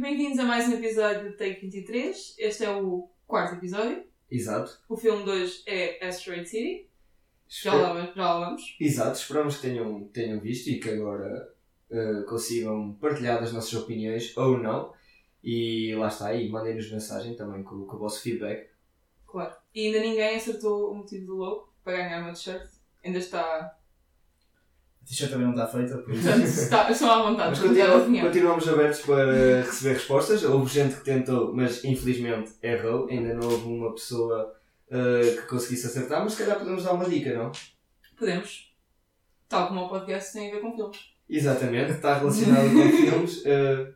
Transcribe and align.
Bem-vindos 0.00 0.38
a 0.38 0.44
mais 0.44 0.68
um 0.68 0.74
episódio 0.74 1.30
de 1.30 1.36
Take 1.36 1.60
23. 1.60 2.34
Este 2.38 2.64
é 2.64 2.70
o 2.70 3.08
quarto 3.26 3.56
episódio. 3.56 4.04
Exato. 4.30 4.78
O 4.88 4.96
filme 4.96 5.24
de 5.24 5.30
hoje 5.30 5.62
é 5.66 6.06
Asteroid 6.06 6.48
City. 6.48 6.88
Já 7.48 7.70
Espe- 7.74 7.82
lá, 7.82 8.12
já 8.14 8.34
lá 8.34 8.46
vamos. 8.46 8.76
Exato, 8.78 9.18
esperamos 9.18 9.56
que 9.56 9.62
tenham, 9.62 10.04
tenham 10.08 10.38
visto 10.40 10.68
e 10.68 10.78
que 10.78 10.90
agora 10.90 11.52
eh, 11.90 12.22
consigam 12.28 12.92
partilhar 13.00 13.42
as 13.42 13.52
nossas 13.52 13.72
opiniões 13.74 14.36
ou 14.36 14.58
não. 14.58 14.92
E 15.42 15.94
lá 15.96 16.08
está, 16.08 16.34
e 16.34 16.48
mandem-nos 16.48 16.90
mensagem 16.92 17.34
também 17.34 17.62
com, 17.62 17.86
com 17.86 17.96
o 17.96 17.98
vosso 17.98 18.20
feedback. 18.22 18.68
Claro. 19.26 19.54
E 19.74 19.86
ainda 19.86 20.00
ninguém 20.00 20.36
acertou 20.36 20.92
o 20.92 20.94
motivo 20.96 21.26
do 21.26 21.36
logo 21.36 21.72
para 21.82 21.96
ganhar 21.96 22.20
uma 22.22 22.32
t-shirt. 22.32 22.68
Ainda 23.04 23.18
está. 23.18 23.77
T-shirt 25.08 25.30
também 25.30 25.46
não 25.46 25.54
está 25.54 25.66
feita, 25.66 25.96
por 25.98 26.12
isso. 26.12 26.22
Portanto, 26.24 26.44
está, 26.44 26.90
estão 26.90 27.10
à 27.10 27.22
vontade. 27.30 27.50
Mas 27.50 27.60
continua- 27.60 28.22
continuamos 28.26 28.68
abertos 28.68 29.00
para 29.00 29.62
receber 29.62 29.94
respostas. 29.94 30.44
Houve 30.44 30.70
gente 30.72 30.96
que 30.96 31.04
tentou, 31.04 31.54
mas 31.54 31.82
infelizmente 31.82 32.52
errou. 32.62 33.08
Ainda 33.08 33.32
não 33.34 33.48
houve 33.48 33.64
uma 33.66 33.94
pessoa 33.94 34.54
eh, 34.90 35.36
que 35.40 35.46
conseguisse 35.46 35.86
acertar, 35.86 36.22
mas 36.22 36.34
se 36.34 36.42
calhar 36.42 36.58
podemos 36.58 36.84
dar 36.84 36.92
uma 36.92 37.08
dica, 37.08 37.32
não? 37.32 37.50
Podemos. 38.18 38.70
Tal 39.48 39.68
como 39.68 39.86
o 39.86 39.88
podcast 39.88 40.32
tem 40.34 40.50
a 40.50 40.54
ver 40.56 40.60
com 40.60 40.76
filmes. 40.76 40.98
Exatamente, 41.30 41.92
está 41.92 42.18
relacionado 42.18 42.70
com 42.70 42.90
filmes. 42.90 43.42
eh, 43.46 43.90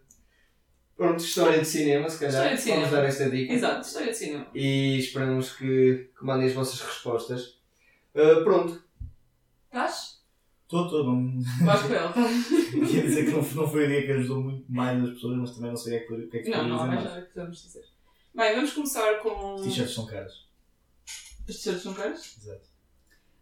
pronto, 0.96 1.22
história 1.22 1.58
de 1.58 1.66
cinema, 1.66 2.08
se 2.08 2.18
calhar. 2.18 2.32
História 2.34 2.56
de 2.56 2.62
cinema. 2.62 2.80
Vamos 2.86 2.96
dar 2.96 3.04
esta 3.04 3.30
dica. 3.30 3.52
Exato, 3.52 3.86
história 3.86 4.10
de 4.12 4.16
cinema. 4.16 4.46
e 4.54 4.98
esperamos 4.98 5.52
que, 5.56 6.10
que 6.18 6.24
mandem 6.24 6.46
as 6.46 6.54
vossas 6.54 6.80
respostas. 6.80 7.60
Uh, 8.14 8.42
pronto, 8.44 8.82
Estás? 9.66 10.21
Estou, 10.72 10.84
estou. 10.86 11.04
Não... 11.04 11.40
Vais 11.66 11.82
com 11.82 11.88
tá? 11.88 12.14
Ia 12.90 13.02
dizer 13.02 13.26
que 13.26 13.30
não, 13.30 13.42
não 13.42 13.68
foi 13.68 13.82
a 13.82 13.86
ideia 13.86 14.06
que 14.06 14.12
ajudou 14.12 14.42
muito 14.42 14.72
mais 14.72 15.04
as 15.04 15.10
pessoas, 15.10 15.36
mas 15.36 15.54
também 15.54 15.70
não 15.70 15.76
sei 15.76 15.96
o 15.96 15.98
que 15.98 16.04
é 16.04 16.06
que, 16.06 16.14
o 16.14 16.30
que, 16.30 16.36
é 16.38 16.42
que 16.42 16.50
Não, 16.50 16.68
não 16.68 16.80
há 16.80 16.86
mais 16.86 17.04
nada 17.04 17.20
que 17.20 17.34
podemos 17.34 17.62
dizer. 17.62 17.84
Bem, 18.34 18.54
vamos 18.54 18.72
começar 18.72 19.20
com. 19.20 19.54
As 19.56 19.60
t-shirts 19.62 19.94
são 19.94 20.06
caras. 20.06 20.48
As 21.46 21.56
t-shirts 21.56 21.82
são 21.82 21.92
caras? 21.92 22.38
Exato. 22.38 22.72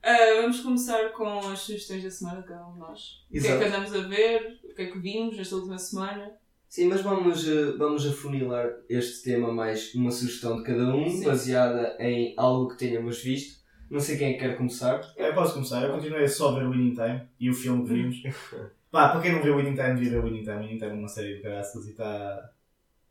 Ah, 0.02 0.40
vamos 0.40 0.60
começar 0.60 1.10
com 1.12 1.38
as 1.38 1.60
sugestões 1.60 2.02
da 2.02 2.10
semana 2.10 2.40
um 2.66 2.72
de 2.72 2.78
nós. 2.80 3.24
O 3.28 3.32
que 3.32 3.38
é 3.38 3.40
que 3.42 3.46
Exato. 3.46 3.64
andamos 3.64 3.94
a 3.94 4.08
ver? 4.08 4.60
O 4.64 4.74
que 4.74 4.82
é 4.82 4.86
que 4.86 4.98
vimos 4.98 5.38
esta 5.38 5.54
última 5.54 5.78
semana? 5.78 6.32
sim, 6.68 6.86
mas 6.86 7.02
vamos, 7.02 7.46
uh, 7.46 7.76
vamos 7.76 8.06
afunilar 8.06 8.72
este 8.88 9.24
tema 9.24 9.52
mais 9.52 9.92
uma 9.94 10.10
sugestão 10.10 10.56
de 10.56 10.62
cada 10.62 10.94
um, 10.94 11.08
Sim. 11.08 11.24
baseada 11.24 11.96
em 11.98 12.32
algo 12.36 12.70
que 12.70 12.78
tenhamos 12.78 13.20
visto. 13.22 13.59
Não 13.90 13.98
sei 13.98 14.16
quem 14.16 14.28
é 14.28 14.32
que 14.34 14.38
quer 14.38 14.56
começar. 14.56 15.00
É, 15.16 15.32
posso 15.32 15.54
começar. 15.54 15.82
Eu 15.82 15.92
continuei 15.92 16.28
só 16.28 16.50
a 16.50 16.60
ver 16.60 16.70
Winning 16.70 16.94
Time 16.94 17.22
e 17.40 17.50
o 17.50 17.54
filme 17.54 17.82
que 17.84 17.92
vimos. 17.92 18.22
Pá, 18.88 19.08
para 19.08 19.20
quem 19.20 19.32
não 19.32 19.42
viu 19.42 19.56
Winning 19.56 19.74
Time, 19.74 19.94
devia 19.94 20.10
ver 20.10 20.24
Winning 20.24 20.44
Time. 20.44 20.58
Winning 20.58 20.78
Time 20.78 20.90
é 20.90 20.94
uma 20.94 21.08
série 21.08 21.36
de 21.36 21.42
graças 21.42 21.86
e 21.86 21.90
está. 21.90 22.50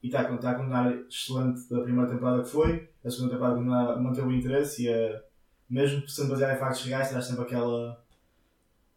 E 0.02 0.08
está 0.08 0.22
a 0.22 0.34
está 0.34 0.52
a 0.52 0.56
continuar 0.56 0.96
excelente 1.10 1.70
da 1.70 1.82
primeira 1.82 2.10
temporada 2.10 2.42
que 2.44 2.50
foi. 2.50 2.90
A 3.04 3.10
segunda 3.10 3.34
temporada 3.34 3.60
manter 4.00 4.24
o 4.24 4.32
interesse 4.32 4.86
e 4.86 4.94
a, 4.94 5.22
mesmo 5.70 6.08
sendo 6.08 6.30
baseada 6.30 6.54
em 6.54 6.60
factos 6.60 6.86
reais, 6.86 7.10
traz 7.10 7.26
sempre 7.26 7.44
aquela. 7.44 8.02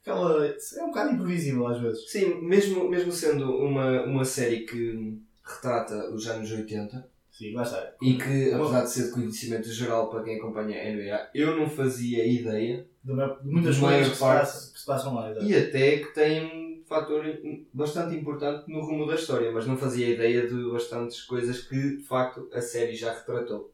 aquela. 0.01 0.47
é 0.47 0.83
um 0.85 0.89
bocado 0.89 1.15
imprevisível 1.15 1.67
às 1.67 1.81
vezes. 1.81 2.09
Sim, 2.09 2.43
mesmo, 2.43 2.89
mesmo 2.89 3.11
sendo 3.11 3.57
uma, 3.57 4.03
uma 4.05 4.25
série 4.25 4.61
que 4.61 5.21
retrata 5.45 6.11
os 6.11 6.29
anos 6.29 6.51
80 6.53 7.12
Sim, 7.33 7.55
lá 7.55 7.63
está. 7.63 7.93
e 8.03 8.15
que, 8.19 8.53
apesar 8.53 8.83
de 8.85 8.91
ser 8.91 9.05
de 9.07 9.11
conhecimento 9.13 9.69
geral 9.73 10.09
para 10.11 10.23
quem 10.23 10.37
acompanha 10.39 10.79
a 10.81 10.85
NBA, 10.85 11.31
eu 11.35 11.57
não 11.57 11.69
fazia 11.69 12.25
ideia 12.27 12.87
De, 13.03 13.11
uma- 13.13 13.39
de 13.43 13.49
muitas 13.49 13.79
coisas 13.79 14.09
que 14.11 14.15
se, 14.15 14.21
passam, 14.21 14.73
que 14.73 14.79
se 14.81 14.87
passam 14.87 15.15
lá. 15.15 15.31
exato. 15.31 15.47
e 15.47 15.55
até 15.57 15.97
que 15.99 16.15
tem 16.15 16.45
um 16.45 16.85
fator 16.87 17.25
bastante 17.73 18.15
importante 18.15 18.71
no 18.71 18.81
rumo 18.83 19.07
da 19.07 19.15
história, 19.15 19.51
mas 19.51 19.67
não 19.67 19.79
fazia 19.79 20.09
ideia 20.09 20.47
de 20.47 20.71
bastantes 20.71 21.23
coisas 21.23 21.61
que 21.63 21.97
de 21.97 22.03
facto 22.05 22.49
a 22.53 22.61
série 22.61 22.95
já 22.95 23.13
retratou. 23.15 23.73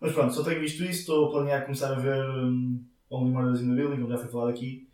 Mas 0.00 0.12
pronto, 0.12 0.32
só 0.32 0.44
tenho 0.44 0.60
visto 0.60 0.84
isso, 0.84 1.00
estou 1.00 1.26
a 1.26 1.30
planear 1.32 1.64
começar 1.64 1.92
a 1.92 1.98
ver 1.98 2.14
um, 2.30 2.80
Only 3.10 3.32
Murders 3.32 3.60
in 3.60 3.70
the 3.70 3.74
Building, 3.74 3.96
como 4.02 4.08
já 4.10 4.18
foi 4.18 4.28
falado 4.28 4.50
aqui. 4.50 4.86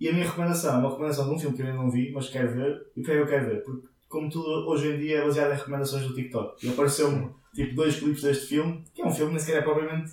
E 0.00 0.08
a 0.08 0.12
minha 0.12 0.24
recomendação 0.26 0.74
é 0.74 0.78
uma 0.78 0.88
recomendação 0.90 1.28
de 1.28 1.34
um 1.36 1.38
filme 1.38 1.54
que 1.54 1.62
eu 1.62 1.66
ainda 1.66 1.78
não 1.78 1.88
vi, 1.88 2.10
mas 2.10 2.28
quero 2.28 2.50
ver. 2.52 2.84
E 2.96 3.00
porquê 3.02 3.12
é 3.12 3.14
que 3.14 3.20
eu 3.20 3.26
quero 3.28 3.46
ver? 3.46 3.62
Porque, 3.62 3.86
como 4.12 4.30
tudo 4.30 4.48
hoje 4.68 4.88
em 4.92 4.98
dia 4.98 5.18
é 5.18 5.24
baseado 5.24 5.52
em 5.52 5.56
recomendações 5.56 6.06
do 6.06 6.14
TikTok. 6.14 6.64
E 6.66 6.70
apareceu-me 6.70 7.34
tipo 7.54 7.74
dois 7.74 7.98
clipes 7.98 8.22
deste 8.22 8.46
filme, 8.46 8.84
que 8.94 9.02
é 9.02 9.06
um 9.06 9.10
filme 9.10 9.30
que 9.32 9.36
nem 9.36 9.40
sequer 9.44 9.58
é 9.58 9.62
propriamente 9.62 10.12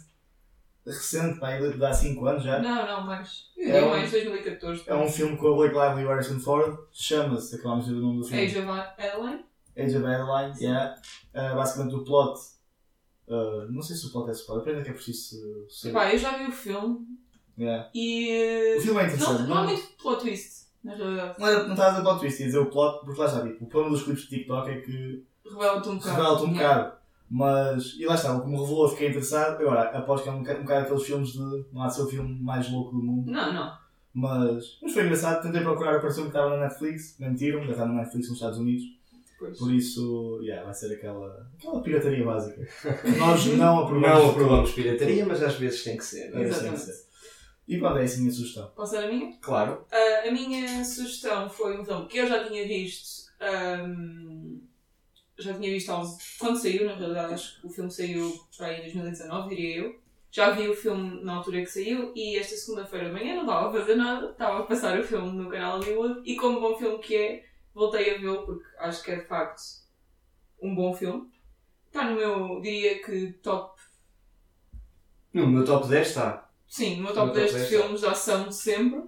recente, 0.86 1.40
pá, 1.40 1.52
é 1.52 1.70
de 1.70 1.86
há 1.86 1.94
5 1.94 2.26
anos 2.26 2.44
já. 2.44 2.60
Não, 2.60 2.88
não, 2.88 3.06
mais. 3.06 3.44
É 3.60 3.84
um- 3.84 3.90
mais 3.90 4.10
2014. 4.10 4.84
É 4.88 4.96
um 4.96 5.08
filme 5.08 5.38
com 5.38 5.48
a 5.50 5.56
Blake 5.56 5.76
Lively 5.76 6.02
e 6.02 6.06
o 6.06 6.08
Harrison 6.10 6.40
Ford, 6.40 6.78
chama-se, 6.92 7.56
acabamos 7.56 7.86
de 7.86 7.92
dizer 7.92 8.02
o 8.02 8.08
nome 8.08 8.20
do 8.22 8.26
filme. 8.28 8.44
Age 8.44 8.58
of 8.58 8.70
Adeline? 8.70 9.46
Age 9.78 9.98
of 9.98 10.06
Adeline, 10.08 10.60
yeah. 10.64 10.96
Uh, 11.36 11.56
basicamente 11.56 11.96
o 11.96 12.04
plot. 12.04 12.40
uh, 13.28 13.72
não 13.72 13.82
sei 13.84 13.96
se 13.96 14.08
o 14.08 14.12
plot 14.12 14.30
é 14.30 14.32
spoiler, 14.34 14.66
depende 14.66 14.86
que 14.86 14.90
é 14.90 14.94
preciso 14.94 15.68
saber. 15.70 15.92
Epá, 15.92 16.12
eu 16.14 16.18
já 16.18 16.38
vi 16.38 16.46
o 16.48 16.52
filme 16.52 17.06
Yeah. 17.58 17.90
e. 17.94 18.78
O 18.78 18.82
filme 18.82 19.02
é 19.02 19.08
Não, 19.08 19.14
interessante. 19.14 19.50
não 19.50 19.58
há 19.58 19.64
muito 19.66 19.82
plot 20.02 20.22
twist, 20.22 20.69
na 20.84 20.96
realidade. 20.96 21.40
Não, 21.40 21.48
era- 21.48 21.64
não 21.64 21.74
estava 21.74 21.98
a 22.00 22.02
plot 22.02 22.20
twist, 22.20 22.40
ia 22.40 22.46
dizer 22.48 22.60
o 22.60 22.66
plot, 22.68 23.06
porque 23.06 23.20
lá 23.20 23.28
está, 23.28 23.42
tipo, 23.42 23.64
o 23.66 23.68
problema 23.68 23.96
dos 23.96 24.04
clipes 24.06 24.24
de 24.24 24.30
TikTok 24.30 24.70
é 24.70 24.82
que 24.82 25.24
Revela-te 25.50 25.90
um 25.90 25.98
bocado. 25.98 26.16
revela-te 26.16 26.44
um 26.46 26.52
Yeah. 26.54 26.78
bocado. 26.80 27.00
Mas, 27.32 27.96
e 28.00 28.06
lá 28.06 28.16
está, 28.16 28.40
como 28.40 28.60
revelou, 28.62 28.86
eu 28.86 28.90
fiquei 28.90 29.10
interessado. 29.10 29.62
Agora, 29.62 29.82
aposto 29.98 30.24
que 30.24 30.30
é 30.30 30.32
um, 30.32 30.40
boca- 30.40 30.58
um 30.58 30.62
bocado 30.62 30.82
aqueles 30.86 31.04
filmes 31.04 31.30
de. 31.34 31.66
Não 31.72 31.84
há 31.84 31.88
de 31.88 31.96
ser 31.96 32.02
o 32.02 32.08
filme 32.08 32.42
mais 32.42 32.72
louco 32.72 32.92
do 32.96 33.04
mundo. 33.04 33.30
Não, 33.32 33.54
não. 33.54 33.72
Mas, 34.14 34.80
mas 34.82 34.92
foi 34.94 35.04
engraçado, 35.04 35.44
tentei 35.44 35.62
procurar, 35.62 35.96
apareceu 35.98 36.24
que 36.24 36.30
estava 36.30 36.50
na 36.58 36.64
Netflix, 36.66 37.16
mentiram, 37.20 37.64
já 37.66 37.72
está 37.74 37.86
na 37.86 37.94
Netflix 37.94 38.28
nos 38.30 38.38
Estados 38.38 38.58
Unidos. 38.58 38.84
Pois. 39.38 39.58
Por 39.58 39.72
isso, 39.72 40.40
yeah, 40.42 40.66
vai 40.66 40.74
ser 40.74 40.92
aquela, 40.94 41.48
aquela 41.58 41.82
pirataria 41.82 42.26
básica. 42.26 42.68
Nós 43.18 43.46
não 43.46 43.80
aprovamos. 43.86 44.20
Não 44.24 44.30
aprovamos 44.32 44.72
pirataria, 44.72 45.26
mas 45.26 45.42
às 45.44 45.54
vezes 45.56 45.84
tem 45.84 45.96
que 45.98 46.04
ser. 46.04 46.32
não 46.32 46.40
é? 46.40 46.44
É, 46.44 46.52
sim, 46.52 46.68
Exatamente. 46.68 47.09
E 47.70 47.78
pronto, 47.78 48.00
é 48.00 48.04
assim 48.04 48.18
a 48.18 48.22
minha 48.22 48.34
sugestão. 48.34 48.72
Posso 48.76 48.94
dar 48.94 49.04
a 49.04 49.08
minha? 49.08 49.38
Claro. 49.38 49.86
Ah, 49.92 50.28
a 50.28 50.32
minha 50.32 50.84
sugestão 50.84 51.48
foi 51.48 51.80
um 51.80 51.86
filme 51.86 52.08
que 52.08 52.18
eu 52.18 52.26
já 52.28 52.44
tinha 52.44 52.68
visto. 52.68 53.32
ahm, 53.40 54.60
já 55.38 55.54
tinha 55.54 55.72
visto 55.72 55.94
quando 56.40 56.58
saiu, 56.60 56.86
na 56.88 56.96
realidade, 56.96 57.36
acho 57.36 57.62
que 57.62 57.68
o 57.68 57.70
filme 57.70 57.92
saiu 57.92 58.34
para 58.58 58.74
em 58.74 58.82
2019, 58.82 59.50
diria 59.56 59.78
eu. 59.78 60.00
Já 60.32 60.50
vi 60.50 60.68
o 60.68 60.76
filme 60.76 61.24
na 61.24 61.36
altura 61.36 61.62
que 61.62 61.68
saiu 61.68 62.12
e 62.16 62.38
esta 62.38 62.56
segunda-feira 62.56 63.06
de 63.06 63.12
manhã 63.14 63.36
não 63.36 63.44
estava 63.44 63.70
a 63.70 63.80
fazer 63.80 63.96
nada, 63.96 64.32
estava 64.32 64.60
a 64.60 64.64
passar 64.64 65.00
o 65.00 65.04
filme 65.04 65.32
no 65.32 65.50
canal 65.50 65.80
Hollywood 65.80 66.22
e, 66.26 66.36
como 66.36 66.60
bom 66.60 66.76
filme 66.76 66.98
que 66.98 67.16
é, 67.16 67.46
voltei 67.74 68.16
a 68.16 68.18
vê-lo 68.18 68.46
porque 68.48 68.66
acho 68.80 69.04
que 69.04 69.12
é 69.12 69.16
de 69.18 69.28
facto 69.28 69.62
um 70.62 70.74
bom 70.74 70.92
filme. 70.94 71.30
Está 71.88 72.10
no 72.10 72.16
meu, 72.16 72.62
diria 72.62 73.04
que 73.04 73.34
top. 73.44 73.80
No 75.34 75.46
meu 75.48 75.64
top 75.64 75.88
10 75.88 76.08
está. 76.08 76.49
Sim, 76.70 76.98
no 76.98 77.04
meu 77.04 77.14
top 77.14 77.28
No 77.28 77.34
top 77.34 77.40
10 77.40 77.52
de 77.52 77.58
10 77.58 77.70
filmes 77.70 78.00
de 78.02 78.06
ação 78.06 78.48
de 78.48 78.56
sempre. 78.56 79.04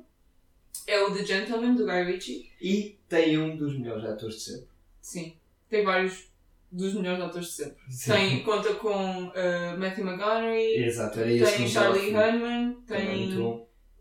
É 0.88 1.00
o 1.04 1.14
The 1.14 1.24
Gentleman, 1.24 1.76
do 1.76 1.86
Guy 1.86 2.04
Ritchie. 2.04 2.52
E 2.60 2.98
tem 3.08 3.38
um 3.38 3.56
dos 3.56 3.78
melhores 3.78 4.04
atores 4.04 4.36
de 4.36 4.42
sempre. 4.42 4.68
Sim, 5.00 5.38
tem 5.70 5.84
vários 5.84 6.28
dos 6.72 6.94
melhores 6.94 7.22
atores 7.24 7.48
de 7.48 7.54
sempre. 7.54 7.78
Tem, 8.14 8.44
conta 8.44 8.74
com 8.76 9.26
uh, 9.28 9.78
Matthew 9.78 10.08
McConaughey, 10.08 10.84
Exato, 10.86 11.20
era 11.20 11.30
que 11.30 11.58
tem 11.58 11.68
Charlie 11.68 12.10
Hunnam, 12.10 12.82
tem 12.88 13.38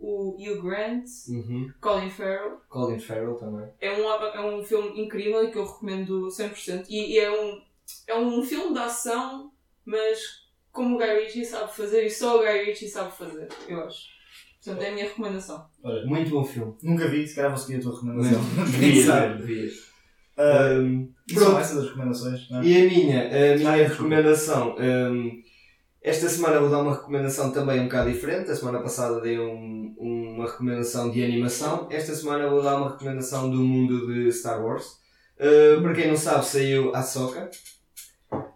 o 0.00 0.30
Hugh 0.38 0.62
Grant, 0.62 1.04
Uhum. 1.28 1.70
Colin 1.78 2.08
Farrell. 2.08 2.60
Colin 2.70 2.98
Farrell 2.98 3.34
também. 3.34 3.68
É 3.80 3.92
um, 3.92 4.08
é 4.08 4.40
um 4.40 4.64
filme 4.64 4.98
incrível 4.98 5.44
e 5.44 5.50
que 5.50 5.58
eu 5.58 5.66
recomendo 5.66 6.28
100%. 6.28 6.86
E, 6.88 7.12
e 7.12 7.18
é, 7.18 7.30
um, 7.30 7.62
é 8.06 8.16
um 8.16 8.42
filme 8.42 8.72
de 8.72 8.78
ação, 8.78 9.52
mas 9.84 10.48
como 10.72 10.96
o 10.96 10.98
Guy 10.98 11.06
Ritchie 11.24 11.44
sabe 11.44 11.74
fazer 11.74 12.04
e 12.06 12.10
só 12.10 12.36
o 12.38 12.40
Guy 12.40 12.64
Ritchie 12.66 12.88
sabe 12.88 13.12
fazer, 13.16 13.48
eu 13.68 13.80
acho. 13.84 14.08
Portanto, 14.62 14.82
é 14.84 14.88
a 14.90 14.92
minha 14.92 15.04
recomendação. 15.06 15.64
Olha, 15.82 16.04
Muito 16.06 16.30
bom 16.30 16.44
filme. 16.44 16.74
nunca 16.82 17.08
vi, 17.08 17.26
se 17.26 17.34
calhar 17.34 17.50
vou 17.50 17.58
seguir 17.58 17.78
a 17.78 17.82
tua 17.82 17.94
recomendação. 17.94 18.40
Quem 18.54 18.80
Devias, 18.80 19.06
sabe? 19.06 19.38
devias. 19.38 19.72
Ah, 20.36 20.68
Um, 20.78 21.12
e 21.28 21.34
são 21.34 21.44
pronto. 21.44 21.58
essas 21.60 21.78
as 21.78 21.84
recomendações, 21.86 22.50
não 22.50 22.60
é? 22.60 22.64
E 22.64 22.76
a 22.76 22.90
minha, 22.90 23.20
a 23.22 23.54
Ah, 23.54 23.56
minha 23.56 23.76
é, 23.76 23.86
recomendação. 23.86 24.76
um, 24.78 25.42
esta 26.02 26.28
semana 26.28 26.60
vou 26.60 26.70
dar 26.70 26.78
uma 26.82 26.94
recomendação 26.94 27.50
também 27.52 27.80
um 27.80 27.84
bocado 27.84 28.10
diferente. 28.12 28.50
A 28.50 28.56
semana 28.56 28.80
passada 28.80 29.20
dei 29.20 29.38
um- 29.38 29.94
uma 29.98 30.46
recomendação 30.46 31.10
de 31.10 31.22
animação. 31.22 31.86
Esta 31.90 32.14
semana 32.14 32.48
vou 32.48 32.62
dar 32.62 32.76
uma 32.76 32.90
recomendação 32.90 33.50
do 33.50 33.58
mundo 33.58 34.06
de 34.12 34.30
Star 34.32 34.64
Wars. 34.64 34.98
Uh, 35.38 35.80
para 35.82 35.92
quem 35.94 36.08
não 36.08 36.16
sabe, 36.16 36.44
saiu 36.46 36.94
Ahsoka. 36.94 37.44
Uh, 37.44 37.79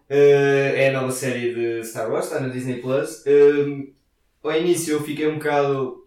é 0.09 0.89
a 0.89 0.93
nova 0.99 1.11
série 1.11 1.53
de 1.53 1.83
Star 1.83 2.11
Wars, 2.11 2.25
está 2.25 2.39
na 2.39 2.49
Disney 2.49 2.81
Plus. 2.81 3.23
Um, 3.25 3.91
ao 4.43 4.55
início 4.55 4.93
eu 4.93 5.01
fiquei 5.03 5.27
um 5.27 5.35
bocado 5.35 6.05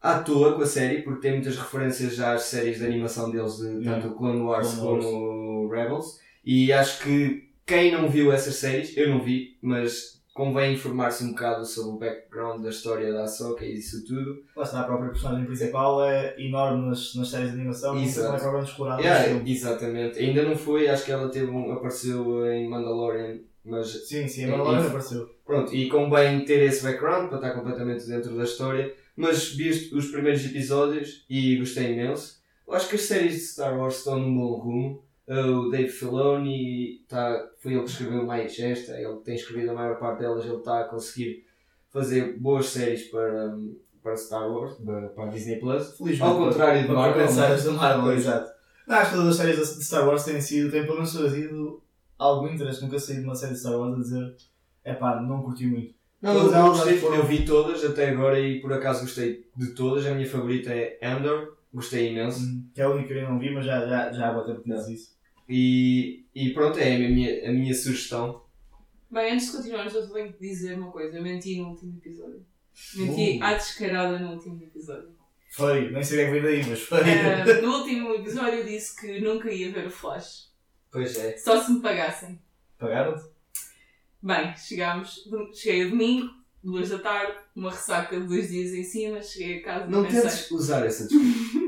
à 0.00 0.18
toa 0.20 0.54
com 0.54 0.62
a 0.62 0.66
série, 0.66 1.02
porque 1.02 1.20
tem 1.20 1.32
muitas 1.32 1.56
referências 1.56 2.16
já 2.16 2.32
às 2.34 2.42
séries 2.44 2.78
de 2.78 2.86
animação 2.86 3.30
deles, 3.30 3.56
de 3.56 3.66
Yeah. 3.84 4.02
tanto 4.02 4.14
Clone 4.16 4.40
Wars 4.40 4.74
Clone 4.74 4.86
Wars. 4.88 5.04
como 5.04 5.68
Rebels. 5.68 6.20
E 6.44 6.72
acho 6.72 7.02
que 7.02 7.50
quem 7.66 7.92
não 7.92 8.08
viu 8.08 8.32
essas 8.32 8.56
séries, 8.56 8.96
eu 8.96 9.08
não 9.08 9.22
vi, 9.22 9.56
mas 9.62 10.21
convém 10.34 10.74
informar-se 10.74 11.24
um 11.24 11.30
bocado 11.30 11.64
sobre 11.66 11.90
o 11.90 11.98
background 11.98 12.62
da 12.62 12.70
história 12.70 13.12
da 13.12 13.24
Ahsoka 13.24 13.64
e 13.64 13.74
isso 13.78 14.04
tudo. 14.06 14.42
Lá 14.56 14.62
está, 14.64 14.80
a 14.80 14.84
própria 14.84 15.10
personagem 15.10 15.44
principal 15.46 16.04
é 16.04 16.34
enorme 16.40 16.88
nas, 16.88 17.14
nas 17.14 17.28
séries 17.28 17.50
de 17.50 17.56
animação 17.56 17.96
e 17.98 18.06
não 18.06 18.34
é 18.34 18.38
propriamente 18.38 18.70
explorada 18.70 19.02
Yeah, 19.02 19.42
exatamente. 19.50 20.18
Ainda 20.18 20.42
não 20.42 20.56
foi, 20.56 20.88
acho 20.88 21.04
que 21.04 21.12
ela 21.12 21.28
teve 21.28 21.50
um, 21.50 21.72
apareceu 21.72 22.46
em 22.50 22.68
Mandalorian, 22.68 23.40
mas 23.64 23.88
Sim, 24.08 24.26
sim, 24.26 24.44
a 24.44 24.48
E- 24.48 24.50
Mandalorian 24.50 24.84
e- 24.84 24.86
apareceu. 24.88 25.30
Pronto, 25.44 25.74
e 25.74 25.88
convém 25.88 26.44
ter 26.44 26.62
esse 26.62 26.82
background 26.82 27.28
para 27.28 27.36
estar 27.36 27.50
completamente 27.52 28.06
dentro 28.06 28.34
da 28.36 28.44
história. 28.44 28.94
Mas 29.14 29.48
vi 29.54 29.68
os 29.68 30.06
primeiros 30.10 30.42
episódios 30.46 31.24
e 31.28 31.56
gostei 31.58 31.92
imenso. 31.92 32.40
Eu 32.66 32.72
acho 32.72 32.88
que 32.88 32.94
as 32.94 33.02
séries 33.02 33.34
de 33.34 33.40
Star 33.40 33.78
Wars 33.78 33.98
estão 33.98 34.18
num 34.18 34.34
bom 34.34 34.54
rumo. 34.54 35.04
O 35.28 35.70
Dave 35.70 35.88
Filoni 35.88 37.04
tá, 37.08 37.48
foi 37.60 37.72
ele 37.74 37.84
que 37.84 37.90
escreveu 37.90 38.26
mais 38.26 38.58
esta, 38.58 38.92
ele 39.00 39.16
tem 39.24 39.34
escrevido 39.36 39.70
a 39.70 39.74
maior 39.74 39.98
parte 39.98 40.18
delas, 40.20 40.44
ele 40.44 40.56
está 40.56 40.80
a 40.80 40.84
conseguir 40.84 41.44
fazer 41.90 42.38
boas 42.38 42.66
séries 42.66 43.04
para, 43.04 43.56
para 44.02 44.16
Star 44.16 44.50
Wars, 44.50 44.74
para, 45.14 45.26
Disney 45.26 45.56
Plus. 45.60 45.96
Felizmente. 45.96 46.22
Ao 46.22 46.36
contrário 46.36 46.82
de 46.82 46.88
Marvel, 46.88 47.26
da 47.26 47.72
Marvel, 47.72 48.12
exato. 48.12 48.50
Não, 48.86 48.96
acho 48.96 49.10
que 49.10 49.16
todas 49.16 49.30
as 49.30 49.36
séries 49.36 49.76
de 49.78 49.84
Star 49.84 50.08
Wars 50.08 50.24
têm 50.24 50.40
sido, 50.40 50.70
têm 50.72 50.82
pelo 50.82 50.96
menos 50.96 51.10
surgido 51.12 51.80
algum 52.18 52.48
interesse. 52.48 52.82
Nunca 52.82 52.98
saí 52.98 53.18
de 53.18 53.24
uma 53.24 53.34
série 53.36 53.52
de 53.52 53.60
Star 53.60 53.78
Wars 53.78 53.94
a 53.94 54.00
dizer, 54.00 54.36
é 54.84 54.92
pá, 54.94 55.20
não 55.20 55.42
curti 55.42 55.66
muito. 55.66 55.94
Não, 56.20 56.34
Todas 56.34 56.52
eu 56.52 56.58
elas 56.58 56.76
gostei, 56.78 56.98
foram- 56.98 57.16
eu 57.16 57.24
vi 57.24 57.44
todas 57.44 57.84
até 57.84 58.10
agora 58.10 58.38
e 58.40 58.60
por 58.60 58.72
acaso 58.72 59.02
gostei 59.02 59.46
de 59.56 59.68
todas. 59.74 60.04
A 60.06 60.14
minha 60.14 60.28
favorita 60.28 60.70
é 60.72 60.98
Andor, 61.02 61.56
gostei 61.72 62.10
imenso. 62.10 62.40
Que 62.74 62.80
é 62.80 62.84
a 62.84 62.90
única 62.90 63.08
que 63.08 63.14
eu 63.14 63.28
não 63.28 63.38
vi, 63.38 63.50
mas 63.50 63.64
já, 63.66 63.86
já, 63.86 64.12
já 64.12 64.28
há 64.28 64.32
bom 64.32 64.44
tempo 64.44 64.62
que 64.62 64.70
diz 64.70 64.88
isso. 64.88 65.16
E, 65.48 66.24
e 66.34 66.50
pronto, 66.54 66.78
é 66.78 66.94
a 66.94 66.98
minha, 66.98 67.48
a 67.50 67.52
minha 67.52 67.74
sugestão. 67.74 68.42
Bem, 69.10 69.32
antes 69.32 69.50
de 69.50 69.56
continuarmos, 69.56 69.94
eu 69.94 70.08
tenho 70.10 70.32
que 70.32 70.40
dizer 70.40 70.78
uma 70.78 70.90
coisa. 70.90 71.16
Eu 71.16 71.22
menti 71.22 71.58
no 71.58 71.70
último 71.70 71.98
episódio. 71.98 72.44
Menti 72.96 73.38
Uh. 73.38 73.44
à 73.44 73.54
descarada 73.54 74.18
no 74.18 74.32
último 74.32 74.62
episódio. 74.62 75.10
Foi, 75.50 75.90
nem 75.90 76.02
sei 76.02 76.16
o 76.16 76.20
que 76.20 76.22
é 76.22 76.26
que 76.26 76.40
veio 76.40 76.62
daí, 76.62 76.70
mas 76.70 76.80
foi. 76.80 77.00
Eh, 77.00 77.60
no 77.60 77.78
último 77.78 78.14
episódio 78.14 78.60
eu 78.60 78.64
disse 78.64 78.98
que 78.98 79.20
nunca 79.20 79.50
ia 79.52 79.70
ver 79.70 79.86
o 79.86 79.90
Flash. 79.90 80.50
Pois 80.90 81.14
é. 81.18 81.36
Só 81.36 81.62
se 81.62 81.72
me 81.72 81.80
pagassem. 81.80 82.40
Pagaram-te? 82.78 83.24
Bem, 84.22 84.56
chegámos, 84.56 85.28
cheguei 85.52 85.86
a 85.86 85.88
domingo, 85.90 86.30
duas 86.64 86.88
da 86.88 86.98
tarde, 86.98 87.36
uma 87.54 87.70
ressaca 87.70 88.18
de 88.18 88.26
dois 88.26 88.48
dias 88.48 88.72
em 88.72 88.84
cima, 88.84 89.20
cheguei 89.20 89.58
a 89.58 89.62
casa 89.62 89.86
Não 89.90 90.04
e 90.04 90.06
pensei, 90.06 90.22
tentes 90.22 90.50
usar 90.52 90.86
essa 90.86 91.06
desculpa. 91.06 91.58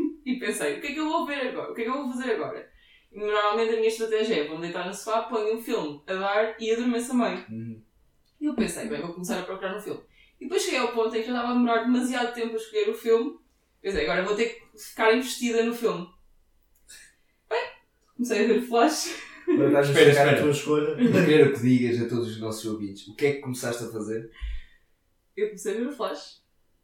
pensei, 0.47 0.79
o 0.79 0.81
que 0.81 0.87
é 0.89 0.93
que 0.93 0.99
eu 1.01 1.09
vou 1.09 1.27
ver 1.27 1.49
agora? 1.49 1.71
O 1.71 1.75
que 1.75 1.83
é 1.83 1.85
que 1.85 1.91
eu 1.91 1.95
vou 1.95 2.13
fazer 2.13 2.33
agora? 2.33 2.71
E 3.13 3.19
normalmente 3.19 3.75
a 3.75 3.77
minha 3.77 3.89
estratégia 3.89 4.35
é, 4.37 4.47
vou-me 4.49 4.63
deitar 4.63 4.87
no 4.87 4.93
sofá, 4.95 5.23
ponho 5.23 5.57
um 5.57 5.63
filme 5.63 6.03
a 6.07 6.15
dar 6.15 6.57
e 6.61 6.73
adormeço 6.73 7.13
a 7.13 7.15
meio. 7.15 7.45
Uhum. 7.49 7.83
E 8.41 8.47
eu 8.47 8.55
pensei, 8.55 8.89
bem, 8.89 9.01
vou 9.01 9.13
começar 9.13 9.39
a 9.39 9.45
procurar 9.45 9.75
no 9.75 9.81
filme. 9.81 10.03
E 10.41 10.45
depois 10.45 10.63
cheguei 10.63 10.81
ao 10.81 10.93
ponto 10.93 11.15
em 11.15 11.21
que 11.21 11.27
já 11.29 11.33
estava 11.33 11.51
a 11.51 11.55
demorar 11.55 11.85
demasiado 11.85 12.35
tempo 12.35 12.55
a 12.55 12.57
escolher 12.57 12.89
o 12.91 12.95
filme. 12.95 13.39
Pensei, 13.81 14.03
agora 14.05 14.25
vou 14.25 14.35
ter 14.35 14.47
que 14.47 14.79
ficar 14.79 15.15
investida 15.15 15.63
no 15.63 15.75
filme. 15.75 16.09
Bem, 17.49 17.63
comecei 18.17 18.45
a 18.45 18.49
ver 18.49 18.63
Flash. 18.63 19.15
Agora 19.49 19.69
estás 19.69 19.87
a 19.87 19.91
Espera, 19.91 20.11
espera. 20.11 20.39
a 20.39 20.43
tua 20.43 20.51
escolha. 20.51 20.89
Eu 21.01 21.27
quero 21.27 21.53
que 21.55 21.61
digas 21.61 22.03
a 22.03 22.09
todos 22.09 22.29
os 22.31 22.41
nossos 22.41 22.65
ouvintes 22.65 23.07
o 23.09 23.15
que 23.15 23.27
é 23.27 23.33
que 23.35 23.41
começaste 23.41 23.85
a 23.85 23.89
fazer? 23.93 24.31
Eu 25.37 25.47
comecei 25.49 25.75
a 25.75 25.79
ver 25.79 25.87
o 25.89 25.93
Flash. 25.93 26.43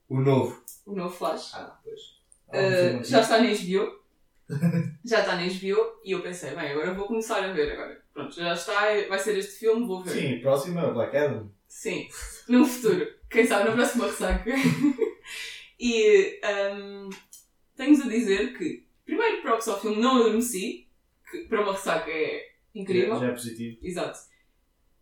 O 0.09 0.21
novo. 0.21 0.63
O 0.87 0.95
novo 0.95 1.15
Flash. 1.15 1.55
Ah, 1.55 1.81
pois. 1.83 2.20
Uh, 2.51 2.81
filme 2.81 2.99
aqui. 2.99 3.11
já 3.11 3.21
está 3.21 3.39
na 3.39 3.49
HBO. 3.49 4.01
já 5.05 5.21
está 5.21 5.37
na 5.37 5.43
HBO. 5.43 6.01
E 6.05 6.13
eu 6.13 6.23
pensei, 6.23 6.55
bem, 6.55 6.73
agora 6.73 6.95
vou 6.95 7.07
começar 7.07 7.43
a 7.43 7.53
ver 7.53 7.73
agora. 7.73 8.01
Pronto, 8.13 8.35
já 8.35 8.53
está, 8.53 8.81
vai 9.09 9.19
ser 9.19 9.39
este 9.39 9.59
filme, 9.59 9.87
vou 9.87 10.03
ver. 10.03 10.11
Sim, 10.11 10.41
próximo 10.41 10.79
é 10.79 10.87
o 10.87 10.95
Black 10.95 11.17
Adam. 11.17 11.51
Sim, 11.69 12.09
no 12.49 12.67
futuro. 12.67 13.07
Quem 13.31 13.47
sabe 13.47 13.69
na 13.69 13.77
próxima 13.77 14.07
ressaca. 14.07 14.51
e 15.79 16.41
um, 16.75 17.11
tenho-vos 17.77 18.05
a 18.05 18.09
dizer 18.09 18.59
que, 18.59 18.85
primeiro, 19.05 19.41
props 19.43 19.69
ao 19.69 19.81
filme, 19.81 20.03
não 20.03 20.17
adormeci, 20.17 20.89
que 21.31 21.45
para 21.45 21.63
uma 21.63 21.73
ressaca 21.73 22.11
é 22.11 22.49
incrível. 22.75 23.19
Já 23.21 23.27
é 23.27 23.31
positivo. 23.31 23.79
Exato. 23.83 24.19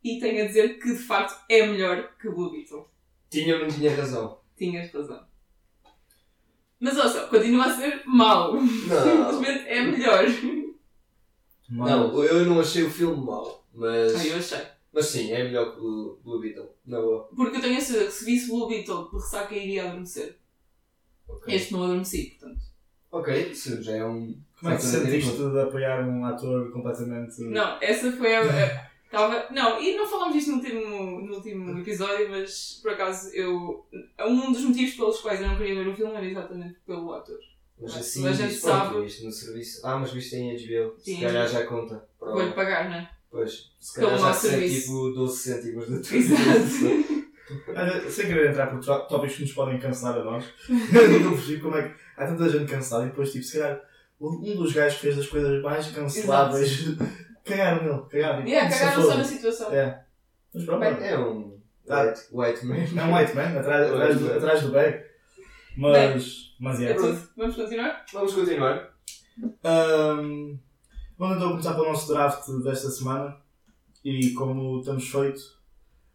E 0.05 0.21
tenho 0.21 0.45
a 0.45 0.47
dizer 0.47 0.79
que, 0.79 0.93
de 0.93 0.99
facto, 0.99 1.43
é 1.49 1.67
melhor 1.67 2.17
que 2.21 2.29
Blue 2.29 2.51
Beetle. 2.51 2.89
Tinha 3.31 3.57
ou 3.57 3.63
não 3.63 3.69
tinha 3.69 3.95
razão? 3.95 4.41
Tinhas 4.57 4.93
razão. 4.93 5.27
Mas, 6.81 6.97
ouça, 6.97 7.27
continua 7.27 7.65
a 7.67 7.77
ser 7.77 8.03
mau. 8.07 8.55
Não. 8.55 8.63
Simplesmente 8.63 9.69
é 9.69 9.83
melhor. 9.83 10.25
Não, 11.71 12.25
eu 12.25 12.47
não 12.47 12.61
achei 12.61 12.85
o 12.85 12.91
filme 12.91 13.25
mau. 13.25 13.65
Mas, 13.75 14.15
Ah, 14.15 14.27
eu 14.27 14.37
achei. 14.39 14.63
mas 14.93 15.07
sim, 15.07 15.31
é 15.33 15.45
melhor 15.45 15.75
que 15.75 15.81
o 15.81 16.19
Blue 16.25 16.41
Beetle. 16.41 16.71
Na 16.87 17.01
boa. 17.01 17.29
Porque 17.37 17.57
eu 17.59 17.61
tenho 17.61 17.77
a 17.79 17.81
certeza 17.81 18.07
que 18.07 18.13
se 18.13 18.25
visse 18.25 18.49
Blue 18.49 18.69
Beetle 18.69 19.09
de 19.11 19.17
ressaca 19.17 19.55
iria 19.55 19.85
adormecer. 19.89 20.39
Ok. 21.29 21.55
Este 21.55 21.73
não 21.73 21.85
adormeci, 21.85 22.37
portanto. 22.39 22.61
Ok, 23.11 23.51
isso 23.51 23.83
já 23.83 23.97
é 23.97 24.05
um. 24.05 24.35
Como 24.59 24.73
é 24.73 24.77
que 24.77 24.83
sentiste 24.83 25.37
de 25.37 25.61
apoiar 25.61 26.07
um 26.07 26.25
ator 26.25 26.71
completamente. 26.73 27.41
Não, 27.43 27.79
essa 27.81 28.11
foi 28.13 28.35
a. 28.37 28.88
a- 29.11 29.17
Tava, 29.17 29.47
não, 29.51 29.81
e 29.83 29.97
não 29.97 30.07
falámos 30.07 30.35
disto 30.35 30.51
no 30.51 30.57
último, 30.59 31.21
no 31.23 31.35
último 31.37 31.79
episódio, 31.81 32.29
mas 32.31 32.81
por 32.83 32.93
acaso 32.93 33.31
eu. 33.35 33.87
Um 34.21 34.53
dos 34.53 34.63
motivos 34.63 34.95
pelos 34.95 35.21
quais 35.21 35.41
eu 35.41 35.49
não 35.49 35.57
queria 35.57 35.75
ver 35.83 35.89
o 35.91 35.95
filme 35.97 36.15
era 36.15 36.27
exatamente 36.27 36.77
pelo 36.87 37.13
ator. 37.15 37.39
Mas 37.81 37.95
Mas 37.95 38.01
assim, 38.07 38.27
a 38.29 38.33
gente 38.33 38.55
sabe- 38.55 39.01
viste 39.03 39.25
no 39.25 39.31
serviço. 39.33 39.81
Ah, 39.87 39.97
mas 39.97 40.11
viste 40.13 40.35
em 40.37 40.51
HBO. 40.53 40.95
Se 40.99 41.15
Sim. 41.15 41.21
calhar 41.21 41.49
já 41.49 41.65
conta. 41.67 42.05
Vou-lhe 42.21 42.51
pagar, 42.53 42.89
não 42.91 42.97
é? 42.97 43.11
Pois, 43.31 43.71
se 43.79 43.95
Pelo 44.01 44.11
calhar 44.13 44.27
já 44.27 44.33
serviço. 44.35 44.81
tipo 44.87 45.11
12 45.11 45.39
cêntimos 45.39 45.89
da 45.89 46.01
tua 46.01 46.17
Exato. 46.17 47.19
Olha, 47.69 48.11
sem 48.11 48.27
querer 48.27 48.51
entrar 48.51 48.67
por 48.67 48.85
tó- 48.85 49.01
tópicos 49.07 49.37
que 49.37 49.43
nos 49.43 49.53
podem 49.53 49.79
cancelar 49.79 50.19
a 50.19 50.25
nós, 50.25 50.45
não 50.69 51.35
percebo 51.35 51.63
como 51.63 51.77
é 51.77 51.89
que 51.89 51.95
há 52.17 52.27
tanta 52.27 52.49
gente 52.51 52.71
cansada 52.71 53.05
e 53.05 53.09
depois, 53.11 53.33
tipo, 53.33 53.45
se 53.45 53.59
calhar, 53.59 53.81
um 54.21 54.57
dos 54.57 54.73
gajos 54.73 54.97
que 54.97 55.03
fez 55.07 55.17
das 55.17 55.27
coisas 55.29 55.63
mais 55.63 55.87
canceláveis, 55.93 56.85
cagaram 57.49 57.83
nele, 57.85 58.03
cagaram. 58.11 58.47
E 58.47 58.51
yeah, 58.51 58.71
cagaram 58.79 59.03
só 59.03 59.17
na 59.17 59.25
situação. 59.25 59.73
É. 59.73 60.05
Mas 60.55 60.65
pronto, 60.65 60.81
Bem, 60.81 61.09
é 61.09 61.19
um 61.19 61.59
Ah. 61.89 62.03
white, 62.03 62.21
white 62.33 62.67
man. 62.67 62.77
é 62.77 63.05
um 63.05 63.15
white 63.17 63.35
man 63.35 63.59
atrás, 63.61 63.91
atrás, 63.91 64.19
do, 64.19 64.33
atrás 64.33 64.63
do 64.63 64.73
bag. 64.73 65.05
Mas, 65.77 66.57
mas 66.61 66.81
É 66.81 66.91
é. 66.91 66.95
Vamos 67.37 67.57
continuar? 67.57 68.05
Vamos 68.13 68.35
continuar. 68.35 68.91
Ahm, 69.65 70.59
vamos 71.17 71.37
então 71.37 71.51
começar 71.51 71.75
pelo 71.75 71.87
nosso 71.89 72.13
draft 72.13 72.49
desta 72.65 72.91
semana. 72.91 73.37
E 74.05 74.31
como 74.33 74.79
estamos 74.81 75.09
feito, 75.09 75.41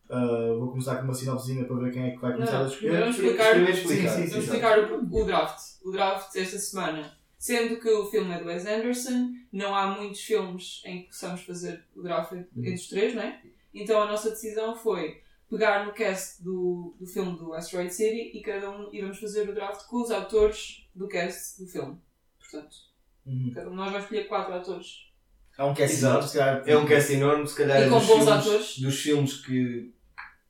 ah, 0.10 0.54
vou 0.58 0.70
começar 0.72 0.96
com 0.98 1.04
uma 1.04 1.14
sinopsezinha 1.14 1.66
para 1.66 1.76
ver 1.78 1.92
quem 1.92 2.04
é 2.08 2.12
que 2.12 2.18
vai 2.22 2.34
começar 2.34 2.60
Não, 2.60 2.66
a 2.66 2.68
escolher. 2.68 3.00
vamos 3.00 3.16
explicar, 3.16 3.58
explicar. 3.70 4.10
Sim, 4.10 4.24
sim, 4.24 4.30
vamos 4.30 4.46
explicar 4.46 4.80
o, 4.80 5.22
o 5.22 5.26
draft. 5.26 5.60
O 5.86 5.92
draft 5.92 6.34
desta 6.34 6.58
semana. 6.58 7.12
Sendo 7.44 7.78
que 7.78 7.90
o 7.90 8.06
filme 8.10 8.34
é 8.34 8.40
do 8.40 8.46
Wes 8.46 8.66
Anderson, 8.66 9.34
não 9.52 9.76
há 9.76 9.88
muitos 9.88 10.22
filmes 10.22 10.82
em 10.86 11.02
que 11.02 11.08
possamos 11.10 11.42
fazer 11.42 11.84
o 11.94 12.02
draft 12.02 12.32
entre 12.32 12.74
os 12.74 12.88
três, 12.88 13.14
não 13.14 13.22
é? 13.22 13.42
Então 13.74 14.02
a 14.02 14.06
nossa 14.08 14.30
decisão 14.30 14.74
foi 14.74 15.22
pegar 15.50 15.86
no 15.86 15.92
cast 15.92 16.42
do, 16.42 16.96
do 16.98 17.06
filme 17.06 17.38
do 17.38 17.54
Asteroid 17.54 17.94
City 17.94 18.32
e 18.38 18.42
cada 18.42 18.72
um 18.72 18.90
iremos 18.94 19.20
fazer 19.20 19.50
o 19.50 19.54
draft 19.54 19.86
com 19.88 20.02
os 20.02 20.10
atores 20.10 20.88
do 20.96 21.06
cast 21.10 21.62
do 21.62 21.68
filme. 21.70 21.98
Portanto, 22.40 22.78
Uhum. 23.26 23.52
cada 23.54 23.68
um 23.68 23.72
de 23.72 23.76
nós 23.78 23.92
vai 23.92 24.02
escolher 24.02 24.28
quatro 24.30 24.54
atores. 24.54 24.88
É 25.58 25.64
um 25.66 25.74
cast 25.74 25.98
enorme, 26.00 26.28
se 26.30 26.38
calhar. 26.38 26.64
É 26.66 26.78
um 26.78 26.86
cast 26.86 27.12
enorme, 27.14 27.48
se 27.50 27.56
calhar 27.58 27.82
E 27.82 27.90
com 27.90 27.98
dos 28.00 28.08
bons 28.08 28.16
filmes, 28.24 28.28
atores. 28.30 28.80
dos 28.80 29.00
filmes 29.02 29.34
que, 29.46 29.94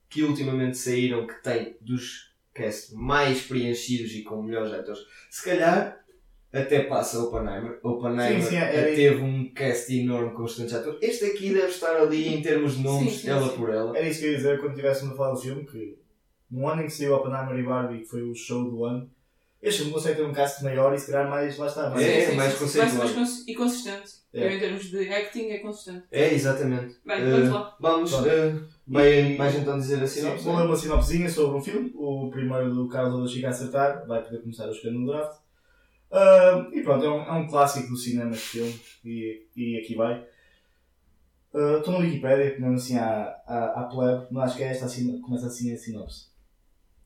que 0.08 0.22
ultimamente 0.22 0.76
saíram, 0.78 1.26
que 1.26 1.34
tem 1.42 1.76
dos 1.80 2.32
cast 2.54 2.94
mais 2.94 3.42
preenchidos 3.42 4.12
e 4.12 4.22
com 4.22 4.40
melhores 4.42 4.72
atores. 4.72 5.00
Se 5.28 5.44
calhar 5.44 6.03
até 6.60 6.84
passa 6.84 7.18
Oppenheimer. 7.20 7.78
Oppenheimer 7.82 8.42
Sim, 8.42 8.48
sim, 8.50 8.56
era- 8.56 8.94
teve 8.94 9.20
um 9.20 9.52
cast 9.52 9.92
enorme 9.98 10.32
com 10.32 10.42
bastantes 10.42 10.72
atores. 10.74 10.98
Este 11.02 11.24
aqui 11.26 11.52
deve 11.52 11.66
estar 11.66 11.96
ali 11.96 12.28
em 12.28 12.40
termos 12.42 12.76
de 12.76 12.82
nomes, 12.82 13.12
Sim, 13.14 13.18
sim, 13.18 13.28
ela 13.30 13.48
sim. 13.50 13.56
por 13.56 13.70
ela. 13.70 13.96
Era 13.96 14.08
isso 14.08 14.20
que 14.20 14.26
eu 14.26 14.30
ia 14.30 14.36
dizer 14.36 14.60
quando 14.60 14.70
estivéssemos 14.70 15.12
a 15.14 15.16
falar 15.16 15.32
do 15.32 15.40
filme, 15.40 15.64
que 15.66 15.98
no 16.50 16.68
ano 16.68 16.82
em 16.82 16.86
que 16.86 16.92
saiu 16.92 17.14
Oppenheimer 17.14 17.58
e 17.58 17.62
Barbie, 17.62 17.98
que 18.00 18.06
foi 18.08 18.22
o 18.22 18.34
show 18.34 18.64
do 18.70 18.84
ano, 18.84 19.10
este 19.60 19.78
filme 19.78 19.94
consegue 19.94 20.16
ter 20.16 20.24
um 20.26 20.32
cast 20.32 20.62
maior 20.62 20.94
e 20.94 20.98
se 20.98 21.10
calhar 21.10 21.28
mais, 21.28 21.56
lá 21.58 21.66
está, 21.66 21.88
mais... 21.90 22.06
É, 22.06 22.26
sim, 22.30 22.36
mais. 22.36 22.76
Mais 22.76 23.12
cons- 23.14 23.44
e 23.48 23.54
consistente. 23.54 24.12
É. 24.32 24.52
Em 24.54 24.58
termos 24.58 24.84
de 24.90 25.08
acting, 25.08 25.48
é 25.50 25.58
consistente. 25.58 26.04
É, 26.12 26.34
exatamente. 26.34 26.96
Bem, 27.06 27.16
Eh, 27.22 27.30
vamos 27.30 27.48
lá. 27.50 27.76
Vamos, 27.80 28.12
eh, 28.26 28.52
vais 29.38 29.54
então 29.54 29.78
dizer 29.78 30.02
assim, 30.02 30.20
Sim, 30.22 30.26
não? 30.28 30.36
vou 30.38 30.56
ler 30.56 30.66
uma 30.66 30.76
sinopsezinha 30.76 31.28
sobre 31.30 31.56
um 31.56 31.62
filme. 31.62 31.92
O 31.94 32.28
primeiro 32.30 32.74
do 32.74 32.88
Carlos 32.88 33.30
Chica 33.32 33.46
a 33.46 33.50
acertar, 33.50 34.06
vai 34.06 34.22
poder 34.22 34.42
começar 34.42 34.66
a 34.66 34.70
escolher 34.70 34.92
no 34.92 35.06
draft. 35.06 35.38
Ah, 36.10 36.68
e 36.72 36.80
pronto, 36.82 37.04
é 37.04 37.10
um, 37.10 37.22
é 37.22 37.32
um 37.32 37.46
clássico 37.46 37.88
do 37.88 37.96
cinema 37.96 38.30
este 38.32 38.46
filme, 38.58 38.80
e, 39.04 39.46
e 39.56 39.78
aqui 39.78 39.94
vai. 39.94 40.24
Ah, 41.52 41.76
Estou 41.78 41.92
na 41.94 41.98
Wikipédia, 42.00 42.58
mesmo 42.58 42.74
assim 42.76 42.96
à, 42.96 43.34
à, 43.46 43.80
à 43.80 43.84
plebe, 43.84 44.26
mas 44.30 44.50
acho 44.50 44.56
que 44.58 44.62
é 44.64 44.68
esta 44.68 44.86
assim, 44.86 45.20
começa 45.20 45.46
assim 45.46 45.72
a 45.72 45.76
sinopse. 45.78 46.28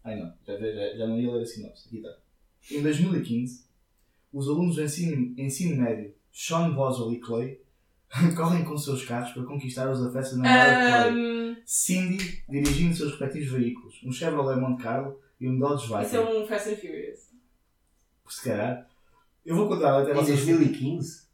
Ai 0.05 0.17
não, 0.17 0.33
já, 0.47 0.57
já, 0.59 0.97
já 0.97 1.07
não 1.07 1.19
ia 1.19 1.31
ler 1.31 1.43
a 1.43 1.47
sinopse. 1.47 1.89
Aqui 1.89 1.99
está. 1.99 2.17
Em 2.71 2.83
2015, 2.83 3.65
os 4.33 4.49
alunos 4.49 4.77
do 4.77 4.83
ensino, 4.83 5.35
ensino 5.39 5.83
médio 5.83 6.15
Sean 6.33 6.71
Boswell 6.75 7.13
e 7.13 7.19
Clay 7.21 7.61
correm 8.37 8.65
com 8.65 8.77
seus 8.77 9.05
carros 9.05 9.33
para 9.33 9.45
conquistar 9.45 9.91
os 9.91 10.03
afetos 10.05 10.33
da 10.33 10.37
namorada 10.39 11.11
Chloe. 11.11 11.21
Ahm, 11.51 11.57
Cindy 11.67 12.43
dirigindo 12.49 12.95
seus 12.97 13.11
respectivos 13.11 13.51
veículos, 13.51 14.01
um 14.05 14.13
Chevrolet 14.13 14.59
Monte 14.61 14.83
Carlo 14.83 15.19
e 15.41 15.49
um 15.49 15.59
Dodge 15.59 15.85
isso 15.85 15.95
é 15.97 16.05
Viper. 16.05 16.21
um 16.43 16.47
Fast 16.47 16.69
and 16.71 16.77
Furious. 16.77 17.29
Se 18.29 18.43
calhar. 18.45 18.89
Eu 19.45 19.57
vou 19.57 19.69
contar 19.69 20.03
até 20.03 20.13
Em 20.13 20.15
vocês. 20.15 20.45
2015? 20.45 21.29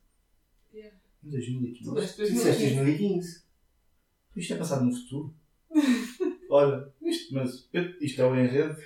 Em 1.25 1.31
2015. 1.31 1.85
Tu 1.91 1.95
deste 1.95 2.17
Tu 2.17 2.23
disseste 2.33 2.63
2015. 2.65 2.75
2015. 2.85 3.43
Isto 4.37 4.53
é 4.53 4.57
passado 4.57 4.85
no 4.85 4.93
futuro? 4.95 5.35
Olha, 6.51 6.89
isto, 7.03 7.35
mas 7.35 7.69
isto 8.01 8.23
é 8.23 8.25
o 8.27 8.37
enredo 8.37 8.77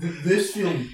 de- 0.00 0.22
deste 0.22 0.52
filme 0.54 0.84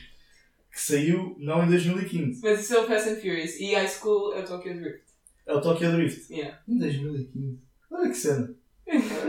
que 0.73 0.81
saiu 0.81 1.37
não 1.39 1.65
em 1.65 1.69
2015. 1.69 2.41
Mas 2.43 2.61
isso 2.61 2.75
é 2.75 2.81
o 2.81 2.87
Fast 2.87 3.09
and 3.11 3.17
Furious. 3.17 3.59
E 3.61 3.75
High 3.75 3.89
School 3.89 4.33
é 4.35 4.41
o 4.41 4.45
Tokyo 4.47 4.75
Drift. 4.81 5.03
É 5.47 5.53
o 5.55 5.61
Tokyo 5.61 5.93
Drift. 5.93 6.33
Yeah. 6.33 6.59
Em 6.69 6.79
2015. 6.79 7.59
Olha 7.91 8.09
que 8.11 8.17
cena. 8.17 8.55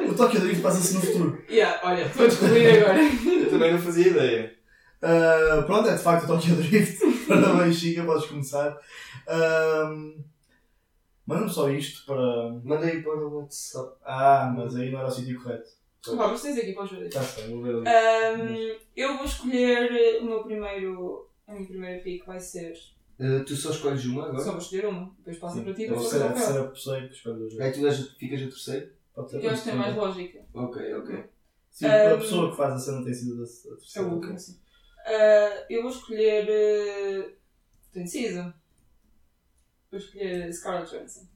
O 0.09 0.13
Tokyo 0.15 0.39
Drift 0.41 0.61
passa-se 0.61 0.93
no 0.93 1.01
futuro. 1.01 1.43
Yeah, 1.49 1.79
olha, 1.83 2.05
estou 2.05 2.25
a 2.25 2.29
descobrir 2.29 2.67
agora. 2.67 2.99
Eu 3.03 3.49
também 3.49 3.71
não 3.73 3.79
fazia 3.79 4.07
ideia. 4.07 4.54
Ah, 5.05 5.63
pronto, 5.65 5.88
é 5.89 5.95
de 5.95 6.01
facto 6.01 6.24
o 6.25 6.27
Tokyo 6.27 6.55
Drift. 6.55 7.00
Parabéns, 7.27 7.75
Chica, 7.75 8.03
podes 8.03 8.25
começar. 8.27 8.77
Um, 9.27 10.24
Manda-me 11.25 11.50
só 11.51 11.69
isto 11.69 12.05
para. 12.05 12.51
Mandei 12.63 13.01
para 13.01 13.15
o 13.17 13.39
WhatsApp. 13.41 13.97
Ah, 14.03 14.53
mas 14.55 14.75
aí 14.75 14.91
não 14.91 15.00
era 15.00 15.07
o 15.07 15.12
sítio 15.12 15.41
correto. 15.41 15.69
Vá, 16.15 16.27
mas 16.27 16.41
tens 16.43 16.57
aqui 16.59 16.75
os 16.77 16.91
ver. 16.91 17.12
Sei, 17.12 17.47
vou 17.47 17.63
ver 17.63 17.75
ali. 17.75 17.88
Ahm, 17.88 18.77
eu 18.95 19.17
vou 19.17 19.25
escolher 19.25 20.21
o 20.21 20.25
meu 20.25 20.43
primeiro. 20.43 21.27
A 21.47 21.53
minha 21.53 21.67
primeira 21.67 22.03
pick 22.03 22.25
vai 22.25 22.39
ser. 22.39 22.74
Uh, 23.19 23.43
tu 23.45 23.55
só 23.55 23.71
escolhes 23.71 24.05
uma 24.05 24.25
agora? 24.25 24.43
Só 24.43 24.51
vou 24.51 24.59
escolher 24.59 24.85
uma. 24.88 25.12
Depois 25.17 25.38
passa 25.39 25.62
para 25.62 25.74
ti 25.74 25.81
e 25.81 25.85
Eu 25.85 25.89
depois 25.95 26.09
para 26.09 26.35
sei, 26.35 26.53
ela. 26.53 26.75
sei, 26.75 27.05
escolho 27.07 27.39
dois. 27.39 27.59
Aí 27.59 27.71
tu 27.71 27.88
és, 27.88 28.09
ficas 28.19 28.41
a 28.41 28.45
terceiro? 28.45 28.89
Pode 29.15 29.31
ser. 29.31 29.39
Que 29.39 29.45
eu 29.47 29.50
acho 29.51 29.63
que 29.63 29.69
tem 29.69 29.79
mais 29.79 29.95
lógica. 29.95 30.39
Ok, 30.53 30.93
ok. 30.95 31.24
Sim, 31.71 31.85
a 31.88 32.13
Um, 32.13 32.17
pessoa 32.19 32.51
que 32.51 32.57
faz 32.57 32.74
a 32.74 32.77
cena 32.77 33.03
tem 33.03 33.13
sido 33.13 33.41
a, 33.41 33.45
a 33.45 33.47
É 33.47 33.75
terceira. 33.77 34.07
o 34.07 34.13
último, 34.13 34.39
sim. 34.39 34.59
Ah, 35.05 35.65
eu 35.69 35.83
vou 35.83 35.91
escolher. 35.91 36.45
Uh, 36.50 37.35
Estou 37.88 38.01
indecisa. 38.01 38.53
Vou 39.89 40.00
escolher 40.00 40.51
Scarlett 40.53 40.91
Johansson. 40.91 41.27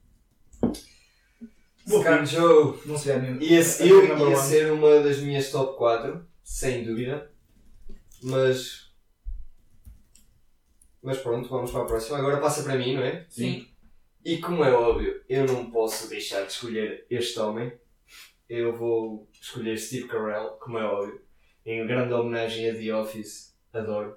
Boa 1.88 2.02
Scar 2.02 2.26
Joe. 2.26 2.80
Não 2.86 2.98
sei 2.98 3.14
a 3.14 3.20
minha. 3.20 3.42
Ia, 3.44 3.62
a 3.62 3.86
eu 3.86 4.06
ia 4.06 4.14
one. 4.14 4.36
ser 4.38 4.72
uma 4.72 5.00
das 5.00 5.20
minhas 5.20 5.50
top 5.52 5.78
4, 5.78 6.28
sem 6.44 6.84
dúvida. 6.84 7.32
Mas. 8.22 8.92
Mas 11.02 11.18
pronto, 11.20 11.48
vamos 11.48 11.72
para 11.72 11.84
a 11.84 11.86
próxima. 11.86 12.18
Agora 12.18 12.42
passa 12.42 12.64
para 12.64 12.76
mim, 12.76 12.96
não 12.96 13.04
é? 13.04 13.26
Sim. 13.30 13.68
E 14.26 14.38
como 14.40 14.64
é 14.66 14.72
óbvio, 14.72 15.24
eu 15.30 15.46
não 15.46 15.72
posso 15.72 16.10
deixar 16.10 16.44
de 16.46 16.52
escolher 16.52 17.06
este 17.10 17.40
homem. 17.40 17.72
Eu 18.50 18.76
vou 18.76 19.30
escolher 19.32 19.78
Steve 19.78 20.08
Carell, 20.08 20.58
como 20.60 20.78
é 20.78 20.84
óbvio. 20.84 21.22
Em 21.66 21.88
grande 21.88 22.14
homenagem 22.14 22.70
a 22.70 22.74
The 22.74 22.94
Office. 22.94 23.56
Adoro. 23.74 24.16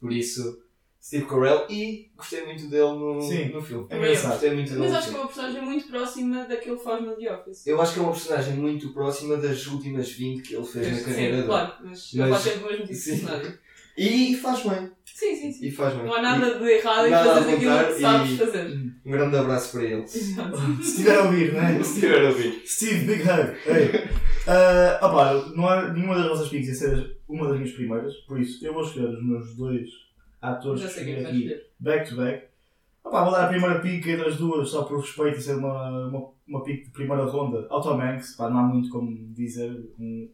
Por 0.00 0.12
isso, 0.12 0.58
Steve 1.02 1.26
Carell. 1.26 1.66
E 1.70 2.10
gostei 2.16 2.44
muito 2.44 2.68
dele 2.68 2.92
no, 2.92 3.20
Sim. 3.22 3.48
no 3.50 3.62
filme. 3.62 3.86
É 3.90 3.96
engraçado. 3.96 4.30
Gostei 4.32 4.54
muito 4.54 4.68
dele 4.70 4.80
Mas 4.82 4.94
acho 4.94 5.08
que 5.10 5.14
é 5.14 5.18
uma 5.18 5.26
personagem 5.26 5.62
muito 5.62 5.88
próxima 5.88 6.44
daquilo 6.44 6.78
que 6.78 6.84
faz 6.84 7.02
no 7.04 7.16
The 7.16 7.32
Office. 7.34 7.66
Eu 7.66 7.80
acho 7.80 7.94
que 7.94 7.98
é 7.98 8.02
uma 8.02 8.12
personagem 8.12 8.54
muito 8.54 8.92
próxima 8.92 9.36
das 9.36 9.66
últimas 9.66 10.10
20 10.10 10.42
que 10.42 10.54
ele 10.54 10.66
fez 10.66 10.86
na 10.92 11.00
carreira 11.00 11.30
Sim, 11.30 11.36
dele. 11.36 11.46
claro, 11.46 11.72
mas, 11.84 12.10
Mas- 12.14 12.30
faz 12.30 12.42
sempre 12.42 12.60
o 12.60 12.66
mesmo 12.66 12.82
tipo 12.82 12.92
de 12.92 12.98
Sim. 12.98 13.18
personagem. 13.20 13.58
E 13.96 14.36
faz 14.36 14.62
bem. 14.62 14.90
Sim, 15.04 15.34
sim, 15.34 15.52
sim. 15.52 15.66
E 15.66 15.70
faz 15.72 15.92
bem. 15.94 16.04
Não 16.04 16.14
há 16.14 16.22
nada 16.22 16.56
de 16.60 16.64
errado 16.70 17.06
em 17.08 17.12
a 17.14 17.24
fazer 17.24 17.54
aquilo 17.54 17.86
que 17.94 18.00
sabes 18.00 18.30
e- 18.30 18.36
fazer. 18.36 18.68
Um 19.04 19.10
grande 19.10 19.36
abraço 19.36 19.72
para 19.72 19.82
ele. 19.82 20.06
Se 20.06 20.36
estiver 20.80 21.18
a 21.18 21.22
ouvir, 21.24 21.52
não 21.52 21.60
é? 21.60 21.82
Se 21.82 21.94
estiver 21.94 22.24
a 22.24 22.28
ouvir. 22.28 22.62
Steve, 22.64 23.04
big 23.06 23.22
hug. 23.22 23.56
Hey. 23.66 24.08
Uh, 24.46 25.04
opa, 25.04 25.52
não 25.56 25.66
há 25.68 25.92
nenhuma 25.92 26.14
das 26.14 26.28
vossas 26.28 26.48
picks 26.48 26.68
ia 26.68 26.74
ser 26.74 27.17
uma 27.28 27.48
das 27.48 27.56
minhas 27.56 27.72
primeiras, 27.72 28.14
por 28.18 28.40
isso 28.40 28.64
eu 28.64 28.72
vou 28.72 28.82
escolher 28.82 29.10
os 29.10 29.24
meus 29.24 29.54
dois 29.54 29.88
atores 30.40 30.94
que 30.94 31.04
quem 31.04 31.18
escolhi 31.18 31.52
aqui 31.52 31.66
back 31.78 32.08
to 32.08 32.16
back. 32.16 32.48
Opa, 33.04 33.22
vou 33.22 33.32
dar 33.32 33.44
a 33.44 33.48
primeira 33.48 33.80
pick 33.80 34.06
entre 34.06 34.28
as 34.28 34.36
duas 34.36 34.68
só 34.68 34.84
por 34.84 35.00
respeito 35.00 35.38
e 35.38 35.42
ser 35.42 35.56
uma, 35.56 36.08
uma, 36.08 36.30
uma 36.46 36.62
pick 36.62 36.84
de 36.84 36.90
primeira 36.90 37.24
ronda. 37.24 37.66
Auto 37.70 37.96
Manx, 37.96 38.36
pá, 38.36 38.50
não 38.50 38.58
há 38.58 38.62
muito 38.62 38.90
como 38.90 39.10
dizer. 39.32 39.70
Um, 39.98 40.28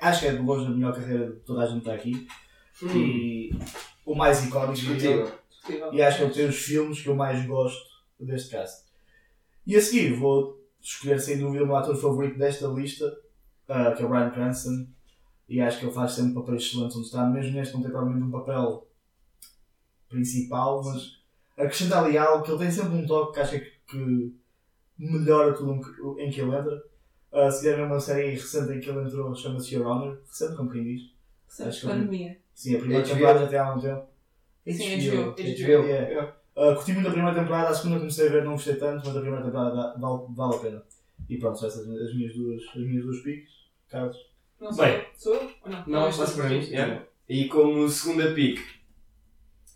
acho 0.00 0.20
que 0.20 0.26
é 0.26 0.32
de 0.32 0.42
longe 0.42 0.66
a 0.66 0.70
melhor 0.70 0.94
carreira 0.94 1.32
de 1.32 1.40
toda 1.40 1.62
a 1.62 1.66
gente 1.66 1.78
está 1.78 1.94
aqui. 1.94 2.26
E 2.82 3.50
o 4.04 4.14
mais 4.14 4.44
icónico. 4.44 4.80
E 5.92 6.02
acho 6.02 6.18
que 6.18 6.24
ele 6.24 6.34
tem 6.34 6.46
os 6.46 6.56
filmes 6.56 7.00
que 7.00 7.08
eu 7.08 7.14
mais 7.14 7.44
gosto 7.46 7.84
deste 8.18 8.50
cast. 8.50 8.84
E 9.66 9.76
a 9.76 9.80
seguir 9.80 10.14
vou 10.14 10.60
escolher 10.80 11.18
sem 11.20 11.38
dúvida 11.38 11.64
o 11.64 11.66
meu 11.66 11.76
ator 11.76 11.96
favorito 11.96 12.38
desta 12.38 12.66
lista, 12.66 13.16
ah, 13.68 13.92
que 13.92 14.02
é 14.02 14.06
o 14.06 14.08
Brian 14.08 14.30
Cranston. 14.30 14.86
E 15.48 15.60
acho 15.60 15.78
que 15.78 15.84
ele 15.86 15.92
faz 15.92 16.12
sempre 16.12 16.34
papéis 16.34 16.62
excelentes 16.62 16.96
onde 16.96 17.06
está, 17.06 17.26
mesmo 17.26 17.52
neste 17.52 17.74
não 17.74 17.82
tem 17.82 17.90
provavelmente 17.90 18.26
um 18.26 18.30
papel 18.30 18.86
principal, 20.08 20.82
mas 20.84 21.22
acrescenta 21.56 21.98
ali 22.00 22.16
algo 22.16 22.44
que 22.44 22.50
ele 22.50 22.58
tem 22.58 22.70
sempre 22.70 22.94
um 22.96 23.06
toque 23.06 23.34
que 23.34 23.40
acho 23.40 23.52
que, 23.52 23.72
que 23.88 24.34
melhora 24.98 25.52
tudo 25.54 25.72
um- 25.72 26.18
em 26.18 26.30
que 26.30 26.40
ele 26.40 26.56
entra. 26.56 26.82
Ah, 27.32 27.50
se 27.50 27.58
quiserem 27.58 27.84
uma 27.84 27.98
série 28.00 28.30
recente 28.30 28.72
em 28.72 28.80
que 28.80 28.88
ele 28.88 29.00
entrou, 29.06 29.34
chama-se 29.34 29.74
Your 29.74 29.86
Honor, 29.86 30.18
recente 30.26 30.56
como 30.56 30.70
quem 30.70 30.84
diz. 30.84 31.02
Que- 31.02 31.86
pandemia. 31.88 32.38
Sim, 32.54 32.76
a 32.76 32.78
primeira 32.78 33.02
temporada 33.04 33.40
já 33.40 33.46
tem 33.48 33.58
há 33.58 33.66
algum 33.66 33.80
tempo. 33.80 34.06
Sim, 34.66 34.94
HBO. 35.10 35.32
HBO. 35.32 35.32
HBO. 35.32 35.86
Yeah. 35.86 36.36
Uh, 36.56 36.74
curti 36.76 36.92
muito 36.92 37.08
a 37.08 37.12
primeira 37.12 37.36
temporada, 37.38 37.68
a 37.70 37.74
segunda 37.74 37.98
comecei 37.98 38.28
a 38.28 38.30
ver, 38.30 38.44
não 38.44 38.52
gostei 38.52 38.76
tanto, 38.76 39.04
mas 39.06 39.16
a 39.16 39.20
primeira 39.20 39.44
temporada 39.44 39.98
vale, 39.98 40.24
vale 40.30 40.54
a 40.54 40.58
pena. 40.58 40.82
E 41.28 41.36
pronto, 41.38 41.58
são 41.58 41.68
essas 41.68 41.80
as 41.88 42.14
minhas 42.14 42.34
duas, 42.34 42.62
as 42.68 42.76
minhas 42.76 43.04
duas 43.04 43.20
picks. 43.22 43.50
Carlos. 43.88 44.16
Não 44.60 44.72
sou 44.72 44.84
Bem. 44.84 45.06
Sou 45.16 45.34
eu? 45.34 45.50
Ou 45.62 45.70
não? 45.70 45.86
Não, 45.86 46.04
passa 46.16 46.34
para 46.36 46.48
mim. 46.48 46.60
yeah. 46.60 47.04
E 47.28 47.48
como 47.48 47.88
segunda 47.88 48.32
pick, 48.34 48.60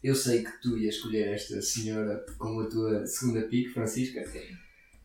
eu 0.02 0.14
sei 0.14 0.44
que 0.44 0.62
tu 0.62 0.76
ias 0.78 0.94
escolher 0.96 1.28
esta 1.34 1.60
senhora 1.60 2.24
como 2.38 2.60
a 2.60 2.66
tua 2.68 3.06
segunda 3.06 3.42
pick, 3.48 3.72
Francisca. 3.72 4.22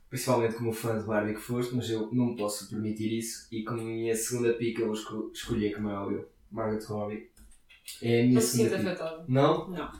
Principalmente 0.09 0.55
como 0.55 0.71
fã 0.71 0.99
de 0.99 1.05
Barbie 1.05 1.33
que 1.33 1.39
foste, 1.41 1.73
mas 1.75 1.89
eu 1.89 2.11
não 2.13 2.35
posso 2.35 2.69
permitir 2.69 3.17
isso. 3.17 3.47
E 3.51 3.63
como 3.63 3.81
minha 3.81 4.15
segunda 4.15 4.53
pick, 4.53 4.77
eu 4.79 4.85
vou 4.87 4.93
esco- 4.95 5.31
escolher, 5.33 5.73
como 5.73 5.89
é 5.89 5.93
óbvio, 5.93 6.27
Margaret 6.51 6.85
Robbie. 6.85 7.31
É 8.01 8.19
a 8.19 8.23
minha 8.23 8.33
Não 8.35 8.41
se 8.41 8.57
sinta 8.57 8.69
segunda 8.77 8.91
pick. 8.91 9.01
afetado. 9.01 9.25
Não? 9.27 9.69
Não. 9.69 9.91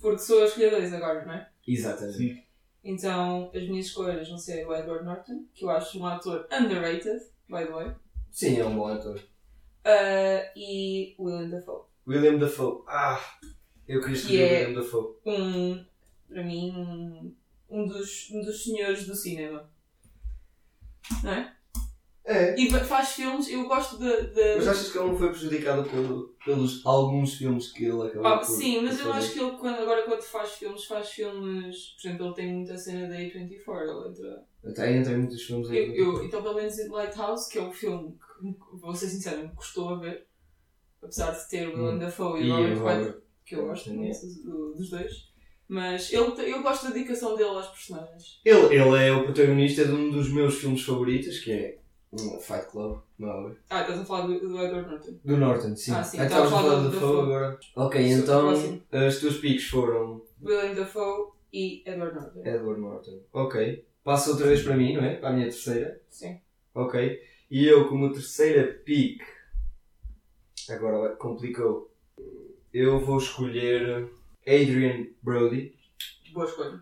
Porque 0.00 0.18
sou 0.18 0.40
a 0.42 0.44
escolher 0.46 0.70
dois 0.70 0.92
agora, 0.94 1.24
não 1.26 1.34
é? 1.34 1.48
Exatamente. 1.66 2.16
Sim. 2.18 2.42
Então, 2.84 3.50
as 3.54 3.62
minhas 3.68 3.86
escolhas 3.86 4.28
vão 4.28 4.38
ser 4.38 4.64
o 4.66 4.74
Edward 4.74 5.04
Norton, 5.04 5.44
que 5.54 5.64
eu 5.64 5.70
acho 5.70 5.98
um 5.98 6.06
ator 6.06 6.46
underrated, 6.50 7.18
by 7.48 7.64
the 7.64 7.70
way, 7.70 7.92
Sim, 8.30 8.58
é 8.58 8.64
um 8.64 8.76
bom 8.76 8.86
ator. 8.88 9.16
uh, 9.18 10.52
e 10.56 11.14
Willem 11.18 11.50
Dafoe. 11.50 11.82
William 12.06 12.38
Dafoe. 12.38 12.82
Ah, 12.88 13.20
eu 13.86 14.00
queria 14.00 14.16
escolher 14.16 14.40
é- 14.42 14.66
William 14.66 14.82
Dafoe. 14.82 15.16
Um, 15.26 15.84
para 16.28 16.42
mim, 16.44 16.70
um, 16.72 17.34
um, 17.68 17.86
dos, 17.86 18.30
um 18.30 18.40
dos 18.42 18.62
senhores 18.64 19.06
do 19.06 19.14
cinema. 19.14 19.70
Não 21.22 21.32
é? 21.32 21.56
É. 22.30 22.54
E 22.58 22.70
fa- 22.70 22.84
faz 22.84 23.08
filmes, 23.10 23.48
eu 23.48 23.66
gosto 23.66 23.98
de. 23.98 24.08
de- 24.28 24.54
Mas 24.56 24.68
achas 24.68 24.92
que 24.92 24.98
ele 24.98 25.08
não 25.08 25.18
foi 25.18 25.30
prejudicado 25.30 25.82
pelo, 25.90 26.28
pelos 26.44 26.86
alguns 26.86 27.34
filmes 27.34 27.72
que 27.72 27.84
ele 27.86 28.02
acabou 28.06 28.26
Ah, 28.26 28.38
por 28.38 28.44
sim, 28.46 28.80
mas 28.82 28.96
por 28.98 29.06
eu 29.08 29.12
fazer? 29.12 29.24
acho 29.26 29.32
que 29.34 29.40
ele 29.40 29.50
quando, 29.58 29.78
agora 29.80 30.02
quando 30.04 30.22
faz 30.22 30.50
filmes, 30.52 30.84
faz 30.84 31.08
filmes. 31.10 31.96
Por 32.00 32.08
exemplo, 32.08 32.26
ele 32.26 32.34
tem 32.34 32.54
muita 32.54 32.76
cena 32.78 33.08
da 33.08 33.16
A24, 33.16 33.82
ele 33.82 34.08
entra. 34.10 34.44
Até 34.64 34.96
entra 34.96 35.12
em 35.12 35.18
muitos 35.18 35.42
filmes 35.42 35.68
Eu, 35.70 35.94
eu, 35.94 36.24
então, 36.24 36.40
pelo 36.42 36.54
menos 36.54 36.78
em 36.78 36.88
Lighthouse, 36.88 37.48
que 37.50 37.58
é 37.58 37.62
um 37.62 37.72
filme 37.72 38.12
que, 38.12 38.76
vou 38.76 38.94
ser 38.94 39.08
sincera, 39.08 39.38
me 39.42 39.48
custou 39.54 39.88
a 39.88 39.98
ver. 39.98 40.26
Apesar 41.02 41.30
de 41.32 41.48
ter 41.48 41.66
o 41.66 41.72
Willem 41.76 41.96
Hum. 41.96 41.98
Dafoe 41.98 42.42
e, 42.42 42.50
o 42.50 42.54
Robert 42.56 42.78
Robert 42.78 43.14
que 43.44 43.56
eu 43.56 43.66
gosto 43.66 43.90
muito 43.92 44.18
do- 44.44 44.74
dos 44.74 44.90
dois. 44.90 45.30
Mas 45.66 46.12
ele, 46.12 46.32
eu 46.52 46.62
gosto 46.62 46.84
da 46.84 46.90
dedicação 46.90 47.34
dele 47.36 47.48
aos 47.48 47.66
personagens. 47.68 48.40
Ele, 48.44 48.66
ele 48.76 48.96
é 49.08 49.12
o 49.12 49.24
protagonista 49.24 49.84
de 49.84 49.92
um 49.92 50.10
dos 50.10 50.30
meus 50.32 50.56
filmes 50.60 50.82
favoritos, 50.82 51.38
que 51.40 51.50
é 51.52 51.78
um 52.12 52.40
Fight 52.40 52.66
Club, 52.70 53.00
não 53.18 53.48
é? 53.50 53.54
Ah, 53.70 53.82
estás 53.82 54.00
a 54.00 54.04
falar 54.04 54.26
do, 54.26 54.40
do 54.40 54.58
Edward 54.60 54.88
Norton. 54.90 55.14
Do 55.24 55.36
Norton, 55.36 55.76
sim. 55.76 55.92
Ah, 55.92 56.02
sim, 56.02 56.18
Ah, 56.18 56.24
estava 56.24 56.44
estavas 56.44 56.52
a 56.52 56.68
falar 56.70 56.82
do 56.82 56.90
Dafoe. 56.90 57.20
Agora. 57.22 57.60
Ok, 57.76 58.00
então 58.08 58.48
próximo. 58.48 58.82
as 58.92 59.18
tuas 59.20 59.36
piques 59.38 59.68
foram 59.68 60.22
Willem 60.42 60.74
Dafoe 60.74 61.30
e 61.52 61.82
Edward 61.86 62.14
Norton. 62.16 62.40
Edward 62.44 62.80
Norton. 62.80 63.20
Ok. 63.32 63.86
Passa 64.02 64.30
outra 64.30 64.46
vez 64.46 64.62
para 64.62 64.76
mim, 64.76 64.94
não 64.96 65.04
é? 65.04 65.16
Para 65.16 65.28
a 65.28 65.32
minha 65.32 65.44
terceira. 65.46 66.00
Sim. 66.08 66.40
Ok. 66.74 67.20
E 67.50 67.66
eu, 67.66 67.88
como 67.88 68.12
terceira 68.12 68.64
pick, 68.84 69.22
agora 70.68 71.14
complicou. 71.16 71.92
Eu 72.72 72.98
vou 73.00 73.18
escolher 73.18 74.08
Adrian 74.46 75.06
Brody. 75.22 75.74
Boa 76.32 76.46
escolha. 76.46 76.80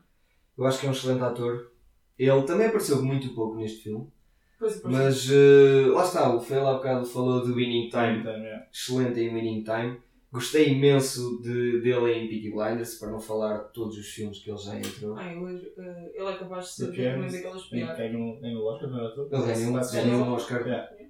Eu 0.56 0.66
acho 0.66 0.80
que 0.80 0.86
é 0.86 0.88
um 0.88 0.92
excelente 0.92 1.22
ator. 1.22 1.70
Ele 2.18 2.42
também 2.42 2.66
apareceu 2.66 3.02
muito 3.02 3.34
pouco 3.34 3.56
neste 3.56 3.84
filme. 3.84 4.10
Pois 4.58 4.76
e 4.76 4.88
Mas 4.88 5.30
eh, 5.30 5.86
lá 5.88 6.04
está, 6.04 6.34
o 6.34 6.40
Fel 6.40 6.66
há 6.66 6.74
bocado 6.74 7.06
falou 7.06 7.40
do 7.40 7.54
Winning 7.54 7.88
Time, 7.88 8.22
Time. 8.22 8.22
time, 8.22 8.44
yeah. 8.44 8.66
Excelente 8.72 9.20
em 9.20 9.34
Winning 9.34 9.62
Time. 9.62 10.00
Gostei 10.30 10.68
imenso 10.68 11.40
de, 11.40 11.80
dele 11.80 12.12
em 12.12 12.28
Peaky 12.28 12.50
Blinders, 12.50 12.96
para 12.96 13.10
não 13.10 13.18
falar 13.18 13.64
de 13.64 13.72
todos 13.72 13.96
os 13.96 14.06
filmes 14.08 14.40
que 14.40 14.50
ele 14.50 14.58
já 14.58 14.76
entrou. 14.76 15.16
Ai, 15.16 15.38
hoje, 15.38 15.72
eh, 15.78 16.12
ele 16.14 16.28
é 16.28 16.36
capaz 16.36 16.66
de 16.66 16.72
ser 16.72 16.86
também 16.86 17.30
daquelas 17.30 17.62
piadas. 17.64 17.96
Ganhou 17.96 18.40
ganhou 18.40 18.62
o 18.62 18.66
Oscar, 18.66 18.90
não 18.90 19.14
tu? 19.14 19.28
Ele 19.32 19.46
ganhou, 19.46 19.72
um. 19.72 19.78
Oscar, 19.78 20.04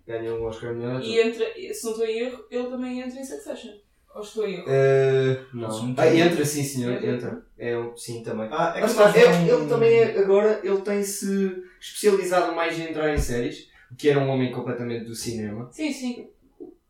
ganhou 0.07 0.39
um 0.39 0.45
Oscar 0.45 0.75
melhor 0.75 0.97
ator. 0.97 1.05
E 1.05 1.21
entra, 1.21 1.47
se 1.55 1.85
não 1.85 1.93
estou 1.93 2.07
em 2.07 2.19
erro, 2.19 2.45
ele 2.49 2.69
também 2.69 3.01
entra 3.01 3.19
em 3.19 3.25
Succession. 3.25 3.73
Ou 4.15 4.23
estou 4.23 4.49
erro? 4.49 4.65
Eh, 4.67 5.41
não. 5.55 5.95
Ah, 5.97 6.15
entra, 6.15 6.45
sim 6.45 6.65
senhor, 6.65 6.93
Entra. 6.95 7.11
entra. 7.11 7.47
É, 7.57 7.79
um- 7.79 7.97
sim, 7.97 8.23
também. 8.23 8.49
Ah, 8.51 8.73
é 8.77 8.81
Mas 8.81 8.95
que 8.95 9.03
está, 9.03 9.19
é- 9.19 9.47
não- 9.47 9.59
ele 9.61 9.69
também 9.69 9.95
é- 9.95 10.19
agora 10.19 10.61
ele 10.65 10.81
tem-se 10.81 11.63
especializado 11.81 12.55
mais 12.55 12.79
em 12.79 12.91
entrar 12.91 13.15
em 13.15 13.19
séries, 13.19 13.69
o 13.93 13.95
que 13.95 14.09
era 14.09 14.19
um 14.19 14.29
homem 14.29 14.51
completamente 14.53 15.05
do 15.05 15.15
cinema. 15.15 15.69
Sim, 15.73 15.93
sim. 15.93 16.29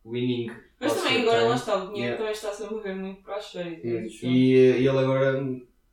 Winning. 0.07 0.51
Mas 0.81 0.95
também 0.95 1.23
agora 1.23 1.43
lá 1.49 1.55
está, 1.57 1.77
o 1.77 1.81
dinheiro 1.93 1.99
Yeah. 1.99 2.17
também 2.19 2.33
está-se 2.33 2.63
a 2.63 2.71
mover 2.71 2.97
muito 2.97 3.23
para 3.23 3.37
as 3.37 3.51
séries. 3.51 3.81
e 3.85 3.97
os 4.07 4.23
E, 4.23 4.27
e, 4.29 4.57
eh, 4.57 4.77
ele 4.79 4.89
agora. 4.89 5.27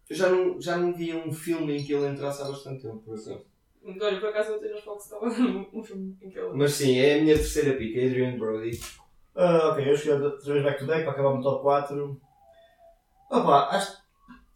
eu 0.09 0.15
Já 0.15 0.29
não, 0.29 0.61
já 0.61 0.77
não 0.77 0.93
via 0.93 1.17
um 1.17 1.31
filme 1.33 1.77
em 1.77 1.83
que 1.83 1.91
ele 1.93 2.07
entrasse 2.07 2.41
há 2.41 2.45
bastante 2.45 2.83
tempo, 2.83 2.99
por 2.99 3.15
exemplo. 3.15 3.45
Olha, 3.83 4.19
por 4.19 4.29
acaso 4.29 4.53
ontem 4.53 4.71
nos 4.71 4.81
Fox 4.83 5.03
estava 5.05 5.25
um 5.27 5.65
um 5.73 5.83
filme 5.83 6.15
em 6.21 6.29
que 6.29 6.37
ele. 6.39 6.49
Mas 6.53 6.73
sim, 6.73 6.97
é 6.99 7.15
a 7.15 7.21
minha 7.23 7.35
terceira 7.35 7.73
pica, 7.73 7.99
Adrian 7.99 8.37
Brody. 8.37 8.79
Ah, 9.35 9.69
ok, 9.71 9.87
eu 9.89 9.93
escolhi 9.93 10.23
outra 10.23 10.53
vez 10.53 10.63
back 10.63 10.79
to 10.79 10.85
back 10.85 11.03
para 11.03 11.11
acabar 11.11 11.33
no 11.35 11.43
top 11.43 11.61
4. 11.63 12.21
Opa, 13.31 13.67
acho 13.75 13.97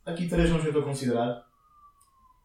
aqui 0.05 0.27
três 0.29 0.47
nomes 0.49 0.61
que 0.63 0.67
eu 0.69 0.71
estou 0.71 0.83
a 0.83 0.85
considerar. 0.87 1.43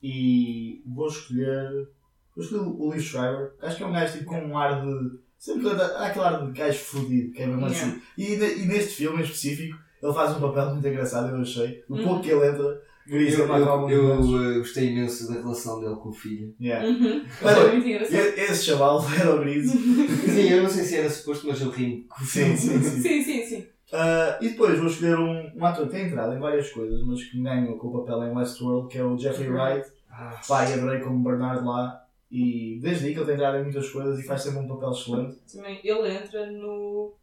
E 0.03 0.83
vou 0.87 1.07
escolher. 1.09 1.89
Vou 2.37 2.45
escolher 2.45 2.63
o 2.63 2.91
Lee 2.91 3.01
Schreiber, 3.01 3.55
acho 3.63 3.77
que 3.77 3.83
é 3.83 3.87
um 3.87 3.93
gajo 3.93 4.19
tipo, 4.19 4.31
com 4.31 4.41
um 4.41 4.59
ar 4.59 4.83
de. 4.83 5.19
Sempre 5.39 5.69
há 5.71 6.07
aquele 6.07 6.25
ar 6.25 6.45
de 6.45 6.53
gajo 6.59 6.79
fodido, 6.81 7.33
que 7.33 7.43
é 7.43 7.47
mesmo 7.47 7.67
Yeah. 7.69 7.87
assim. 7.93 8.03
E, 8.19 8.37
ne- 8.37 8.55
e 8.57 8.67
neste 8.67 8.95
filme 8.95 9.19
em 9.21 9.25
específico, 9.25 9.79
ele 10.03 10.13
faz 10.13 10.37
um 10.37 10.41
papel 10.41 10.71
muito 10.71 10.87
engraçado, 10.89 11.29
eu 11.35 11.41
achei. 11.41 11.85
O 11.89 11.95
Uhum. 11.97 12.05
pouco 12.05 12.23
que 12.23 12.31
ele 12.31 12.47
entra, 12.49 12.83
Eu, 13.07 13.21
eu, 13.21 13.89
eu, 13.91 14.53
eh, 14.55 14.59
gostei 14.59 14.91
imenso 14.91 15.29
da 15.29 15.41
relação 15.41 15.81
dele 15.81 15.97
com 15.97 16.09
o 16.09 16.13
filho. 16.13 16.55
Yeah. 16.61 16.89
Uhum. 16.89 17.23
Mas, 17.43 17.59
Foi 17.59 17.73
muito 17.73 17.87
engraçado. 17.89 18.39
Esse 18.39 18.65
chaval 18.65 19.05
era 19.21 19.35
o 19.35 19.41
Griso. 19.41 19.77
Sim, 19.77 20.49
eu 20.51 20.63
não 20.63 20.71
sei 20.71 20.85
se 20.85 20.97
era 20.97 21.11
suposto, 21.11 21.47
mas 21.47 21.61
eu 21.61 21.71
ri 21.71 22.07
com 22.09 22.23
o 22.23 22.27
Sim, 22.27 22.57
filme. 22.57 22.57
sim, 22.57 22.83
sim. 22.83 23.01
Sim, 23.03 23.23
sim, 23.23 23.45
sim. 23.45 23.67
Ah, 23.93 24.39
e 24.41 24.49
depois 24.49 24.79
vou 24.79 24.89
escolher 24.89 25.19
um, 25.19 25.53
um 25.55 25.65
ator 25.65 25.87
que 25.87 25.93
tem 25.93 26.07
entrado 26.07 26.35
em 26.35 26.41
várias 26.41 26.71
coisas, 26.71 27.03
mas 27.05 27.23
que 27.23 27.37
me 27.37 27.45
ganhou 27.45 27.77
com 27.77 27.89
o 27.89 28.01
papel 28.01 28.25
em 28.25 28.37
Westworld, 28.37 28.89
que 28.89 28.99
é 28.99 29.05
o 29.05 29.17
Jeffrey 29.19 29.51
Wright. 29.51 29.89
Ah, 30.11 30.41
Pai, 30.49 30.73
adorei 30.73 31.01
como 31.01 31.23
Bernard 31.23 31.65
lá. 31.65 32.05
E 32.31 32.81
desde 32.83 33.07
aí 33.07 33.13
que 33.13 33.19
ele 33.19 33.27
tem 33.27 33.35
entrado 33.35 33.59
em 33.59 33.65
muitas 33.65 33.89
coisas 33.91 34.19
e 34.19 34.23
faz 34.25 34.43
sempre 34.43 34.61
um 34.61 34.69
papel 34.69 34.91
excelente. 34.91 35.39
Também 35.53 35.81
ele 35.85 36.09
entra 36.09 36.51
no. 36.51 37.15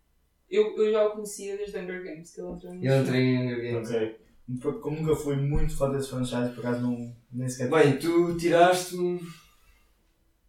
Eu, 0.49 0.77
eu 0.77 0.91
já 0.91 1.05
o 1.05 1.11
conhecia 1.11 1.57
desde 1.57 1.77
Hunger 1.77 2.03
Games, 2.03 2.33
que 2.33 2.41
ele 2.41 2.51
entra 2.51 2.73
no. 2.73 2.85
eu 2.85 3.01
entrei 3.01 3.21
em 3.21 3.37
Hunger 3.39 3.73
Games. 3.73 3.89
Ok. 3.89 4.15
Como 4.81 4.99
nunca 5.01 5.15
fui 5.15 5.35
muito 5.37 5.75
fã 5.77 5.89
desse 5.91 6.09
franchise, 6.09 6.51
por 6.53 6.59
acaso 6.65 6.81
não, 6.81 7.15
nem 7.31 7.47
sequer. 7.47 7.69
Bem, 7.69 7.97
tu 7.97 8.35
tiraste-me. 8.37 9.19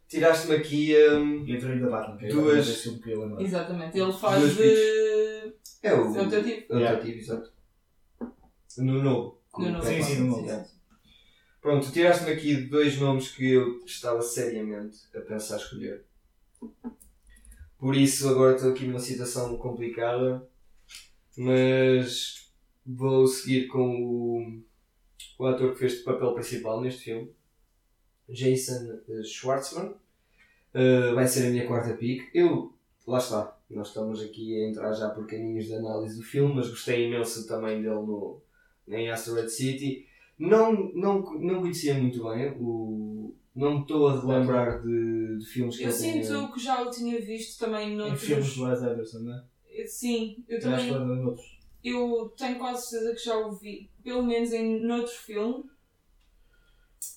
Tiraste-me 0.08 0.56
aqui. 0.56 0.94
hum, 1.10 1.44
E 1.46 1.56
entrei 1.56 1.78
da 1.78 1.88
Batman, 1.88 2.16
que 2.18 2.26
é 2.26 2.28
Duas- 2.28 2.68
esse 2.68 2.82
filme 2.82 2.98
que 3.00 3.10
eu 3.10 3.18
ia 3.20 3.24
lembrar. 3.26 3.42
Exatamente, 3.42 3.98
ele 3.98 4.12
faz 4.12 4.40
Duas 4.40 4.56
de. 4.56 5.54
é 5.82 5.94
o. 5.94 6.16
É 6.16 6.22
o 6.22 6.28
teu 6.30 6.42
tipo. 6.44 6.72
É 6.74 6.76
o 6.92 6.96
teu 6.96 7.04
tipo, 7.06 7.18
exato. 7.18 7.52
No 8.78 9.02
novo. 9.02 9.40
No 9.58 9.70
novo. 9.70 9.86
Sim, 9.86 10.02
sim, 10.02 10.18
no 10.20 10.26
novo. 10.28 10.66
Pronto, 11.60 11.86
tu 11.86 11.92
tiraste-me 11.92 12.32
aqui 12.32 12.56
dois 12.56 12.98
nomes 12.98 13.28
que 13.30 13.52
eu 13.52 13.84
estava 13.84 14.20
seriamente 14.20 14.98
a 15.14 15.20
pensar 15.20 15.56
escolher. 15.58 16.04
Por 17.78 17.96
isso 17.96 18.28
agora 18.28 18.56
estou 18.56 18.72
aqui 18.72 18.84
numa 18.86 18.98
situação 18.98 19.56
complicada, 19.58 20.46
mas 21.36 22.41
vou 22.86 23.26
seguir 23.26 23.66
com 23.68 24.02
o, 24.02 24.60
o 25.38 25.46
ator 25.46 25.72
que 25.72 25.78
fez 25.78 26.00
o 26.00 26.04
papel 26.04 26.34
principal 26.34 26.80
neste 26.80 27.04
filme, 27.04 27.30
Jason 28.28 28.98
eh, 29.08 29.22
Schwartzman. 29.24 29.94
Eh, 30.74 31.12
vai 31.14 31.26
ser 31.26 31.46
a 31.46 31.50
minha 31.50 31.66
quarta 31.66 31.94
pick. 31.94 32.30
Eu, 32.34 32.72
lá 33.06 33.18
está, 33.18 33.56
nós 33.70 33.88
estamos 33.88 34.22
aqui 34.22 34.56
a 34.62 34.68
entrar 34.68 34.92
já 34.94 35.10
por 35.10 35.26
caminhos 35.26 35.66
de 35.66 35.74
análise 35.74 36.16
do 36.16 36.22
filme, 36.24 36.54
mas 36.54 36.70
gostei 36.70 37.06
imenso 37.08 37.46
também 37.46 37.82
dele 37.82 37.94
no, 37.94 38.40
em 38.88 39.10
Asteroid 39.10 39.50
City. 39.50 40.06
Não, 40.38 40.72
não, 40.94 41.20
não 41.40 41.60
conhecia 41.60 41.94
muito 41.94 42.24
bem, 42.24 42.56
o, 42.58 43.34
não 43.54 43.74
me 43.76 43.80
estou 43.82 44.08
a 44.08 44.18
relembrar 44.20 44.82
de, 44.82 45.38
de 45.38 45.44
filmes 45.46 45.76
que 45.76 45.84
Eu 45.84 45.96
tenha- 45.96 46.24
sinto 46.24 46.52
que 46.52 46.60
já 46.60 46.82
o 46.82 46.90
tinha 46.90 47.20
visto 47.20 47.58
também 47.58 47.92
Em 47.92 47.96
noutros. 47.96 48.22
filmes 48.22 48.56
do 48.56 48.64
Wes 48.64 48.82
Anderson, 48.82 49.18
né? 49.20 49.44
Sim, 49.86 50.42
eu 50.48 50.58
Eu 50.58 50.70
acho 50.70 50.86
que 50.86 50.92
também. 50.92 51.06
foi 51.06 51.16
em 51.16 51.24
outros. 51.26 51.58
Eu 51.84 52.32
tenho 52.36 52.58
quase 52.58 52.88
certeza 52.88 53.14
que 53.14 53.24
já 53.24 53.36
o 53.36 53.52
vi, 53.52 53.90
pelo 54.04 54.22
menos 54.24 54.52
em 54.52 54.80
noutro 54.84 55.12
filme. 55.12 55.64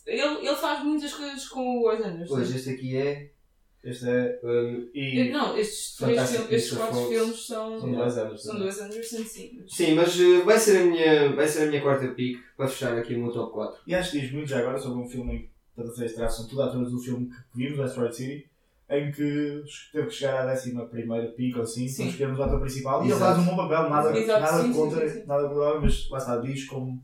Ele, 0.06 0.47
ele 0.47 0.56
faz 0.56 0.84
muitas 0.84 1.13
coisas 1.13 1.47
com 1.47 1.62
o 1.80 1.88
Wes 1.88 1.99
Anderson. 2.04 2.36
Pois, 2.36 2.56
este 2.56 2.69
aqui 2.71 2.97
é. 2.97 3.32
Este 3.84 4.06
é. 4.10 4.39
hum, 4.43 4.89
E. 4.95 5.30
Não, 5.30 5.56
estes 5.56 5.95
três 5.97 6.32
filmes, 6.32 6.51
estes 6.51 6.78
quatro 6.78 6.95
Fox. 6.95 7.10
filmes 7.10 7.45
são, 7.45 7.80
São 7.80 7.91
do 7.91 7.99
Wes 7.99 8.17
Anderson. 8.17 8.38
são 8.49 8.58
do 8.60 8.65
Wes 8.65 8.82
Anderson, 8.82 9.23
sim. 9.23 9.58
mas- 9.62 9.71
sim, 9.75 9.93
mas 9.93 10.19
eh, 10.19 10.41
vai 10.43 10.58
ser, 10.60 10.78
a 10.82 10.86
minha, 10.86 11.36
vai 11.36 11.47
ser 11.47 11.63
a 11.63 11.65
minha 11.67 11.82
quarta 11.84 12.08
pick 12.15 12.39
para 12.58 12.67
fechar 12.67 12.97
aqui 12.97 13.13
o 13.13 13.19
meu 13.19 13.32
top 13.32 13.54
4. 13.54 13.82
E 13.86 13.93
acho 13.93 14.12
que 14.12 14.21
diz 14.21 14.32
muito 14.32 14.47
já 14.49 14.58
agora 14.60 14.80
sobre 14.80 14.99
um 15.04 15.08
filme 15.08 15.36
em 15.36 15.41
que 15.43 15.49
para 15.75 15.86
fazer 15.86 16.06
este 16.06 16.15
traço 16.17 16.38
são 16.41 16.47
tudo 16.49 16.63
atores 16.63 16.89
do 16.89 16.99
filme 16.99 17.28
que 17.28 17.36
que 17.36 17.58
vimos, 17.58 17.80
Asteroid 17.80 18.15
City, 18.15 18.49
em 18.89 19.12
que 19.12 19.63
teve 19.91 20.08
que 20.08 20.13
chegar 20.13 20.41
à 20.43 20.45
décima 20.45 20.86
primeira 20.86 21.28
pica 21.32 21.58
ou 21.58 21.63
assim, 21.63 21.88
Sim. 21.88 22.04
para 22.04 22.12
escolhermos 22.12 22.39
o 22.39 22.43
ator 22.43 22.60
principal. 22.62 23.02
E 23.02 23.06
ele 23.08 23.13
Exato. 23.15 23.36
faz 23.36 23.48
um 23.48 23.50
bom 23.50 23.58
papel, 23.67 23.89
nada, 23.89 24.17
Exato, 24.17 24.41
nada 24.41 24.63
sim, 24.63 24.74
contra, 24.74 25.10
sim, 25.10 25.26
nada 25.26 25.50
contra, 25.50 25.82
mas 25.82 26.10
lá 26.10 26.17
está, 26.19 26.38
diz 26.38 26.65
como 26.65 27.04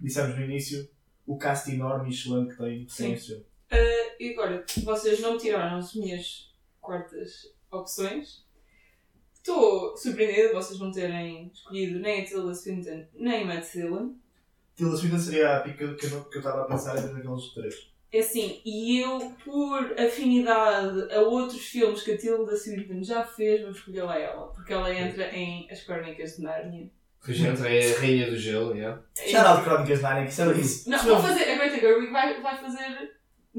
dissemos 0.00 0.36
no 0.36 0.44
início, 0.44 0.88
o 1.26 1.36
cast 1.36 1.70
enorme 1.70 2.08
e 2.10 2.12
excelente 2.12 2.50
que 2.54 2.62
tem, 2.62 2.88
Sim. 2.88 3.02
tem 3.04 3.12
este 3.14 3.26
filme. 3.28 3.44
Ah, 3.70 4.16
e 4.20 4.32
agora, 4.32 4.64
vocês 4.84 5.20
não 5.20 5.36
tiraram 5.36 5.78
as 5.78 5.94
minhas 5.94 6.52
quartas 6.80 7.52
opções. 7.72 8.44
Estou 9.34 9.96
surpreendida 9.96 10.48
de 10.48 10.54
vocês 10.54 10.78
não 10.78 10.90
terem 10.92 11.50
escolhido 11.52 11.98
nem 12.00 12.22
a 12.22 12.24
Tilda 12.24 12.54
Swinton 12.54 13.04
nem 13.14 13.44
Matt 13.46 13.72
Dillon. 13.72 14.12
Tilda 14.76 14.96
Swinton 14.96 15.18
seria 15.18 15.56
a 15.56 15.60
pica 15.60 15.94
que 15.94 16.06
eu 16.06 16.10
não- 16.10 16.24
que 16.24 16.36
eu 16.36 16.40
estava 16.40 16.62
a 16.62 16.64
pensar 16.66 16.96
entre 16.98 17.20
aqueles 17.20 17.54
três. 17.54 17.92
É 18.12 18.20
assim, 18.20 18.60
e 18.64 19.00
eu, 19.00 19.32
por 19.44 19.94
afinidade 19.98 21.12
a 21.12 21.20
outros 21.20 21.66
filmes 21.66 22.02
que 22.02 22.12
a 22.12 22.16
Tilda 22.16 22.56
Swinton 22.56 23.02
já 23.02 23.24
fez, 23.24 23.62
vou 23.62 23.70
escolher 23.70 24.02
a 24.02 24.18
ela, 24.18 24.46
porque 24.48 24.72
ela 24.72 24.94
entra 24.94 25.28
em 25.34 25.68
As 25.70 25.82
Crónicas 25.82 26.36
de 26.36 26.42
Nárnia. 26.42 26.90
Que 27.24 27.32
gente 27.32 27.66
é 27.66 27.96
a 27.96 28.00
rainha 28.00 28.30
do 28.30 28.36
gelo, 28.36 28.74
yeah. 28.74 29.02
Shout 29.16 29.46
out 29.46 29.64
Crónicas 29.64 29.98
de 29.98 30.02
Narnia, 30.04 30.24
que 30.24 30.30
isso 30.30 30.42
era 30.42 30.52
isso. 30.52 30.88
Não, 30.88 30.98
vou 30.98 31.20
fazer, 31.20 31.42
a 31.42 31.56
Greta 31.56 31.80
Gerwig 31.80 32.12
vai, 32.12 32.40
vai 32.40 32.56
fazer 32.56 33.10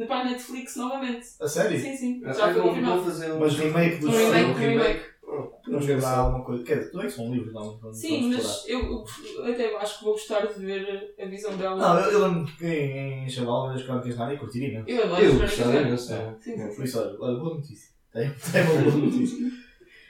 para 0.05 0.21
a 0.21 0.23
Netflix 0.25 0.75
novamente. 0.75 1.27
A 1.41 1.47
sério? 1.47 1.79
Sim, 1.79 1.97
sim, 1.97 2.21
já 2.23 2.53
foi 2.53 2.61
confirmado. 2.61 3.03
fazer 3.03 3.31
um, 3.31 3.39
Mas 3.39 3.57
remake 3.57 3.97
dos 3.97 4.13
Um 4.13 4.31
remake, 4.31 4.59
remake. 4.59 5.05
Podemos 5.43 5.85
lembrar 5.85 6.17
alguma 6.17 6.43
coisa. 6.43 6.63
Quer 6.63 6.79
dizer, 6.79 6.97
é 6.97 7.01
que 7.01 7.09
são 7.09 7.33
livros, 7.33 7.53
não? 7.53 7.79
não 7.79 7.93
Sim, 7.93 8.31
vamos 8.31 8.35
mas 8.37 8.67
eu, 8.67 9.05
eu 9.37 9.53
até 9.53 9.75
acho 9.77 9.99
que 9.99 10.03
vou 10.05 10.13
gostar 10.13 10.45
de 10.45 10.65
ver 10.65 11.15
a 11.19 11.25
visão 11.25 11.55
dela. 11.57 11.75
Não, 11.75 11.99
eu, 11.99 12.11
eu 12.11 12.27
lembro 12.27 12.45
que 12.57 12.65
em, 12.65 13.25
em 13.25 13.29
Chaval, 13.29 13.69
as 13.69 13.83
Crónicas 13.83 14.11
de 14.13 14.17
Narnia, 14.17 14.35
eu 14.35 14.39
curtiria, 14.39 14.79
né? 14.79 14.85
Eu 14.87 15.03
adoro 15.03 15.25
as 15.25 15.33
gostava 15.33 15.71
Crónicas 15.71 15.87
imenso. 15.87 16.07
de 16.07 16.13
Nárnia. 16.13 16.31
é. 16.31 16.39
Sim, 16.39 16.57
sim, 16.57 16.67
Por 16.67 16.75
sim. 16.75 16.83
isso, 16.83 16.99
olha, 16.99 17.17
olha, 17.19 17.39
boa 17.39 17.55
notícia. 17.55 17.89
Tem, 18.13 18.31
tem 18.51 18.61
uma 18.63 18.81
boa 18.91 19.05
notícia. 19.05 19.37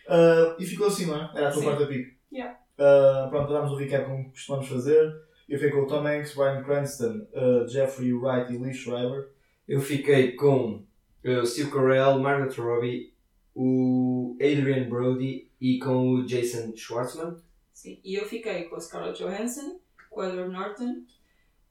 Ah, 0.09 0.55
e 0.57 0.65
ficou 0.65 0.87
assim, 0.87 1.05
não 1.05 1.17
é? 1.17 1.29
Era 1.35 1.49
a 1.49 1.51
tua 1.51 1.63
quarta 1.63 1.85
pick. 1.85 2.15
Yeah. 2.31 2.57
Ah, 2.79 3.27
pronto, 3.29 3.51
darmos 3.51 3.73
o 3.73 3.75
recap 3.75 4.05
como 4.05 4.29
costumamos 4.29 4.67
fazer. 4.69 5.13
Eu 5.49 5.59
fiquei 5.59 5.71
com 5.71 5.83
o 5.83 5.85
Tom 5.85 6.07
Hanks, 6.07 6.33
Bryan 6.33 6.63
Cranston, 6.63 7.27
ah, 7.35 7.65
Jeffrey 7.67 8.13
Wright 8.13 8.53
e 8.53 8.57
Lee 8.57 8.73
Schreiber. 8.73 9.27
Eu 9.67 9.81
fiquei 9.81 10.31
com 10.31 10.81
uh, 11.25 11.45
Steve 11.45 11.69
Carell, 11.69 12.19
Margot 12.19 12.61
Robbie, 12.61 13.13
o 13.58 14.38
Adrian 14.39 14.88
Brody 14.88 15.50
e 15.60 15.80
com 15.80 16.12
o 16.12 16.26
Jason 16.28 16.76
Schwartzman. 16.76 17.38
Sim, 17.74 18.00
e 18.04 18.13
eu 18.13 18.26
fiquei 18.26 18.65
com 18.65 18.76
a 18.76 18.80
Scarlett 18.80 19.17
Johansson, 19.17 19.80
com 20.12 20.22
o 20.22 20.24
Edward 20.24 20.54
Norton, 20.54 21.04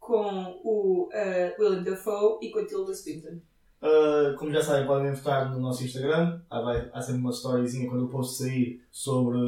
com 0.01 0.61
o 0.65 1.09
eh, 1.13 1.55
Willem 1.59 1.85
Dafoe 1.85 2.39
e 2.43 2.51
com 2.51 2.59
a 2.59 2.67
Tilda 2.67 2.93
Swinton. 2.93 3.41
Ah, 3.83 4.35
como 4.39 4.51
já 4.53 4.63
sabem, 4.63 4.87
podem 4.87 5.13
votar 5.13 5.51
no 5.51 5.61
nosso 5.61 5.85
Instagram. 5.85 6.41
Há, 6.51 6.61
vai- 6.61 6.91
há 6.93 7.01
sempre 7.01 7.21
uma 7.21 7.31
storyzinha 7.31 7.89
quando 7.89 8.07
o 8.07 8.09
post 8.09 8.43
sair 8.43 8.83
sobre 8.91 9.39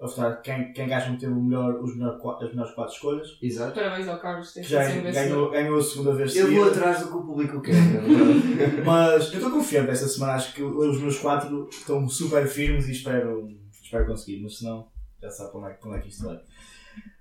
a 0.00 0.06
votar 0.06 0.42
quem, 0.42 0.72
quem 0.72 0.92
acham 0.92 1.14
que 1.14 1.20
teve 1.20 1.32
o 1.32 1.40
melhor, 1.40 1.74
os 1.80 1.96
melhor, 1.96 2.18
as 2.42 2.50
melhores 2.50 2.74
quatro 2.74 2.92
escolhas. 2.94 3.38
Exato. 3.40 3.74
Parabéns 3.74 4.08
ao 4.08 4.18
Carlos, 4.18 4.52
tem 4.52 4.62
Que 4.62 4.68
sido 4.68 4.78
já 4.78 4.90
sempre 4.90 5.12
ganhou, 5.12 5.50
ganhou 5.50 5.78
a 5.78 5.82
segunda 5.82 6.12
vez 6.14 6.36
Eu 6.36 6.52
vou 6.52 6.64
atrás 6.68 7.00
do 7.00 7.08
que 7.08 7.16
o 7.16 7.22
público 7.22 7.60
quer. 7.62 7.72
verdade. 8.02 8.82
Mas 8.84 9.28
eu 9.32 9.34
estou 9.38 9.50
confiante 9.52 9.90
esta 9.90 10.08
semana, 10.08 10.32
acho 10.34 10.52
que 10.52 10.62
os 10.62 11.00
meus 11.00 11.18
quatro 11.18 11.68
estão 11.70 12.08
super 12.08 12.46
firmes 12.48 12.88
e 12.88 12.92
espero, 12.92 13.48
espero 13.82 14.06
conseguir, 14.06 14.42
mas 14.42 14.58
se 14.58 14.64
não, 14.64 14.88
já 15.22 15.30
sabe 15.30 15.56
onde 15.56 15.68
é, 15.70 15.78
onde 15.84 15.96
é 15.96 16.00
que 16.00 16.08
isto 16.08 16.24
vai. 16.24 16.40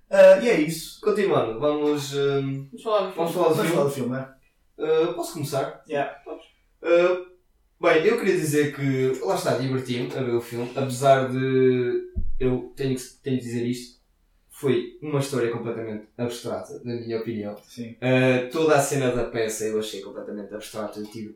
Ah, 0.09 0.39
e 0.41 0.49
é 0.49 0.59
isso. 0.61 0.99
Continuando, 1.01 1.59
vamos. 1.59 2.11
Vamos 2.13 2.83
falar 2.83 3.07
do 3.07 3.13
filme. 3.13 3.31
Vamos 3.31 3.71
falar 3.71 3.83
do 3.85 3.89
filme, 3.91 4.09
não 4.09 4.17
é? 4.17 4.35
Uh, 4.77 5.13
posso 5.13 5.33
começar? 5.33 5.83
Yeah. 5.87 6.11
Uh, 6.85 7.25
bem, 7.81 8.05
eu 8.05 8.19
queria 8.19 8.37
dizer 8.37 8.75
que 8.75 9.19
lá 9.25 9.35
está, 9.35 9.57
diverti-me 9.57 10.13
a 10.13 10.21
ver 10.21 10.35
o 10.35 10.41
filme, 10.41 10.71
apesar 10.75 11.29
de 11.29 12.11
eu 12.39 12.71
tenho 12.75 12.95
que, 12.95 13.03
tenho 13.23 13.37
que 13.37 13.43
dizer 13.43 13.65
isto. 13.65 13.99
foi 14.51 14.97
uma 15.01 15.19
história 15.19 15.51
completamente 15.51 16.05
abstrata, 16.17 16.79
na 16.83 16.95
minha 16.95 17.19
opinião. 17.19 17.55
Uh, 17.55 18.49
toda 18.51 18.75
a 18.75 18.79
cena 18.79 19.11
da 19.11 19.25
peça 19.25 19.65
eu 19.65 19.79
achei 19.79 20.01
completamente 20.01 20.53
abstrata. 20.53 20.99
Eu 20.99 21.07
tive 21.07 21.35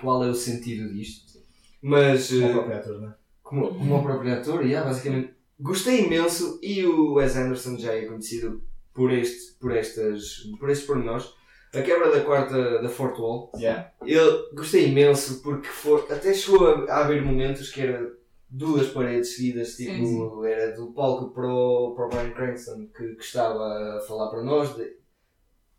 qual 0.00 0.22
é 0.22 0.28
o 0.28 0.34
sentido 0.34 0.92
disto? 0.92 1.40
Mas. 1.80 2.28
Com 2.28 2.36
o 2.36 2.46
uh, 2.46 2.52
próprio 2.52 2.76
ator, 2.76 3.00
não 3.00 3.08
é? 3.08 3.14
como, 3.44 3.68
como 3.68 3.96
o 3.96 4.02
próprio 4.02 4.34
ator, 4.34 4.64
yeah, 4.64 4.88
basicamente. 4.88 5.34
Gostei 5.60 6.06
imenso 6.06 6.58
e 6.62 6.84
o 6.84 7.14
Wes 7.14 7.36
Anderson 7.36 7.78
já 7.78 7.92
é 7.92 8.06
conhecido 8.06 8.60
por, 8.92 9.12
este, 9.12 9.52
por, 9.60 9.76
estas, 9.76 10.38
por 10.58 10.68
estes 10.68 10.86
pormenores. 10.86 11.32
A 11.76 11.82
quebra 11.82 12.10
da 12.10 12.20
quarta, 12.20 12.80
da 12.82 12.88
fourth 12.88 13.18
wall, 13.18 13.50
Yeah. 13.56 13.90
eu 14.06 14.50
gostei 14.54 14.88
imenso 14.88 15.42
porque 15.42 15.68
for, 15.68 16.06
até 16.10 16.32
chegou 16.34 16.66
a, 16.68 16.84
a 16.92 17.00
haver 17.04 17.22
momentos 17.22 17.70
que 17.70 17.80
era 17.80 18.12
duas 18.48 18.88
paredes 18.88 19.34
seguidas, 19.34 19.76
tipo, 19.76 19.92
Sim, 20.06 20.46
era 20.46 20.72
do 20.72 20.92
palco 20.92 21.34
para 21.34 21.46
o, 21.46 21.94
para 21.94 22.06
o 22.06 22.08
Brian 22.08 22.30
Cranston 22.30 22.86
que, 22.96 23.14
que 23.16 23.24
estava 23.24 23.96
a 23.96 24.00
falar 24.06 24.28
para 24.30 24.42
nós. 24.42 24.74
De- 24.76 24.94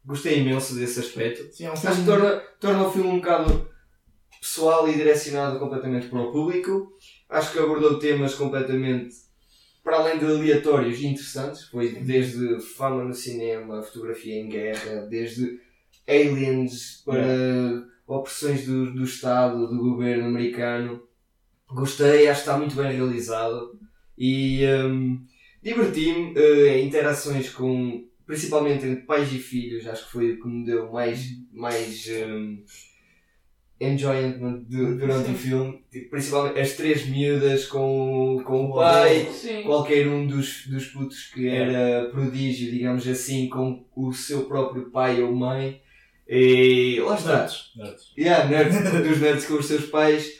gostei 0.05 0.39
imenso 0.39 0.75
desse 0.75 0.99
aspecto. 0.99 1.51
Sim, 1.55 1.65
é 1.65 1.69
um 1.69 1.73
Acho 1.73 1.81
filme. 1.81 1.97
que 1.99 2.05
torna, 2.05 2.37
torna 2.59 2.87
o 2.87 2.91
filme 2.91 3.09
um 3.09 3.15
bocado 3.19 3.69
pessoal 4.41 4.87
e 4.87 4.93
direcionado 4.93 5.57
completamente 5.59 6.07
para 6.07 6.19
o 6.21 6.31
público. 6.31 6.91
Acho 7.29 7.51
que 7.53 7.59
abordou 7.59 7.97
temas 7.99 8.35
completamente, 8.35 9.15
para 9.83 9.97
além 9.97 10.19
de 10.19 10.25
aleatórios, 10.25 11.01
interessantes. 11.01 11.63
Foi 11.69 11.89
desde 11.93 12.59
fama 12.59 13.03
no 13.03 13.13
cinema, 13.13 13.81
fotografia 13.81 14.35
em 14.35 14.49
guerra, 14.49 15.01
desde 15.09 15.59
aliens 16.07 17.01
para 17.05 17.85
opressões 18.07 18.65
do, 18.65 18.91
do 18.93 19.03
Estado, 19.03 19.67
do 19.67 19.77
governo 19.77 20.25
americano. 20.27 21.01
Gostei, 21.67 22.27
acho 22.27 22.43
que 22.43 22.49
está 22.49 22.57
muito 22.57 22.75
bem 22.75 22.91
realizado 22.95 23.79
e 24.17 24.61
hum, 24.85 25.25
diverti-me. 25.63 26.33
eh, 26.37 26.81
interações 26.81 27.49
com, 27.49 28.07
principalmente 28.25 28.85
entre 28.85 29.01
pais 29.03 29.33
e 29.33 29.39
filhos, 29.39 29.87
acho 29.87 30.05
que 30.05 30.11
foi 30.11 30.33
o 30.33 30.41
que 30.41 30.47
me 30.47 30.65
deu 30.65 30.91
mais, 30.91 31.25
mais 31.51 32.07
hum, 32.27 32.63
enjoyment 33.79 34.63
du- 34.67 34.97
durante 34.97 35.31
o 35.31 35.35
filme. 35.35 35.83
Tipo, 35.91 36.09
Principalmente 36.11 36.59
as 36.59 36.73
três 36.73 37.05
miúdas 37.07 37.65
com, 37.67 38.41
com 38.45 38.65
o 38.71 38.75
pai, 38.75 39.25
Sim. 39.31 39.63
qualquer 39.63 40.07
um 40.07 40.25
dos, 40.27 40.67
dos 40.67 40.85
putos 40.87 41.25
que 41.33 41.47
era 41.47 42.09
prodígio, 42.09 42.71
digamos 42.71 43.07
assim, 43.07 43.49
com 43.49 43.85
o 43.95 44.13
seu 44.13 44.45
próprio 44.45 44.89
pai 44.91 45.21
ou 45.21 45.35
mãe. 45.35 45.81
E 46.27 46.99
lá 47.01 47.15
está. 47.15 47.37
Nerds. 47.39 47.71
Nerds. 47.75 48.13
Yeah, 48.17 48.49
nerds, 48.49 48.81
dos 49.07 49.21
nerds 49.21 49.45
com 49.45 49.55
os 49.55 49.65
seus 49.65 49.85
pais. 49.85 50.39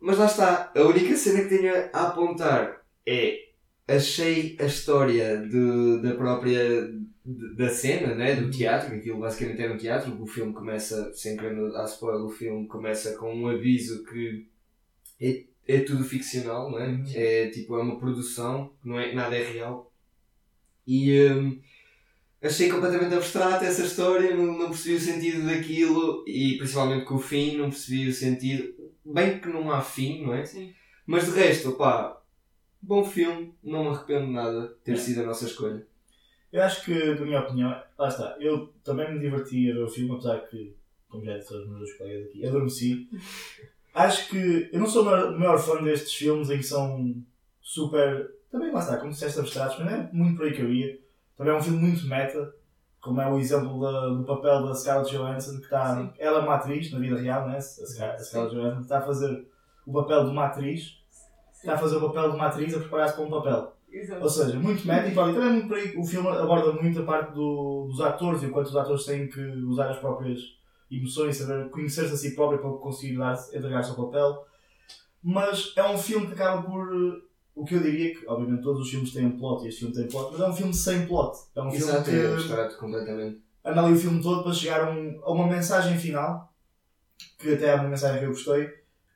Mas 0.00 0.18
lá 0.18 0.26
está, 0.26 0.72
a 0.76 0.82
única 0.82 1.16
cena 1.16 1.42
que 1.42 1.48
tenho 1.56 1.72
a 1.92 2.08
apontar 2.08 2.82
é 3.06 3.46
achei 3.88 4.56
a 4.60 4.64
história 4.66 5.38
de, 5.38 6.02
da 6.02 6.14
própria 6.14 6.88
de- 7.24 7.56
da 7.56 7.68
cena, 7.70 8.14
né, 8.14 8.36
do 8.36 8.50
teatro, 8.50 8.90
que 8.90 8.96
aquilo 8.96 9.18
basicamente 9.18 9.60
era 9.62 9.72
um 9.72 9.76
teatro, 9.78 10.22
o 10.22 10.26
filme 10.26 10.52
começa, 10.52 11.12
sem 11.14 11.36
querer 11.36 11.56
dar 11.72 11.84
spoiler, 11.86 12.24
o 12.24 12.30
filme 12.30 12.66
começa 12.68 13.16
com 13.16 13.34
um 13.34 13.48
aviso 13.48 14.04
que 14.04 14.46
é, 15.20 15.44
é 15.66 15.80
tudo 15.80 16.04
ficcional, 16.04 16.70
não 16.70 16.78
é? 16.78 16.88
Uhum. 16.88 17.04
É 17.14 17.48
tipo, 17.50 17.76
é 17.76 17.82
uma 17.82 17.98
produção, 17.98 18.72
não 18.84 18.98
é, 19.00 19.14
nada 19.14 19.36
é 19.36 19.42
real. 19.42 19.92
E 20.86 21.20
hum, 21.30 21.60
achei 22.46 22.68
completamente 22.70 23.14
abstrata 23.14 23.64
essa 23.64 23.82
história, 23.82 24.34
não, 24.34 24.46
não 24.58 24.68
percebi 24.70 24.96
o 24.96 25.00
sentido 25.00 25.46
daquilo 25.46 26.24
e 26.26 26.56
principalmente 26.58 27.04
com 27.04 27.14
o 27.16 27.18
fim 27.20 27.56
não 27.56 27.70
percebi 27.70 28.08
o 28.08 28.12
sentido. 28.12 28.74
Bem 29.04 29.38
que 29.38 29.48
não 29.48 29.70
há 29.70 29.80
fim, 29.80 30.22
não 30.24 30.34
é? 30.34 30.44
Sim. 30.44 30.72
Mas 31.06 31.26
de 31.26 31.30
resto, 31.32 31.70
opá, 31.70 32.20
bom 32.82 33.04
filme, 33.04 33.54
não 33.62 33.84
me 33.84 33.90
arrependo 33.90 34.26
de 34.26 34.32
nada 34.32 34.68
de 34.68 34.74
ter 34.84 34.92
É. 34.92 34.96
sido 34.96 35.20
a 35.22 35.26
nossa 35.26 35.44
escolha. 35.46 35.86
Eu 36.52 36.62
acho 36.62 36.84
que, 36.84 37.14
da 37.14 37.24
minha 37.24 37.40
opinião, 37.40 37.68
lá 37.98 38.08
está. 38.08 38.36
Eu 38.40 38.68
também 38.82 39.12
me 39.12 39.20
diverti 39.20 39.70
a 39.70 39.74
ver 39.74 39.82
o 39.84 39.88
filme, 39.88 40.12
apesar 40.12 40.38
que, 40.48 40.74
como 41.08 41.24
já 41.24 41.36
disse 41.38 41.52
aos 41.54 41.66
meus 41.66 41.78
dois 41.80 41.92
colegas 41.98 42.26
aqui, 42.28 42.46
adormeci. 42.46 43.08
Acho 43.94 44.28
que 44.28 44.68
eu 44.72 44.78
não 44.78 44.86
sou 44.86 45.02
o 45.02 45.04
maior, 45.06 45.32
o 45.34 45.38
maior 45.38 45.58
fã 45.58 45.82
destes 45.82 46.12
filmes 46.12 46.50
em 46.50 46.58
que 46.58 46.62
são 46.64 47.16
super. 47.62 48.30
Também 48.50 48.70
lá 48.70 48.80
está, 48.80 48.98
como 48.98 49.10
disseste, 49.10 49.40
abstratos, 49.40 49.78
mas 49.78 49.86
não 49.90 49.96
é 49.98 50.10
muito 50.12 50.36
por 50.36 50.46
aí 50.46 50.52
que 50.52 50.60
eu 50.60 50.70
ia. 50.72 50.98
Também 51.36 51.52
é 51.52 51.56
um 51.56 51.62
filme 51.62 51.78
muito 51.78 52.06
meta, 52.06 52.54
como 53.00 53.20
é 53.20 53.30
o 53.30 53.38
exemplo 53.38 53.80
da- 53.80 54.08
do 54.08 54.24
papel 54.24 54.66
da 54.66 54.74
Scarlett 54.74 55.10
Johansson, 55.14 55.58
que 55.58 55.64
está. 55.64 55.96
Sim. 55.96 56.10
Ela 56.18 56.38
é 56.38 56.42
uma 56.42 56.54
atriz, 56.54 56.90
na 56.92 56.98
vida 56.98 57.16
real, 57.20 57.46
né? 57.48 57.56
A, 57.56 57.60
Scar- 57.60 58.14
a 58.14 58.18
Scarlett 58.18 58.54
Johansson 58.56 58.80
está 58.80 58.98
a 58.98 59.02
fazer 59.02 59.46
o 59.86 59.92
papel 59.92 60.24
de 60.24 60.30
uma 60.30 60.46
atriz, 60.46 60.98
está 61.52 61.74
a 61.74 61.78
fazer 61.78 61.96
o 61.96 62.00
papel 62.08 62.30
de 62.30 62.36
uma 62.36 62.46
atriz 62.46 62.74
a 62.74 62.78
preparar-se 62.80 63.14
para 63.14 63.24
um 63.24 63.30
papel. 63.30 63.72
Ou 63.88 63.94
Exato. 64.02 64.28
seja, 64.28 64.58
muito 64.58 64.86
meta 64.86 65.08
e 65.08 65.12
e 65.12 65.14
também 65.14 65.52
muito 65.52 65.68
por 65.68 65.76
aí, 65.76 65.96
o 65.96 66.04
filme 66.04 66.28
aborda 66.28 66.72
muito 66.72 67.00
a 67.00 67.04
parte 67.04 67.32
do- 67.32 67.86
dos 67.88 68.00
atores 68.00 68.42
e 68.42 68.46
o 68.46 68.50
quanto 68.50 68.66
os 68.66 68.76
atores 68.76 69.04
têm 69.06 69.28
que 69.28 69.40
usar 69.40 69.90
as 69.90 69.98
próprias 69.98 70.40
emoções, 70.90 71.36
saber 71.38 71.70
conhecer-se 71.70 72.12
a 72.12 72.16
si 72.16 72.34
próprio 72.34 72.58
para 72.60 72.70
conseguir 72.78 73.16
dar 73.16 73.34
entregar-se 73.54 73.90
ao 73.90 73.96
papel. 73.96 74.44
Mas 75.22 75.72
é 75.76 75.82
um 75.84 75.96
filme 75.96 76.26
que 76.26 76.34
acaba 76.34 76.62
por. 76.62 76.88
O 77.56 77.64
que 77.64 77.74
eu 77.74 77.80
diria 77.82 78.14
que, 78.14 78.24
obviamente, 78.28 78.62
todos 78.62 78.82
os 78.82 78.90
filmes 78.90 79.12
têm 79.12 79.30
plot 79.30 79.64
e 79.64 79.68
este 79.68 79.80
filme 79.80 79.94
tem 79.94 80.06
plot, 80.06 80.30
mas 80.32 80.40
é 80.42 80.48
um 80.48 80.52
filme 80.52 80.74
sem 80.74 81.06
plot. 81.06 81.38
É 81.56 81.62
um 81.62 81.68
Exato, 81.70 82.04
filme 82.04 82.18
é 82.20 82.26
que 82.28 82.32
abstrato 82.34 82.76
completamente. 82.78 83.40
anda 83.64 83.82
ali 83.82 83.94
o 83.94 83.98
filme 83.98 84.22
todo 84.22 84.42
para 84.44 84.52
chegar 84.52 84.86
a, 84.86 84.90
um- 84.90 85.18
a 85.24 85.32
uma 85.32 85.46
mensagem 85.46 85.96
final, 85.98 86.52
que 87.38 87.54
até 87.54 87.68
é 87.68 87.74
uma 87.74 87.88
mensagem 87.88 88.18
que 88.20 88.26
eu 88.26 88.30
gostei, 88.30 88.68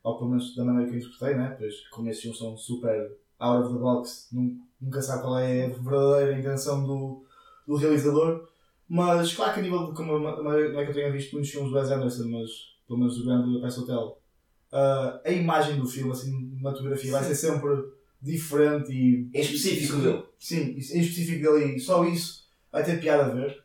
ou 0.03 0.17
pelo 0.17 0.31
menos 0.31 0.55
da 0.55 0.65
maneira 0.65 0.89
que 0.89 0.95
eu 0.95 0.99
interpretei, 0.99 1.35
né? 1.37 1.55
Pois, 1.57 1.87
como 1.89 2.09
esses 2.09 2.21
filmes 2.23 2.39
são 2.39 2.57
super 2.57 3.15
out 3.39 3.63
of 3.65 3.73
the 3.75 3.79
box, 3.79 4.27
nun- 4.33 4.59
nunca 4.81 5.01
sabe 5.03 5.21
qual 5.21 5.37
é 5.37 5.65
a 5.65 5.69
verdadeira 5.69 6.39
intenção 6.39 6.83
do, 6.85 7.23
do 7.67 7.75
realizador. 7.75 8.47
Mas, 8.89 9.33
claro 9.33 9.53
que 9.53 9.59
a 9.59 9.63
nível 9.63 9.85
de 9.85 9.93
como 9.93 10.17
não 10.19 10.51
é 10.51 10.83
que 10.83 10.89
eu 10.89 10.93
tenha 10.95 11.11
visto 11.11 11.31
muitos 11.33 11.51
filmes 11.51 11.69
do 11.71 11.77
Wes 11.77 11.89
Anderson, 11.91 12.27
mas 12.27 12.49
pelo 12.87 12.99
menos 12.99 13.19
o 13.19 13.23
Grande 13.23 13.45
Budapest 13.51 13.77
Hotel, 13.77 14.19
ah, 14.71 15.21
a 15.23 15.29
imagem 15.31 15.79
do 15.79 15.87
filme, 15.87 16.11
assim, 16.11 16.51
uma 16.59 16.71
fotografia, 16.71 17.11
vai 17.11 17.23
ser 17.23 17.35
sempre 17.35 17.69
diferente 18.21 18.91
e. 18.91 19.29
Em 19.33 19.41
específico 19.41 19.97
dele. 19.97 20.23
Sim, 20.39 20.61
em 20.73 20.77
específico 20.77 21.41
dele, 21.51 21.75
e 21.75 21.79
só 21.79 22.03
isso 22.05 22.45
vai 22.71 22.83
ter 22.83 22.99
piada 22.99 23.25
a 23.25 23.29
ver. 23.29 23.61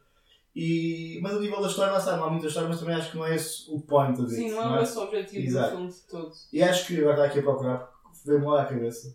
E, 0.55 1.19
mas 1.23 1.37
a 1.37 1.41
nível 1.41 1.61
da 1.61 1.69
história, 1.69 1.93
lá 1.93 2.17
não 2.17 2.25
há 2.25 2.31
muita 2.31 2.47
história, 2.47 2.69
mas 2.69 2.81
também 2.81 2.95
acho 2.95 3.11
que 3.11 3.17
não 3.19 3.27
é 3.27 3.35
esse 3.37 3.71
o 3.71 3.79
point 3.81 4.13
of 4.21 4.23
it. 4.23 4.35
Sim, 4.35 4.51
não 4.53 4.79
é 4.79 4.83
esse 4.83 4.97
o 4.97 5.03
objetivo 5.03 5.47
Exato. 5.47 5.71
do 5.71 5.77
filme 5.77 5.93
de 5.93 6.01
todo. 6.09 6.33
E 6.53 6.63
acho 6.63 6.87
que 6.87 6.99
agora 6.99 7.13
está 7.15 7.25
aqui 7.27 7.39
a 7.41 7.43
procurar, 7.43 7.79
porque 8.03 8.19
veio-me 8.25 8.47
lá 8.47 8.63
à 8.63 8.65
cabeça. 8.65 9.15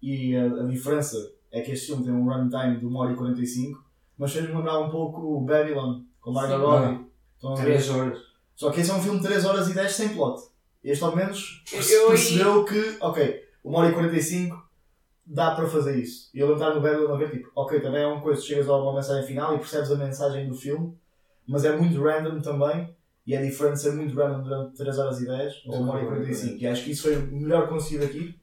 E 0.00 0.36
a, 0.36 0.44
a 0.44 0.62
diferença 0.66 1.16
é 1.50 1.60
que 1.62 1.72
este 1.72 1.86
filme 1.86 2.04
tem 2.04 2.12
um 2.12 2.24
runtime 2.28 2.78
de 2.78 2.86
1 2.86 2.94
hora 2.96 3.12
e 3.12 3.16
45, 3.16 3.84
mas 4.16 4.32
fez-me 4.32 4.54
lembrar 4.54 4.78
um 4.78 4.88
pouco 4.90 5.20
o 5.20 5.40
Babylon, 5.40 6.02
com 6.20 6.30
Margot. 6.30 6.58
Robbie. 6.64 7.06
Estão 7.34 7.52
a 7.52 7.56
ver? 7.56 7.62
3 7.64 7.90
horas. 7.90 8.18
Só 8.54 8.70
que 8.70 8.80
esse 8.80 8.90
é 8.90 8.94
um 8.94 9.02
filme 9.02 9.18
de 9.18 9.26
3 9.26 9.44
horas 9.44 9.68
e 9.68 9.74
10 9.74 9.92
sem 9.92 10.08
plot. 10.10 10.42
Este 10.84 11.02
ao 11.02 11.14
menos 11.16 11.64
Eu- 11.72 11.80
eu- 12.02 12.08
percebeu 12.08 12.64
que, 12.64 12.96
ok, 13.00 13.42
1 13.64 13.74
hora 13.74 13.88
e 13.90 13.92
45 13.94 14.67
dá 15.28 15.54
para 15.54 15.68
fazer 15.68 15.96
isso. 15.98 16.30
E 16.32 16.40
eu 16.40 16.48
no 16.48 16.56
Babylon 16.56 17.14
a 17.14 17.18
ver, 17.18 17.30
tipo, 17.30 17.50
ok, 17.54 17.80
também 17.80 18.02
é 18.02 18.06
uma 18.06 18.22
coisa, 18.22 18.40
chegas 18.40 18.68
a 18.68 18.76
uma 18.76 18.94
mensagem 18.94 19.26
final 19.26 19.54
e 19.54 19.58
percebes 19.58 19.90
a 19.90 19.96
mensagem 19.96 20.48
do 20.48 20.54
filme, 20.54 20.96
mas 21.46 21.64
é 21.64 21.76
muito 21.76 22.02
random 22.02 22.40
também, 22.40 22.94
e 23.26 23.34
é 23.34 23.42
diferente 23.42 23.80
ser 23.80 23.92
muito 23.92 24.16
random 24.16 24.42
durante 24.42 24.76
3 24.76 24.98
horas 24.98 25.20
e 25.20 25.26
10 25.26 25.62
ou 25.66 25.82
1 25.82 25.88
hora 25.88 26.02
e 26.02 26.06
45. 26.06 26.62
E 26.62 26.66
acho 26.66 26.84
que 26.84 26.90
isso 26.92 27.02
foi 27.02 27.16
o 27.16 27.26
melhor 27.26 27.68
conseguido 27.68 28.06
aqui. 28.06 28.34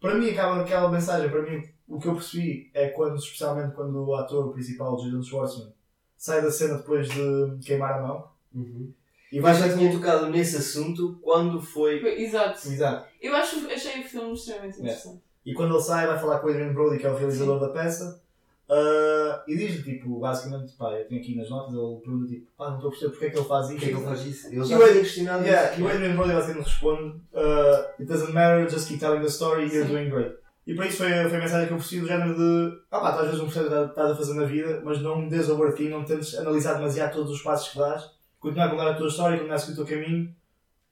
Para 0.00 0.16
mim, 0.16 0.30
acaba 0.30 0.60
aquela 0.60 0.90
mensagem, 0.90 1.30
para 1.30 1.42
mim, 1.42 1.62
o 1.88 1.98
que 1.98 2.08
eu 2.08 2.14
percebi 2.14 2.70
é 2.74 2.88
quando, 2.88 3.16
especialmente 3.16 3.74
quando 3.74 4.04
o 4.04 4.14
ator 4.16 4.52
principal, 4.52 4.96
Jason 4.96 5.22
Schwartzman, 5.22 5.72
sai 6.16 6.42
da 6.42 6.50
cena 6.50 6.78
depois 6.78 7.08
de 7.08 7.58
queimar 7.64 8.00
a 8.00 8.02
mão. 8.02 8.28
Uhum. 8.52 8.92
E 9.30 9.40
vai 9.40 9.54
já 9.54 9.72
tinha 9.76 9.92
tocado 9.92 10.28
nesse 10.28 10.56
assunto 10.56 11.18
quando 11.22 11.60
foi. 11.60 12.04
Exato. 12.20 12.68
Exato. 12.68 13.08
Eu 13.20 13.34
acho, 13.34 13.66
achei 13.68 14.00
o 14.00 14.04
filme 14.04 14.32
extremamente 14.32 14.78
interessante. 14.78 15.25
E 15.46 15.54
quando 15.54 15.74
ele 15.74 15.82
sai, 15.82 16.06
vai 16.06 16.18
falar 16.18 16.40
com 16.40 16.48
o 16.48 16.50
Adrian 16.50 16.72
Brody, 16.74 16.98
que 16.98 17.06
é 17.06 17.10
o 17.10 17.16
realizador 17.16 17.58
da 17.60 17.68
peça, 17.68 18.20
ah, 18.68 19.44
e 19.46 19.56
diz-lhe, 19.56 19.82
tipo, 19.82 20.18
basicamente, 20.18 20.72
pá, 20.72 20.92
eu 20.92 21.06
tenho 21.06 21.20
aqui 21.20 21.36
nas 21.36 21.48
notas, 21.48 21.72
ele 21.72 22.00
pergunta, 22.02 22.26
tipo, 22.28 22.46
pá, 22.58 22.68
não 22.70 22.74
estou 22.76 22.88
a 22.88 22.90
perceber 22.90 23.10
porque 23.12 23.26
é 23.26 23.30
que 23.30 23.38
ele 23.38 23.46
faz 23.46 23.66
Por 23.68 23.74
isto. 23.74 23.80
que 23.80 23.86
é 23.86 23.88
que 23.90 23.96
ele 23.96 24.04
faz 24.06 24.26
isso? 24.26 24.46
Ele 24.48 24.60
E 24.60 24.64
já 24.64 24.78
questionado 24.78 25.44
Yeah, 25.44 25.70
isso. 25.72 25.80
e 25.80 25.84
o 25.84 25.88
Adrian 25.88 26.16
Brody 26.16 26.32
basicamente 26.32 26.64
responde, 26.66 27.20
ah, 27.34 27.90
it 28.00 28.04
doesn't 28.06 28.32
matter, 28.32 28.68
just 28.68 28.88
keep 28.88 28.98
telling 28.98 29.20
the 29.20 29.28
story, 29.28 29.66
you're 29.68 29.86
Sim. 29.86 29.92
doing 29.92 30.10
great. 30.10 30.34
E 30.66 30.74
para 30.74 30.86
isso 30.88 30.96
foi, 30.96 31.08
foi 31.10 31.36
a 31.36 31.40
mensagem 31.40 31.68
que 31.68 31.72
eu 31.74 31.78
percebi 31.78 32.00
do 32.00 32.08
género 32.08 32.34
de, 32.34 32.78
ah 32.90 32.98
pá, 33.00 33.12
tu 33.12 33.18
às 33.20 33.24
vezes 33.26 33.38
não 33.38 33.44
percebes 33.48 33.70
o 33.72 33.84
que 33.84 33.90
estás 33.90 34.10
a 34.10 34.16
fazer 34.16 34.34
na 34.34 34.44
vida, 34.44 34.80
mas 34.84 35.00
não 35.00 35.28
des 35.28 35.48
overthink, 35.48 35.90
não 35.90 36.04
tentes 36.04 36.34
analisar 36.36 36.74
demasiado 36.74 37.12
todos 37.14 37.30
os 37.30 37.40
passos 37.40 37.68
que 37.68 37.78
dás, 37.78 38.10
continuar 38.40 38.66
a 38.66 38.70
contar 38.70 38.88
a 38.90 38.94
tua 38.94 39.06
história, 39.06 39.36
continuar 39.36 39.54
a 39.54 39.58
seguir 39.60 39.80
o 39.80 39.86
teu 39.86 39.96
caminho, 39.96 40.34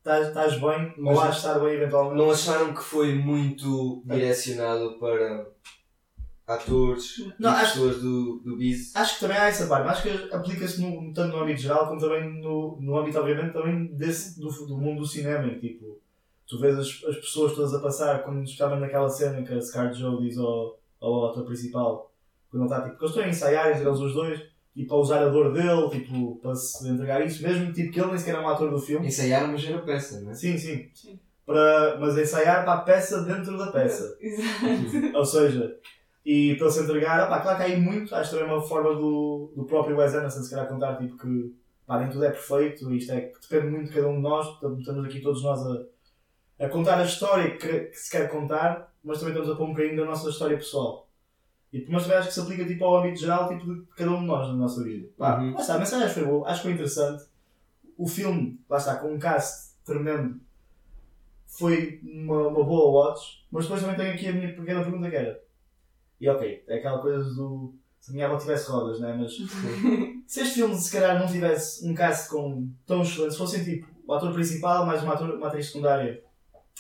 estás, 0.05 0.29
estás 0.29 0.61
bem, 0.61 0.93
Mas 0.99 1.17
vais 1.17 1.37
estar 1.37 1.59
bem 1.59 1.75
eventualmente. 1.75 2.17
Não 2.17 2.31
acharam 2.31 2.75
que 2.75 2.83
foi 2.83 3.15
muito 3.15 4.03
direcionado 4.05 4.99
para 4.99 5.47
atores 6.47 7.25
Não, 7.39 7.51
e 7.51 7.55
acho- 7.55 7.73
pessoas 7.73 8.03
do, 8.03 8.39
do 8.45 8.57
biz? 8.57 8.95
Acho 8.95 9.15
que 9.15 9.21
também 9.21 9.37
há 9.39 9.47
essa 9.47 9.67
parte, 9.67 9.87
mas 9.87 9.99
acho 9.99 10.03
que 10.03 10.35
aplica-se 10.35 10.81
no- 10.81 11.13
tanto 11.15 11.35
no 11.35 11.43
âmbito 11.43 11.61
geral 11.63 11.89
como 11.89 11.99
também 12.01 12.29
no, 12.41 12.79
no 12.81 12.99
âmbito, 12.99 13.19
obviamente, 13.19 13.53
também 13.55 13.87
desse, 13.87 14.39
do, 14.39 14.49
do 14.67 14.77
mundo 14.77 15.01
do 15.01 15.07
cinema. 15.07 15.47
em 15.47 15.59
que, 15.59 15.69
Tipo, 15.69 15.99
tu 16.47 16.59
vês 16.61 16.79
as, 16.79 16.87
as 17.09 17.17
pessoas 17.17 17.55
todas 17.55 17.73
a 17.73 17.81
passar, 17.81 18.23
quando 18.25 18.43
especialmente 18.45 18.81
naquela 18.81 19.09
cena 19.09 19.43
que 19.43 19.55
a 19.55 19.61
Scarlett 19.61 19.99
Joe 19.99 20.23
diz 20.23 20.37
ao, 20.37 20.79
ao 21.01 21.31
ator 21.31 21.45
principal, 21.47 22.13
Quando 22.51 22.65
ele 22.65 22.71
está, 22.73 22.83
tipo, 22.83 22.91
porque 22.99 23.05
eles 23.07 23.11
estão 23.17 23.25
a 23.25 23.29
ensaiar 23.31 23.71
entre 23.75 23.89
eles 23.89 23.99
os 24.01 24.13
dois, 24.13 24.41
e 24.77 24.85
para 24.85 24.97
usar 24.97 25.23
a 25.23 25.29
dor 25.29 25.53
dele, 25.53 25.89
tipo, 25.91 26.37
para 26.37 26.55
se 26.55 26.89
entregar 26.89 27.25
isso, 27.25 27.43
mesmo 27.43 27.73
tipo 27.73 27.93
que 27.93 28.01
ele 28.01 28.09
nem 28.09 28.19
sequer 28.19 28.35
é 28.35 28.41
um 28.41 28.49
ator 28.49 28.71
do 28.71 28.81
filme. 28.81 29.07
Ensaiar, 29.07 29.47
mas 29.51 29.65
era 29.65 29.79
peça, 29.79 30.21
não 30.21 30.33
é? 30.33 30.35
Sim, 30.35 30.59
sim. 30.59 30.89
Sim. 30.93 31.19
Para, 31.47 31.99
mas 32.01 32.19
ensaiar 32.19 32.65
para 32.65 32.75
a 32.75 32.81
peça 32.81 33.23
dentro 33.23 33.57
da 33.57 33.71
peça. 33.71 34.17
Exato. 34.21 35.17
Ou 35.17 35.25
seja, 35.25 35.79
e 36.25 36.55
para 36.57 36.67
ele 36.67 36.75
se 36.75 36.83
entregar, 36.83 37.27
opá, 37.27 37.41
claro 37.41 37.59
que 37.59 37.63
há 37.63 37.67
aí 37.67 37.81
muito, 37.81 38.15
acho 38.15 38.31
que 38.31 38.37
também 38.37 38.51
é 38.51 38.57
uma 38.57 38.67
forma 38.67 38.95
do, 38.95 39.53
do 39.55 39.65
próprio 39.65 39.97
Wes 39.97 40.15
Anderson 40.15 40.43
se 40.43 40.51
calhar 40.51 40.67
contar 40.67 40.97
tipo 40.97 41.19
que 41.19 41.55
pá, 41.87 42.01
nem 42.01 42.09
tudo 42.09 42.25
é 42.25 42.31
perfeito, 42.31 42.93
isto 42.95 43.13
é 43.13 43.21
que 43.21 43.41
depende 43.41 43.71
muito 43.71 43.89
de 43.89 43.95
cada 43.95 44.09
um 44.09 44.17
de 44.17 44.23
nós, 44.23 44.47
estamos 44.79 45.05
aqui 45.05 45.21
todos 45.21 45.43
nós 45.43 45.61
a, 45.61 46.65
a 46.65 46.69
contar 46.69 46.99
a 46.99 47.05
história 47.05 47.57
que, 47.57 47.81
que 47.81 47.97
se 47.97 48.11
quer 48.11 48.31
contar, 48.31 48.91
mas 49.05 49.19
também 49.19 49.35
estamos 49.35 49.53
a 49.53 49.57
pôr 49.57 49.65
um 49.65 49.73
bocadinho 49.73 49.99
da 49.99 50.07
nossa 50.07 50.31
história 50.31 50.57
pessoal. 50.57 51.04
E, 51.75 51.85
mas 51.89 52.03
também 52.05 52.19
acho 52.19 52.29
que 52.29 52.35
se 52.35 52.41
aplica 52.41 52.65
tipo, 52.65 52.85
ao 52.85 52.99
âmbito 52.99 53.19
geral 53.19 53.49
tipo, 53.49 53.75
de 53.75 53.83
cada 53.97 54.13
um 54.13 54.21
de 54.21 54.27
nós 54.27 54.47
na 54.47 54.55
nossa 54.55 54.83
vida. 54.85 55.09
Pá, 55.19 55.41
Uhum. 55.41 55.55
lá 55.55 55.61
está, 55.61 55.75
a 55.75 55.79
mensagem 55.79 56.07
acho 56.07 56.15
que 56.15 56.21
foi 56.21 56.29
boa, 56.31 56.47
acho 56.49 56.57
que 56.57 56.63
foi 56.63 56.73
interessante. 56.73 57.25
O 57.99 58.07
filme, 58.07 58.61
lá 58.71 58.77
está, 58.79 58.95
com 58.97 59.13
um 59.13 59.19
cast 59.19 59.75
tremendo, 59.85 60.41
foi 61.47 62.01
uma, 62.03 62.49
uma 62.49 62.65
boa 62.65 63.09
watch, 63.09 63.45
mas 63.51 63.65
depois 63.65 63.81
também 63.81 63.97
tenho 63.97 64.15
aqui 64.15 64.29
a 64.29 64.33
minha 64.33 64.55
pequena 64.55 64.83
pergunta 64.83 65.11
que 65.11 65.17
era. 65.17 65.41
E 66.21 66.29
ok, 66.29 66.65
é 66.69 66.77
aquela 66.79 66.99
coisa 67.01 67.25
do. 67.35 67.75
Se 68.01 68.11
a 68.11 68.15
minha 68.15 68.27
avó 68.27 68.37
tivesse 68.37 68.71
rodas, 68.71 69.01
né? 69.01 69.17
Mas 69.19 69.33
se 70.27 70.41
este 70.41 70.55
filme 70.55 70.75
se 70.77 70.93
calhar 70.93 71.19
não 71.19 71.27
tivesse 71.27 71.87
um 71.89 71.95
cast 71.95 72.29
com 72.29 72.69
tão 72.87 73.03
excelente, 73.03 73.33
se 73.33 73.39
fossem 73.39 73.65
tipo 73.65 73.87
o 74.07 74.13
ator 74.13 74.33
principal, 74.33 74.85
mais 74.87 75.03
uma, 75.03 75.15
ator, 75.15 75.31
uma 75.35 75.47
atriz 75.49 75.67
secundária 75.67 76.23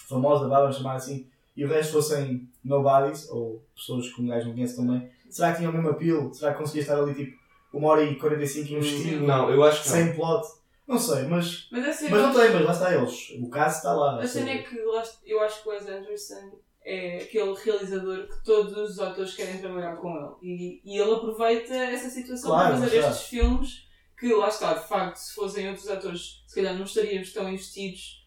famosa, 0.08 0.48
vá, 0.48 0.60
vamos 0.60 0.76
chamar 0.76 0.96
assim, 0.96 1.26
e 1.56 1.64
o 1.64 1.68
resto 1.68 1.94
fossem 1.94 2.48
nobodies, 2.64 3.28
ou 3.30 3.64
pessoas 3.74 4.08
que 4.12 4.22
um 4.22 4.26
gajo 4.26 4.46
não 4.46 4.54
conhece 4.54 4.76
também, 4.76 5.10
será 5.28 5.52
que 5.52 5.58
tinha 5.58 5.70
o 5.70 5.72
mesmo 5.72 5.90
apelo? 5.90 6.32
Será 6.32 6.52
que 6.52 6.58
conseguia 6.58 6.82
estar 6.82 6.98
ali 6.98 7.14
tipo 7.14 7.36
uma 7.72 7.88
hora 7.88 8.04
e 8.04 8.14
45 8.16 8.72
investido, 8.72 9.26
Não, 9.26 9.50
eu 9.50 9.62
acho 9.64 9.82
que 9.82 9.88
não. 9.88 9.96
sem 9.96 10.14
plot? 10.14 10.46
Não 10.86 10.98
sei, 10.98 11.22
mas. 11.24 11.66
Mas 11.72 11.88
assim, 11.88 12.08
Mas 12.08 12.22
não 12.22 12.32
tem, 12.34 12.52
mas 12.52 12.64
lá 12.64 12.72
está 12.72 12.94
eles. 12.94 13.30
O 13.40 13.50
cast 13.50 13.78
está 13.78 13.92
lá. 13.94 14.20
A 14.20 14.28
cena 14.28 14.50
é 14.50 14.58
que 14.58 14.76
eu 14.76 14.94
acho 14.98 15.22
que 15.62 15.68
o 15.68 15.70
Wes 15.70 15.88
Anderson 15.88 16.58
é 16.84 17.22
aquele 17.22 17.54
realizador 17.54 18.28
que 18.28 18.44
todos 18.44 18.76
os 18.76 19.00
atores 19.00 19.34
querem 19.34 19.58
trabalhar 19.58 19.96
com 19.96 20.14
ele. 20.14 20.34
E, 20.42 20.82
e 20.84 20.98
ele 21.00 21.14
aproveita 21.14 21.74
essa 21.74 22.10
situação 22.10 22.50
Claro, 22.50 22.76
para 22.76 22.84
fazer 22.84 22.98
estes 22.98 23.28
filmes 23.28 23.88
que, 24.18 24.32
lá 24.34 24.48
está, 24.48 24.74
de 24.74 24.86
facto, 24.86 25.16
se 25.16 25.34
fossem 25.34 25.68
outros 25.68 25.88
atores, 25.88 26.44
se 26.46 26.54
calhar 26.54 26.74
não 26.76 26.84
estaríamos 26.84 27.32
tão 27.32 27.50
investidos. 27.50 28.23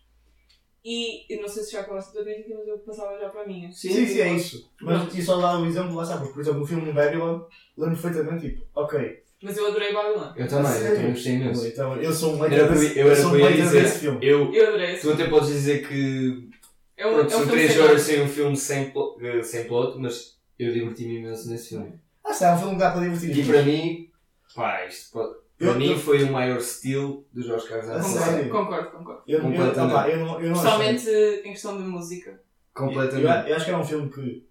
E 0.89 1.25
eu 1.29 1.41
não 1.41 1.49
sei 1.49 1.63
se 1.63 1.73
já 1.73 1.81
acabaste 1.81 2.11
a 2.11 2.13
tua 2.13 2.23
crítica, 2.23 2.55
mas 2.57 2.65
eu 2.65 2.77
passava 2.79 3.19
já 3.19 3.27
para 3.27 3.41
a 3.41 3.45
minha. 3.45 3.69
Sim, 3.73 4.05
sim, 4.05 4.21
é 4.21 4.33
isso. 4.33 4.71
Mas 4.79 5.13
e 5.13 5.21
só 5.21 5.37
dar 5.41 5.57
um 5.59 5.65
exemplo, 5.65 5.93
lá 5.95 6.17
porque, 6.17 6.31
por 6.33 6.41
exemplo, 6.41 6.61
no 6.61 6.65
filme 6.65 6.93
Babylon, 6.93 7.41
lembro 7.77 7.97
perfeitamente, 8.01 8.49
tipo, 8.49 8.65
ok. 8.73 9.21
Mas 9.43 9.57
eu 9.57 9.67
adorei 9.67 9.91
Babylon. 9.91 10.31
Eu 10.37 10.47
também, 10.47 10.71
eu 10.71 10.95
também 10.95 11.09
gostei 11.11 11.33
imenso. 11.33 11.67
Então, 11.67 12.01
eu 12.01 12.13
sou 12.13 12.35
um 12.35 12.37
que 12.37 12.55
eu 12.55 12.69
desse, 12.69 12.99
eu 12.99 13.15
sou 13.17 13.31
um 13.33 13.35
eu 13.37 13.51
dizer. 13.51 13.83
desse 13.83 13.99
filme. 13.99 14.25
Eu, 14.25 14.53
Eu 14.53 14.67
adorei 14.69 14.93
esse 14.93 15.01
tu 15.01 15.11
até 15.11 15.27
podes 15.27 15.49
dizer 15.49 15.85
que 15.85 16.49
É 16.95 17.05
um, 17.05 17.09
pronto, 17.15 17.23
é 17.23 17.25
um 17.25 17.29
são 17.31 17.39
filme 17.41 17.51
3 17.51 17.71
sem 17.73 17.81
horas 17.81 18.01
sem 18.01 18.21
um 18.21 18.27
filme 18.29 18.55
sem, 18.55 18.93
eh, 19.21 19.43
sem 19.43 19.67
plot, 19.67 19.99
mas 19.99 20.37
eu 20.57 20.71
diverti-me 20.71 21.17
imenso 21.17 21.49
nesse 21.49 21.67
filme. 21.67 21.99
Ah, 22.23 22.31
está, 22.31 22.47
é 22.51 22.53
um 22.55 22.59
filme 22.59 22.73
que 22.75 22.79
dá 22.79 22.91
para 22.91 23.01
divertir. 23.01 23.37
E 23.37 23.45
para 23.45 23.61
mim, 23.61 24.09
pá, 24.55 24.85
isto 24.85 25.11
pode- 25.11 25.35
para 25.57 25.67
Eu- 25.67 25.75
mim 25.75 25.91
eu- 25.91 25.97
foi 25.99 26.23
o 26.23 26.31
maior 26.31 26.57
estilo 26.59 27.25
do 27.33 27.41
Jorge 27.41 27.67
Carlos? 27.67 27.87
Concordo, 27.87 28.49
concordo, 28.49 28.91
concordo. 28.91 29.23
Eu, 29.27 29.39
eu, 29.39 29.43
completamente. 29.43 29.91
opá, 29.93 30.09
eu 30.09 30.17
não, 30.19 30.39
eu 30.41 30.49
não 30.51 30.59
achei. 30.59 30.93
Especialmente 30.95 31.41
em 31.47 31.51
questão 31.51 31.77
de 31.77 31.83
música. 31.83 32.41
Completamente. 32.73 33.23
Eu, 33.25 33.47
eu 33.49 33.55
acho 33.55 33.65
que 33.65 33.71
era 33.71 33.79
um 33.79 33.85
filme 33.85 34.09
que, 34.09 34.47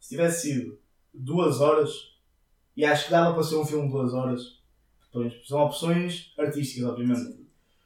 se 0.00 0.08
tivesse 0.10 0.48
sido 0.48 0.78
duas 1.14 1.60
horas, 1.60 2.16
e 2.76 2.84
acho 2.84 3.04
que 3.06 3.10
dava 3.10 3.32
para 3.34 3.42
ser 3.42 3.56
um 3.56 3.64
filme 3.64 3.86
de 3.86 3.92
duas 3.92 4.12
horas, 4.12 4.60
são 5.46 5.60
opções 5.60 6.32
artísticas, 6.38 6.90
obviamente. 6.90 7.40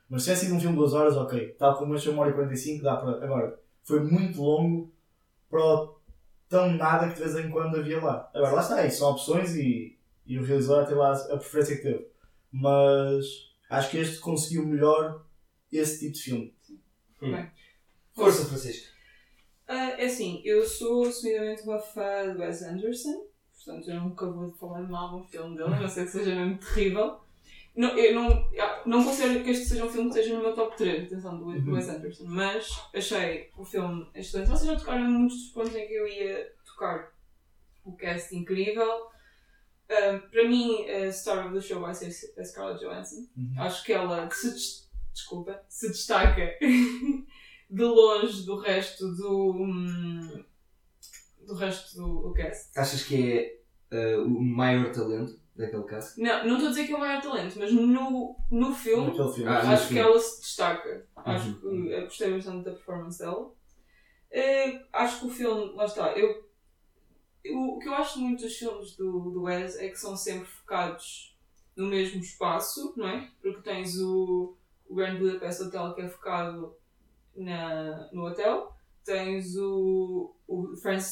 Mas 0.08 0.22
se 0.22 0.26
tivesse 0.28 0.46
sido 0.46 0.56
um 0.56 0.60
filme 0.60 0.74
de 0.76 0.80
duas 0.80 0.92
horas, 0.94 1.16
ok. 1.16 1.54
Tal 1.58 1.76
como 1.76 1.94
este 1.94 2.08
é 2.08 2.12
uma 2.12 2.22
hora 2.22 2.30
e 2.30 2.34
45, 2.34 2.82
dá 2.82 2.96
para. 2.96 3.24
Agora, 3.24 3.58
foi 3.82 4.00
muito 4.00 4.40
longo 4.42 4.92
para 5.50 5.60
o 5.64 5.94
tão 6.48 6.70
nada 6.72 7.08
que 7.08 7.14
de 7.14 7.20
vez 7.28 7.36
em 7.44 7.50
quando 7.50 7.76
havia 7.76 8.02
lá. 8.02 8.30
Agora, 8.34 8.54
lá 8.54 8.60
está, 8.62 8.86
isso 8.86 8.98
são 8.98 9.10
opções 9.10 9.54
e, 9.56 9.98
e 10.26 10.38
o 10.38 10.44
realizador 10.44 10.86
tem 10.86 10.96
lá 10.96 11.12
a 11.12 11.36
preferência 11.36 11.76
que 11.76 11.82
teve. 11.82 12.06
Mas 12.56 13.24
acho 13.68 13.90
que 13.90 13.98
este 13.98 14.18
conseguiu 14.20 14.64
melhor 14.64 15.26
esse 15.72 15.98
tipo 15.98 16.12
de 16.12 16.22
filme. 16.22 16.54
Força, 18.14 18.44
Francisco. 18.44 18.94
Ah, 19.66 19.90
é 19.98 20.04
assim, 20.04 20.40
eu 20.44 20.64
sou 20.64 21.04
assumidamente 21.04 21.62
uma 21.62 21.80
fã 21.80 22.32
de 22.32 22.38
Wes 22.38 22.62
Anderson, 22.62 23.26
portanto 23.54 23.90
eu 23.90 24.00
nunca 24.00 24.30
vou 24.30 24.52
falar 24.52 24.82
mal 24.82 25.08
de 25.08 25.16
um 25.16 25.24
filme 25.24 25.56
dele, 25.56 25.74
a 25.74 25.80
não 25.80 25.88
ser 25.88 26.04
que 26.04 26.12
seja 26.12 26.34
mesmo 26.34 26.58
terrível. 26.58 27.18
Não, 27.74 27.88
eu 27.98 28.14
não, 28.14 28.28
ah, 28.60 28.82
não 28.86 29.02
considero 29.02 29.42
que 29.42 29.50
este 29.50 29.64
seja 29.64 29.84
um 29.84 29.90
filme 29.90 30.10
que 30.10 30.18
esteja 30.20 30.36
no 30.36 30.42
meu 30.44 30.54
top 30.54 30.76
3, 30.76 31.06
atenção, 31.06 31.36
do, 31.38 31.46
Uhum. 31.46 31.72
Wes 31.74 31.88
Anderson, 31.88 32.24
mas 32.26 32.68
achei 32.94 33.50
o 33.56 33.64
filme 33.64 34.06
excelente. 34.14 34.50
Vocês 34.50 34.70
já 34.70 34.76
tocaram 34.76 35.10
muitos 35.10 35.38
dos 35.38 35.48
pontos 35.48 35.74
em 35.74 35.88
que 35.88 35.94
eu 35.94 36.06
ia 36.06 36.52
tocar. 36.64 37.12
O 37.84 37.96
cast 37.96 38.34
incrível. 38.36 39.08
Ah, 39.90 40.18
para 40.30 40.48
mim, 40.48 40.88
a 40.88 41.12
star 41.12 41.46
of 41.46 41.54
the 41.54 41.60
show 41.60 41.80
vai 41.80 41.94
ser 41.94 42.08
a 42.38 42.44
Scarlett 42.44 42.82
Johansson. 42.84 43.26
Uhum. 43.36 43.54
Acho 43.58 43.84
que 43.84 43.92
ela 43.92 44.30
se, 44.30 44.50
des- 44.50 44.90
desculpa, 45.12 45.60
se 45.68 45.88
destaca 45.88 46.56
de 47.70 47.82
longe 47.84 48.42
do 48.44 48.56
resto 48.60 49.14
do. 49.14 49.50
hum, 49.52 50.44
do 51.46 51.54
resto 51.54 51.96
do, 51.96 52.22
do 52.28 52.32
cast. 52.32 52.70
Achas 52.78 53.02
que 53.04 53.32
é 53.32 53.58
eh, 53.90 54.16
o 54.16 54.28
maior 54.40 54.90
talento 54.92 55.38
daquele 55.54 55.82
caso? 55.84 56.14
Não, 56.20 56.46
não 56.46 56.54
estou 56.54 56.68
a 56.68 56.70
dizer 56.70 56.86
que 56.86 56.92
é 56.92 56.96
o 56.96 57.00
maior 57.00 57.20
talento, 57.20 57.58
mas 57.58 57.70
no, 57.72 57.86
no 58.50 58.74
filme 58.74 59.12
filme. 59.34 59.46
Ah, 59.46 59.58
acho 59.58 59.70
no 59.70 59.76
que 59.88 59.94
filme. 59.94 60.00
ela 60.00 60.18
se 60.20 60.40
destaca. 60.40 61.06
Acho 61.16 61.48
Uhum. 61.48 61.84
que 61.84 61.90
eu 61.92 62.02
gostei 62.04 62.32
bastante 62.32 62.64
da 62.64 62.70
performance 62.72 63.18
dela. 63.18 63.52
Eh, 64.30 64.80
acho 64.92 65.20
que 65.20 65.26
o 65.26 65.30
filme, 65.30 65.74
lá 65.76 65.84
está, 65.84 66.12
eu, 66.18 66.48
o 67.52 67.78
que 67.78 67.88
eu 67.88 67.94
acho 67.94 68.18
muito 68.20 68.42
dos 68.42 68.56
filmes 68.56 68.96
do, 68.96 69.30
do 69.30 69.42
Wes 69.42 69.76
é 69.76 69.88
que 69.88 69.96
são 69.96 70.16
sempre 70.16 70.46
focados 70.46 71.36
no 71.76 71.86
mesmo 71.86 72.20
espaço, 72.20 72.94
não 72.96 73.08
é? 73.08 73.30
Porque 73.42 73.62
tens 73.62 73.98
o, 73.98 74.56
o 74.88 74.94
Grand 74.94 75.18
Budapest 75.18 75.60
Hotel 75.62 75.94
que 75.94 76.02
é 76.02 76.08
focado 76.08 76.74
na, 77.36 78.08
no 78.12 78.26
hotel, 78.26 78.72
tens 79.04 79.56
o, 79.56 80.34
o 80.46 80.76
French, 80.76 81.04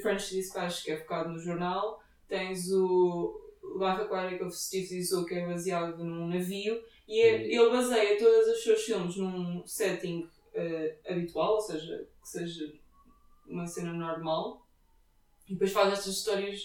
French 0.00 0.30
Dispatch 0.34 0.84
que 0.84 0.92
é 0.92 0.96
focado 0.98 1.30
no 1.30 1.38
jornal, 1.38 2.00
tens 2.28 2.70
o 2.72 3.40
Life 3.74 4.02
Aquatic 4.02 4.42
of 4.42 4.56
Steve 4.56 4.86
Zissou 4.86 5.24
que 5.24 5.34
é 5.34 5.46
baseado 5.46 6.02
num 6.04 6.28
navio 6.28 6.80
e 7.08 7.20
é- 7.20 7.38
Sim. 7.38 7.44
ele 7.44 7.70
baseia 7.70 8.18
todos 8.18 8.48
os 8.48 8.62
seus 8.62 8.82
filmes 8.82 9.16
num 9.16 9.66
setting 9.66 10.28
eh, 10.54 10.96
habitual, 11.08 11.54
ou 11.54 11.60
seja, 11.60 12.08
que 12.22 12.28
seja 12.28 12.72
uma 13.46 13.66
cena 13.66 13.92
normal 13.92 14.63
e 15.48 15.52
depois 15.52 15.72
faz 15.72 15.92
estas 15.92 16.16
histórias 16.16 16.60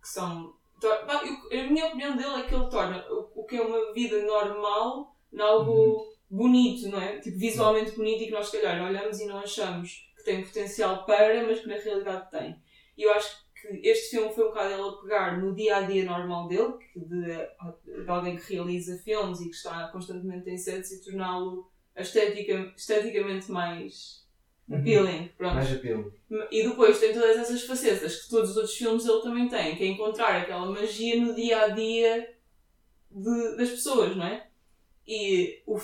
que 0.00 0.08
são. 0.08 0.54
a 0.82 1.62
minha 1.68 1.86
opinião 1.86 2.16
dele 2.16 2.40
é 2.40 2.42
que 2.42 2.54
ele 2.54 2.68
torna 2.68 3.04
o, 3.10 3.44
que 3.44 3.56
é 3.56 3.62
uma 3.62 3.92
vida 3.92 4.22
normal 4.22 5.16
em 5.32 5.40
algo 5.40 6.12
bonito, 6.30 6.88
não 6.88 7.00
é? 7.00 7.18
Tipo, 7.18 7.38
visualmente 7.38 7.92
bonito 7.92 8.22
e 8.22 8.26
que 8.26 8.32
nós, 8.32 8.48
se 8.48 8.60
calhar, 8.60 8.82
olhamos 8.82 9.20
e 9.20 9.26
não 9.26 9.38
achamos 9.38 10.10
que 10.16 10.24
tem 10.24 10.44
potencial 10.44 11.04
para, 11.04 11.46
mas 11.46 11.60
que 11.60 11.68
na 11.68 11.76
realidade 11.76 12.30
tem. 12.30 12.60
E 12.96 13.02
eu 13.02 13.12
acho 13.12 13.42
que 13.54 13.80
este 13.82 14.16
filme 14.16 14.34
foi 14.34 14.44
um 14.44 14.48
bocado 14.48 14.72
ele 14.72 14.88
a 14.88 14.92
pegar 15.02 15.40
no 15.40 15.54
dia 15.54 15.76
a 15.76 15.80
dia 15.82 16.04
normal 16.04 16.48
dele, 16.48 16.74
de, 16.96 18.02
de 18.04 18.10
alguém 18.10 18.36
que 18.36 18.54
realiza 18.54 18.98
filmes 18.98 19.40
e 19.40 19.48
que 19.48 19.56
está 19.56 19.88
constantemente 19.88 20.50
em 20.50 20.56
sets 20.56 20.90
e 20.92 21.04
torná-lo 21.04 21.70
estetica, 21.96 22.72
esteticamente 22.76 23.50
mais 23.50 24.21
Uhum. 24.21 24.21
Appealing. 24.76 25.28
Pronto. 25.36 25.54
Mais 25.54 25.72
apelo. 25.72 26.12
E 26.50 26.62
depois 26.68 26.98
tem 26.98 27.12
todas 27.12 27.36
essas 27.36 27.62
facetas 27.64 28.22
que 28.22 28.30
todos 28.30 28.50
os 28.50 28.56
outros 28.56 28.74
filmes 28.76 29.04
ele 29.06 29.22
também 29.22 29.48
tem, 29.48 29.76
que 29.76 29.84
é 29.84 29.86
encontrar 29.88 30.40
aquela 30.40 30.66
magia 30.66 31.20
no 31.20 31.34
dia 31.34 31.62
a 31.62 31.68
dia 31.68 32.34
de- 33.10 33.56
das 33.56 33.70
pessoas, 33.70 34.16
não 34.16 34.24
é? 34.26 34.46
E 35.06 35.62
o, 35.66 35.76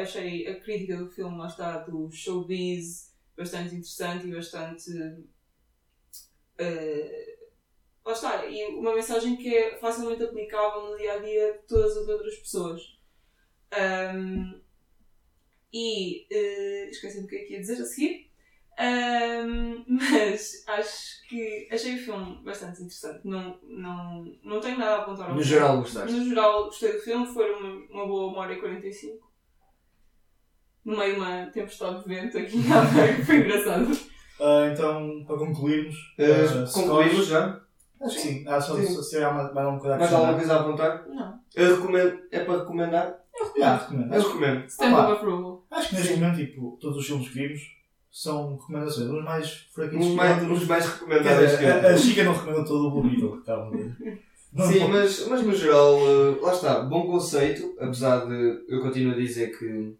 achei 0.00 0.46
a 0.46 0.58
crítica 0.60 0.96
do 0.96 1.10
filme, 1.10 1.36
lá 1.36 1.46
está, 1.46 1.78
do 1.78 2.10
showbiz, 2.10 3.12
bastante 3.36 3.74
interessante 3.74 4.26
e 4.26 4.32
bastante. 4.34 4.90
eh, 6.58 7.36
lá 8.04 8.12
está, 8.12 8.46
e 8.46 8.64
uma 8.74 8.94
mensagem 8.94 9.36
que 9.36 9.54
é 9.54 9.76
facilmente 9.78 10.22
aplicável 10.22 10.90
no 10.90 10.96
dia 10.96 11.14
a 11.14 11.18
dia 11.18 11.52
de 11.54 11.58
todas 11.66 11.96
as 11.96 12.08
outras 12.08 12.36
pessoas. 12.36 12.80
Ahm, 13.72 14.61
e 15.72 16.26
eh, 16.30 16.88
esqueci-me 16.90 17.24
o 17.24 17.28
que 17.28 17.36
é 17.36 17.44
que 17.44 17.52
ia 17.54 17.60
dizer 17.60 17.80
a 17.80 17.84
seguir. 17.84 18.30
Ahm, 18.78 19.84
mas 19.88 20.64
acho 20.66 21.26
que 21.28 21.68
achei 21.70 21.94
o 21.96 21.98
filme 21.98 22.40
bastante 22.44 22.80
interessante. 22.82 23.20
Não, 23.26 23.58
não, 23.62 24.24
não 24.42 24.60
tenho 24.60 24.78
nada 24.78 24.96
a 24.96 24.98
apontar 25.02 25.28
ao 25.28 25.34
No 25.34 25.40
filme. 25.40 25.44
geral, 25.54 25.78
gostaste? 25.78 26.12
No 26.16 26.24
geral, 26.28 26.64
gostei 26.64 26.92
do 26.92 26.98
filme. 27.00 27.26
Foi 27.26 27.52
uma, 27.54 27.68
uma 27.90 28.06
boa 28.06 28.30
uma 28.32 28.40
hora 28.40 28.52
e 28.54 28.60
45. 28.60 29.30
No 30.84 30.96
meio 30.98 31.14
de 31.14 31.20
uma 31.20 31.46
tempestade 31.46 32.02
de 32.02 32.08
vento 32.08 32.38
aqui 32.38 32.56
em 32.66 32.72
Aveiro. 32.72 33.24
Foi 33.24 33.36
engraçado. 33.36 33.86
Ah, 34.40 34.68
então, 34.72 35.24
para 35.26 35.36
concluirmos, 35.38 35.94
ah, 36.18 36.72
concluímos 36.74 37.12
scores- 37.12 37.26
já? 37.28 37.60
Acho 38.00 38.16
que 38.16 38.20
sim. 38.22 38.48
Acho 38.48 38.74
Sim. 38.74 38.80
que 38.96 39.02
se 39.04 39.10
tiver 39.10 39.32
mais 39.32 39.54
mais 39.54 39.64
alguma 39.66 39.78
coisa 39.78 39.94
a 39.94 39.98
Mais 39.98 40.12
alguma 40.12 40.32
acrescentar. 40.32 40.64
coisa 40.64 40.84
a 40.88 40.96
apontar? 40.96 41.08
Não. 41.14 41.40
Eu 41.54 41.76
recomendo. 41.76 42.20
É 42.32 42.44
para 42.44 42.58
recomendar? 42.58 43.18
Já, 43.56 43.76
recomendo. 43.76 44.12
Eu 44.12 44.18
Acho, 44.18 44.28
recomendo. 44.28 44.68
Stamp 44.68 44.92
Opa. 44.94 45.04
of 45.04 45.12
approval. 45.12 45.61
Acho 45.82 45.88
que 45.90 45.94
neste 45.96 46.14
momento, 46.16 46.36
tipo, 46.36 46.78
todos 46.80 46.98
os 46.98 47.06
filmes 47.06 47.28
que 47.28 47.34
vimos 47.34 47.60
são 48.10 48.56
recomendações. 48.56 49.08
Uns 49.10 49.24
mais 49.24 49.50
fraquinhos 49.74 50.06
que 50.08 50.14
mais, 50.14 50.42
uns 50.42 50.66
mais 50.66 50.84
Quer 50.86 50.92
recomendáveis 50.94 51.50
dizer, 51.52 51.58
que 51.80 51.86
a, 51.86 51.90
a. 51.90 51.96
Chica 51.96 52.24
não 52.24 52.32
recomenda 52.34 52.64
todo 52.64 52.86
o 52.88 52.90
Blue 52.90 53.10
Beetle. 53.10 53.42
Calma. 53.44 53.96
Não, 54.52 54.66
Sim, 54.70 54.80
não. 54.80 54.88
mas, 54.88 55.26
mas 55.28 55.42
no 55.42 55.54
geral, 55.54 55.96
eh, 55.98 56.38
lá 56.42 56.52
está, 56.52 56.80
bom 56.82 57.06
conceito, 57.06 57.74
apesar 57.80 58.26
de 58.26 58.64
eu 58.68 58.82
continuo 58.82 59.12
a 59.12 59.16
dizer 59.16 59.58
que 59.58 59.94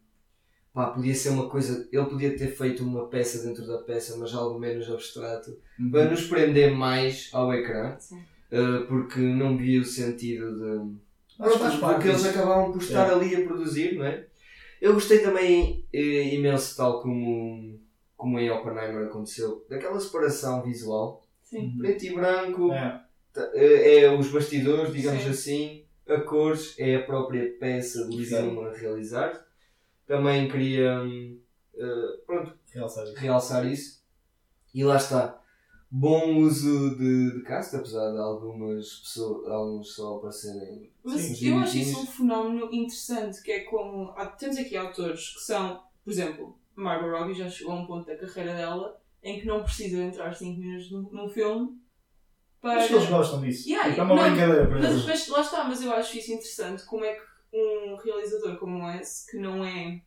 pá, 0.75 0.91
podia 0.91 1.15
ser 1.15 1.31
uma 1.31 1.49
coisa, 1.49 1.89
ele 1.91 2.05
podia 2.05 2.37
ter 2.37 2.49
feito 2.49 2.83
uma 2.85 3.07
peça 3.09 3.47
dentro 3.47 3.67
da 3.67 3.79
peça, 3.79 4.15
mas 4.19 4.35
algo 4.35 4.59
menos 4.59 4.91
abstrato, 4.91 5.57
para 5.91 6.11
nos 6.11 6.27
prender 6.27 6.71
mais 6.77 7.31
ao 7.33 7.51
ecrã, 7.55 7.97
Sim. 7.99 8.21
eh, 8.51 8.81
porque 8.89 9.21
não 9.21 9.57
vi 9.57 9.79
o 9.79 9.85
sentido 9.87 10.55
de. 10.55 10.97
Mas 11.39 11.57
parte 11.57 11.79
porque 11.81 12.09
eles 12.09 12.27
acabavam 12.27 12.73
por 12.73 12.83
estar 12.83 13.09
É. 13.09 13.15
ali 13.15 13.35
a 13.35 13.47
produzir, 13.47 13.97
não 13.97 14.05
é? 14.05 14.27
Eu 14.83 14.95
gostei 14.95 15.21
também 15.21 15.87
eh, 15.93 16.35
imenso, 16.35 16.77
tal 16.77 17.01
como, 17.01 17.79
como 18.17 18.37
em 18.41 18.51
Oppenheimer 18.51 19.07
aconteceu, 19.07 19.65
daquela 19.71 20.01
separação 20.01 20.61
visual, 20.61 21.25
Sim. 21.41 21.77
preto 21.79 22.05
e 22.05 22.13
branco, 22.13 22.73
É. 22.73 23.01
é, 23.55 24.01
é 24.01 24.11
os 24.11 24.29
bastidores, 24.33 24.93
digamos 24.93 25.23
Sim. 25.23 25.31
assim, 25.31 25.85
a 26.09 26.21
cores 26.23 26.75
é 26.81 26.97
a 26.97 27.03
própria 27.05 27.49
peça 27.61 28.05
do 28.07 28.19
filme 28.19 28.59
a 28.67 28.73
realizar. 28.73 29.47
Também 30.05 30.49
queria 30.51 31.01
hum, 31.01 31.39
eh, 31.79 32.19
pronto, 32.27 32.59
Realçar 32.73 33.05
isso. 33.05 33.15
realçar 33.17 33.67
isso. 33.67 34.03
E 34.75 34.83
lá 34.83 34.97
está. 34.97 35.41
Bom 35.95 36.39
uso 36.39 36.97
de, 36.97 37.33
de 37.37 37.43
cast, 37.43 37.77
apesar 37.77 38.13
de 38.13 38.19
algumas 38.19 38.95
pessoas, 39.01 39.47
alguns 39.47 39.95
só 39.95 40.17
aparecerem. 40.17 40.91
Mas 41.05 41.21
Sim, 41.21 41.49
eu 41.51 41.59
acho 41.59 41.77
isso 41.77 42.01
um 42.01 42.07
fenómeno 42.07 42.65
interessante, 42.73 43.43
que 43.43 43.53
é 43.53 43.61
como. 43.65 44.11
há- 44.17 44.25
temos 44.27 44.57
aqui 44.57 44.75
autores 44.75 45.35
que 45.35 45.41
são, 45.41 45.83
por 46.03 46.11
exemplo, 46.11 46.59
Margot 46.75 47.11
Robbie 47.11 47.35
já 47.35 47.47
chegou 47.47 47.75
a 47.75 47.81
um 47.81 47.87
ponto 47.87 48.07
da 48.07 48.17
carreira 48.17 48.55
dela 48.55 48.99
em 49.23 49.39
que 49.39 49.47
não 49.47 49.63
precisa 49.63 50.03
entrar 50.03 50.35
5 50.35 50.59
minutos 50.59 50.91
num, 50.91 51.03
num 51.13 51.29
filme 51.29 51.79
para. 52.59 52.79
Acho 52.79 52.89
que 52.89 52.95
eles 52.95 53.09
gostam 53.11 53.41
disso. 53.43 53.69
Yeah, 53.69 53.95
é 53.95 54.03
uma 54.03 54.15
não, 54.15 54.23
brincadeira 54.31 54.67
para 54.67 54.79
Mas, 54.81 54.91
eles. 54.93 55.05
mas 55.05 55.29
lá 55.29 55.41
está, 55.43 55.65
mas 55.65 55.83
eu 55.83 55.93
acho 55.93 56.17
isso 56.17 56.33
interessante, 56.33 56.87
como 56.87 57.05
é 57.05 57.15
que 57.17 57.23
um 57.55 57.97
realizador 57.97 58.57
como 58.59 58.89
esse, 58.93 59.31
que 59.31 59.37
não 59.37 59.63
é 59.63 60.01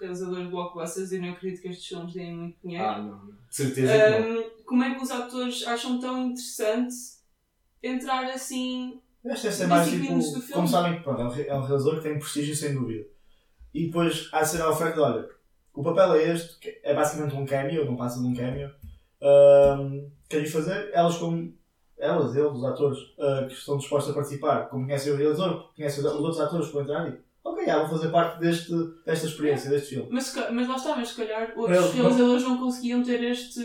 realizador 0.00 0.44
de 0.44 0.50
blockbusters, 0.50 1.12
eu 1.12 1.22
não 1.22 1.30
acredito 1.30 1.62
que 1.62 1.68
estes 1.68 1.86
filmes 1.86 2.12
deem 2.12 2.36
muito 2.36 2.56
dinheiro, 2.62 2.84
Ah, 2.84 2.98
não, 2.98 3.24
não. 3.24 3.26
De 3.48 3.56
certeza 3.56 3.92
que 3.92 4.28
não. 4.28 4.50
como 4.64 4.84
é 4.84 4.94
que 4.94 5.02
os 5.02 5.10
atores 5.10 5.66
acham 5.66 6.00
tão 6.00 6.26
interessante 6.26 6.94
entrar 7.82 8.24
assim 8.26 9.00
Eu 9.24 9.32
Acho 9.32 9.42
que 9.42 9.48
deve 9.48 9.60
Nos 9.62 9.68
mais 9.68 9.90
tipo. 9.90 10.14
do 10.14 10.22
filme. 10.22 10.52
Como 10.52 10.68
sabem 10.68 10.96
que 10.96 11.02
pronto, 11.02 11.20
é 11.20 11.24
um 11.24 11.34
é 11.34 11.54
um 11.58 11.62
realizador 11.62 11.96
que 11.96 12.08
tem 12.08 12.18
prestígio 12.18 12.56
sem 12.56 12.74
dúvida. 12.74 13.06
E 13.72 13.86
depois 13.86 14.28
há 14.32 14.42
de 14.42 14.48
ser 14.48 14.62
a 14.62 14.70
oferta 14.70 14.94
de 14.94 15.00
olha, 15.00 15.28
o 15.74 15.82
papel 15.82 16.14
é 16.14 16.32
este, 16.32 16.80
é 16.82 16.94
basicamente 16.94 17.34
um 17.36 17.46
cameo, 17.46 17.84
não 17.84 17.96
passa 17.96 18.20
de 18.20 18.26
um 18.26 18.34
cameo. 18.34 18.70
Um, 19.22 20.10
fazer? 20.50 20.90
Elas 20.92 21.16
como. 21.18 21.52
Elas, 21.98 22.34
eles, 22.34 22.50
os 22.50 22.64
atores 22.64 22.98
ah, 23.18 23.44
que 23.46 23.52
estão 23.52 23.76
dispostos 23.76 24.10
a 24.10 24.14
participar, 24.14 24.70
como 24.70 24.86
conhecem 24.86 25.12
o 25.12 25.16
realizador, 25.16 25.70
conhecem 25.74 26.02
os 26.02 26.10
outros 26.12 26.40
atores 26.40 26.68
que 26.68 26.72
vão 26.72 26.82
entrar 26.82 27.06
e 27.10 27.18
ok, 27.60 27.66
já 27.66 27.78
vou 27.78 27.88
fazer 27.88 28.10
parte 28.10 28.40
deste, 28.40 28.72
desta 29.04 29.26
experiência, 29.26 29.70
deste 29.70 29.90
filme. 29.94 30.08
Mas, 30.10 30.24
se 30.24 30.50
mas 30.50 30.68
lá 30.68 30.76
está, 30.76 30.96
mas 30.96 31.08
se 31.08 31.16
calhar 31.16 31.52
outros 31.56 31.78
Eles 31.78 31.94
realizadores 31.94 32.42
não 32.42 32.58
conseguiam 32.58 33.02
ter 33.02 33.22
este. 33.22 33.60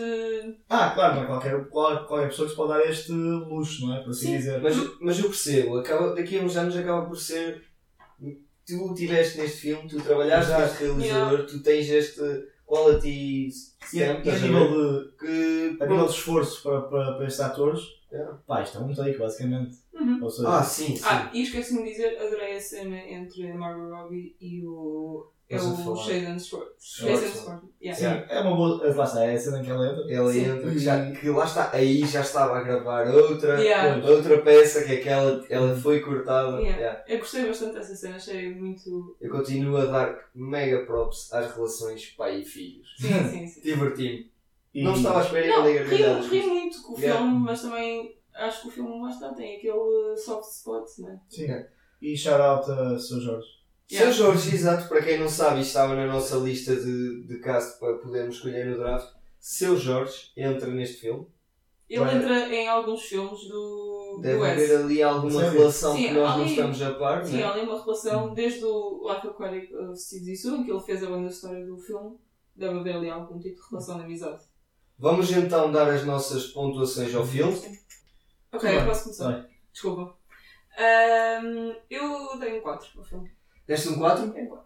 Ah, 0.69 0.89
claro, 0.91 1.15
não 1.15 1.23
é 1.23 1.25
qualquer, 1.25 1.65
qual- 1.69 2.05
qualquer 2.05 2.27
pessoa 2.29 2.45
que 2.47 2.51
se 2.51 2.58
pode 2.58 2.69
dar 2.73 2.89
este 2.89 3.12
luxo, 3.12 3.86
não 3.88 3.95
é? 3.95 4.01
Por 4.03 4.10
assim 4.12 4.27
Sim. 4.27 4.38
dizer. 4.38 4.62
Mas, 4.62 4.75
mas 5.01 5.19
eu 5.19 5.25
percebo, 5.25 5.77
acaba, 5.77 6.13
daqui 6.15 6.38
a 6.38 6.41
uns 6.41 6.55
anos 6.58 6.75
acaba 6.75 7.05
por 7.05 7.17
ser. 7.17 7.63
Tu 8.67 8.73
estiveste 8.93 9.38
neste 9.38 9.58
filme, 9.62 9.88
tu 9.88 10.01
trabalhaste 10.01 10.51
Exato. 10.51 10.62
neste 10.63 10.84
realizador, 10.86 11.45
tu 11.45 11.62
tens 11.62 11.88
este 11.89 12.19
quality 12.65 13.47
a, 13.82 13.86
stamp, 13.86 14.25
e 14.25 14.30
a 14.30 14.38
nível 14.39 14.67
de, 14.69 15.12
que. 15.17 15.78
a 15.82 15.86
nível 15.88 16.06
de 16.06 16.12
esforço 16.12 16.63
para, 16.63 16.82
para, 16.82 17.13
para 17.15 17.25
estes 17.28 17.39
atores, 17.41 17.82
É. 18.12 18.25
pá, 18.47 18.62
isto 18.63 18.78
é 18.78 18.82
um 18.82 18.93
take, 18.93 19.17
basicamente. 19.17 19.75
Uhum. 19.93 20.19
Ou 20.23 20.30
seja, 20.30 20.49
Ah, 20.49 20.63
sim, 20.63 20.95
sim. 20.95 21.01
Ah, 21.06 21.30
e 21.34 21.41
esqueci-me 21.43 21.84
de 21.84 21.89
dizer, 21.91 22.17
adorei 22.19 22.58
a 22.58 22.62
cena 22.62 22.97
entre 22.97 23.51
a 23.51 23.56
Margot 23.56 23.89
Robbie 23.95 24.36
e 24.41 24.65
o. 24.65 25.32
É 25.47 25.58
o. 25.58 25.95
Shaden 25.95 26.39
Sword. 26.39 26.71
É 28.27 28.39
uma 28.41 28.55
boa. 28.55 28.95
Lá 28.95 29.03
está, 29.03 29.25
é 29.25 29.36
a 29.36 29.39
cena 29.39 29.60
em 29.60 29.63
que 29.63 29.69
ela 29.69 29.88
entra. 29.88 30.03
Ele 30.08 30.34
Sim. 30.34 30.45
entra, 30.49 30.71
que, 30.71 30.79
já, 30.79 31.12
que 31.12 31.29
lá 31.29 31.45
está, 31.45 31.69
aí 31.71 32.05
já 32.05 32.21
estava 32.21 32.58
a 32.58 32.63
gravar 32.63 33.08
outra, 33.13 33.62
Yeah. 33.62 34.08
Outra 34.10 34.41
peça 34.41 34.84
que 34.84 34.93
aquela 34.93 35.45
ela 35.49 35.75
foi 35.75 35.99
cortada. 35.99 36.58
Yeah. 36.60 36.77
Yeah. 36.77 37.03
Eu 37.08 37.19
gostei 37.19 37.45
bastante 37.45 37.75
dessa 37.75 37.95
cena, 37.95 38.15
achei 38.15 38.55
muito. 38.55 39.15
Eu 39.21 39.29
continuo 39.29 39.77
a 39.77 39.86
dar 39.86 40.29
mega 40.34 40.84
props 40.86 41.31
às 41.31 41.53
relações 41.55 42.08
pai 42.17 42.39
e 42.41 42.45
filhos. 42.45 42.95
Sim, 42.99 43.29
sim, 43.29 43.47
sim. 43.47 43.62
Diverti-me. 43.62 44.31
E, 44.73 44.84
Não 44.84 44.93
estava 44.93 45.19
à 45.19 45.23
espera 45.23 45.47
Não, 45.47 45.67
liga 45.67 45.84
ri, 45.84 46.27
ri 46.27 46.47
muito 46.47 46.81
com 46.81 46.93
o 46.93 46.99
Yeah. 46.99 47.21
filme, 47.21 47.39
mas 47.39 47.62
também 47.62 48.17
acho 48.34 48.62
que 48.63 48.67
o 48.67 48.71
filme 48.71 49.01
lá 49.01 49.10
está, 49.10 49.34
tem 49.34 49.58
aquele 49.58 50.17
soft 50.17 50.49
spot, 50.51 50.89
né? 50.99 51.19
Sim. 51.29 51.47
E 52.01 52.17
shout 52.17 52.41
out 52.41 52.69
a 52.71 52.97
Sr. 52.99 53.21
Jorge. 53.21 53.47
Yeah. 53.91 54.11
Seu 54.11 54.25
Jorge, 54.25 54.55
exato, 54.55 54.87
para 54.89 55.01
quem 55.03 55.19
não 55.19 55.29
sabe, 55.29 55.61
estava 55.61 55.95
na 55.95 56.07
nossa 56.07 56.37
lista 56.37 56.75
de, 56.75 57.23
de 57.27 57.39
cast 57.39 57.79
para 57.79 57.97
podermos 57.99 58.35
escolher 58.37 58.65
no 58.65 58.77
draft. 58.77 59.13
Seu 59.39 59.77
Jorge 59.77 60.31
entra 60.35 60.67
neste 60.71 61.01
filme. 61.01 61.27
Ele 61.87 62.03
Vai. 62.03 62.15
entra 62.17 62.49
em 62.49 62.67
alguns 62.67 63.03
filmes 63.03 63.47
do, 63.47 64.19
Deve 64.23 64.37
do 64.39 64.43
haver 64.43 64.71
Wes. 64.71 64.71
ali 64.85 65.03
alguma 65.03 65.39
Sério? 65.39 65.59
relação 65.59 65.95
Sim, 65.95 66.07
que 66.07 66.11
nós 66.13 66.29
não 66.35 66.41
ali- 66.41 66.49
estamos 66.49 66.81
a 66.81 66.93
par, 66.95 67.23
Sim, 67.25 67.37
né? 67.37 67.43
há 67.43 67.51
ali 67.53 67.61
uma 67.61 67.79
relação 67.79 68.33
desde 68.33 68.65
o 68.65 69.07
Life 69.07 69.27
Aquatic 69.27 69.71
of 69.71 69.95
Steve 70.01 70.25
Zissou, 70.25 70.55
em 70.57 70.63
que 70.63 70.71
ele 70.71 70.79
fez 70.79 71.03
a 71.03 71.07
banda 71.07 71.29
sonora 71.29 71.63
do 71.63 71.77
filme. 71.77 72.17
Deve 72.55 72.79
haver 72.79 72.95
ali 72.95 73.09
algum 73.11 73.37
tipo 73.39 73.61
de 73.61 73.69
relação 73.69 73.97
de 73.99 74.03
amizade. 74.05 74.41
Vamos 74.97 75.29
então 75.31 75.71
dar 75.71 75.87
as 75.89 76.03
nossas 76.03 76.47
pontuações 76.47 77.13
ao 77.13 77.23
filme. 77.25 77.53
Ok, 78.51 78.67
eu 78.67 78.77
bem. 78.77 78.85
posso 78.87 79.03
começar. 79.03 79.31
Vai. 79.31 79.45
Desculpa. 79.71 80.17
Ahm, 80.77 81.75
eu 81.89 82.03
um 82.03 82.61
4 82.61 82.87
ao 82.97 83.03
filme. 83.03 83.31
Deste 83.67 83.89
um 83.89 83.97
4? 83.99 84.34
É 84.36 84.45
4. 84.45 84.65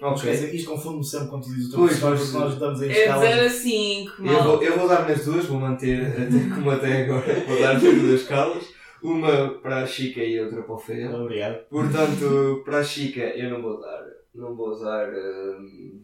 Mas 0.00 0.20
quer 0.22 0.28
Ok. 0.28 0.32
dizer, 0.32 0.54
isto 0.54 0.70
confunde-me 0.70 1.04
sempre 1.04 1.28
quando 1.28 1.44
tu 1.44 1.50
dizes 1.50 1.68
o 1.68 1.70
teu 1.70 1.78
Pois, 1.80 2.32
nós 2.32 2.52
estamos 2.52 2.82
em 2.82 2.86
É 2.86 2.88
de 2.92 2.98
escalas. 2.98 3.28
0 3.28 3.46
a 3.46 3.50
5, 3.50 4.10
Eu 4.10 4.24
vou, 4.26 4.42
mal. 4.44 4.62
eu 4.62 4.78
vou 4.78 4.88
dar 4.88 5.08
nas 5.08 5.24
duas, 5.24 5.44
vou 5.46 5.60
manter 5.60 6.04
até, 6.06 6.54
como 6.54 6.70
até 6.70 7.02
agora. 7.04 7.40
Vou 7.46 7.60
dar 7.60 7.74
nas 7.74 7.82
duas 7.82 8.20
escalas. 8.20 8.64
Uma 9.02 9.48
para 9.60 9.82
a 9.82 9.86
Chica 9.86 10.20
e 10.20 10.40
outra 10.40 10.62
para 10.62 10.74
o 10.74 10.78
Fede. 10.78 11.14
Obrigado. 11.14 11.64
Portanto, 11.68 12.62
para 12.64 12.78
a 12.78 12.84
Chica 12.84 13.20
eu 13.20 13.50
não 13.50 13.62
vou 13.62 13.80
dar, 13.80 14.02
não 14.34 14.54
vou 14.56 14.78
dar 14.82 15.08
hum, 15.12 16.02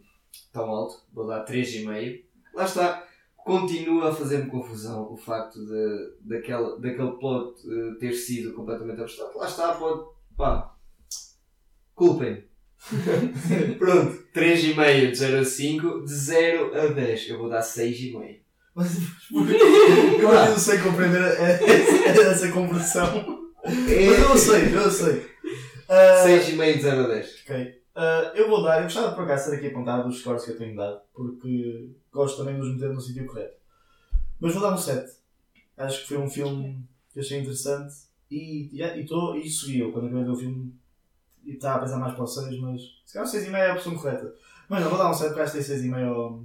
tão 0.53 0.69
alto, 0.69 0.95
vou 1.13 1.27
dar 1.27 1.43
3,5. 1.45 2.21
Lá 2.53 2.63
está, 2.65 3.07
continua 3.37 4.09
a 4.09 4.13
fazer-me 4.13 4.49
confusão 4.49 5.11
o 5.11 5.17
facto 5.17 5.59
de, 5.65 6.13
daquela, 6.21 6.79
daquele 6.79 7.11
plot 7.13 7.55
eh, 7.67 7.95
ter 7.99 8.13
sido 8.13 8.53
completamente 8.53 9.01
abstrato. 9.01 9.37
Lá 9.37 9.47
está, 9.47 9.73
pode, 9.73 10.03
pá, 10.37 10.75
culpem. 11.95 12.43
Pronto, 13.77 14.23
3,5 14.33 15.11
de 15.11 15.15
0 15.15 15.39
a 15.39 15.45
5, 15.45 16.05
de 16.05 16.13
0 16.13 16.79
a 16.79 16.87
10 16.87 17.29
eu 17.29 17.37
vou 17.37 17.49
dar 17.49 17.61
6,5. 17.61 18.39
Mas 18.73 18.97
eu 19.29 20.23
não 20.23 20.57
sei 20.57 20.79
compreender 20.79 21.21
essa, 21.21 22.51
conversão. 22.51 23.51
Mas 23.63 24.19
eu 24.19 24.37
sei, 24.37 24.75
eu 24.75 24.89
sei. 24.89 25.25
Ah, 25.89 26.23
6,5 26.25 26.73
de 26.73 26.81
0 26.81 27.01
a 27.01 27.07
10. 27.07 27.43
Ok. 27.43 27.81
Ah, 27.93 28.31
eu 28.33 28.49
vou 28.49 28.63
dar, 28.63 28.77
eu 28.77 28.83
gostava 28.83 29.13
por 29.13 29.25
acaso 29.25 29.45
de 29.45 29.51
ter 29.51 29.57
aqui 29.57 29.67
apontado 29.67 30.07
os 30.07 30.19
scores 30.19 30.45
que 30.45 30.51
eu 30.51 30.57
tenho 30.57 30.75
dado, 30.75 31.01
porque 31.13 31.89
gosto 32.11 32.37
também 32.37 32.55
de 32.55 32.61
os 32.61 32.73
meter 32.73 32.89
no 32.89 33.01
sítio 33.01 33.25
correto. 33.25 33.57
Mas 34.39 34.53
vou 34.53 34.61
dar 34.61 34.73
um 34.73 34.77
7. 34.77 35.11
Acho 35.77 36.01
que 36.01 36.07
foi 36.07 36.17
um 36.17 36.29
filme 36.29 36.83
que 37.13 37.19
achei 37.19 37.39
interessante 37.39 37.93
e, 38.29 38.69
e, 38.71 38.81
e, 38.81 39.05
tô, 39.05 39.35
e 39.35 39.49
subiu 39.49 39.91
quando 39.91 40.05
acabei 40.05 40.23
de 40.23 40.29
ver 40.29 40.35
o 40.35 40.39
filme 40.39 40.73
e 41.45 41.53
estava 41.53 41.77
a 41.77 41.79
pensar 41.81 41.97
mais 41.97 42.13
para 42.13 42.23
o 42.23 42.27
6, 42.27 42.59
mas 42.59 42.81
se 43.05 43.13
calhar 43.13 43.27
o 43.27 43.31
6,5 43.31 43.55
é 43.55 43.69
a 43.69 43.73
opção 43.73 43.95
correta. 43.95 44.35
Mas 44.69 44.81
não, 44.83 44.89
vou 44.89 44.97
dar 44.97 45.09
um 45.09 45.13
7 45.13 45.27
porque 45.29 45.41
acho 45.41 45.51
que 45.53 45.63
tem 45.63 45.91
6,5 45.91 46.07
ao, 46.07 46.43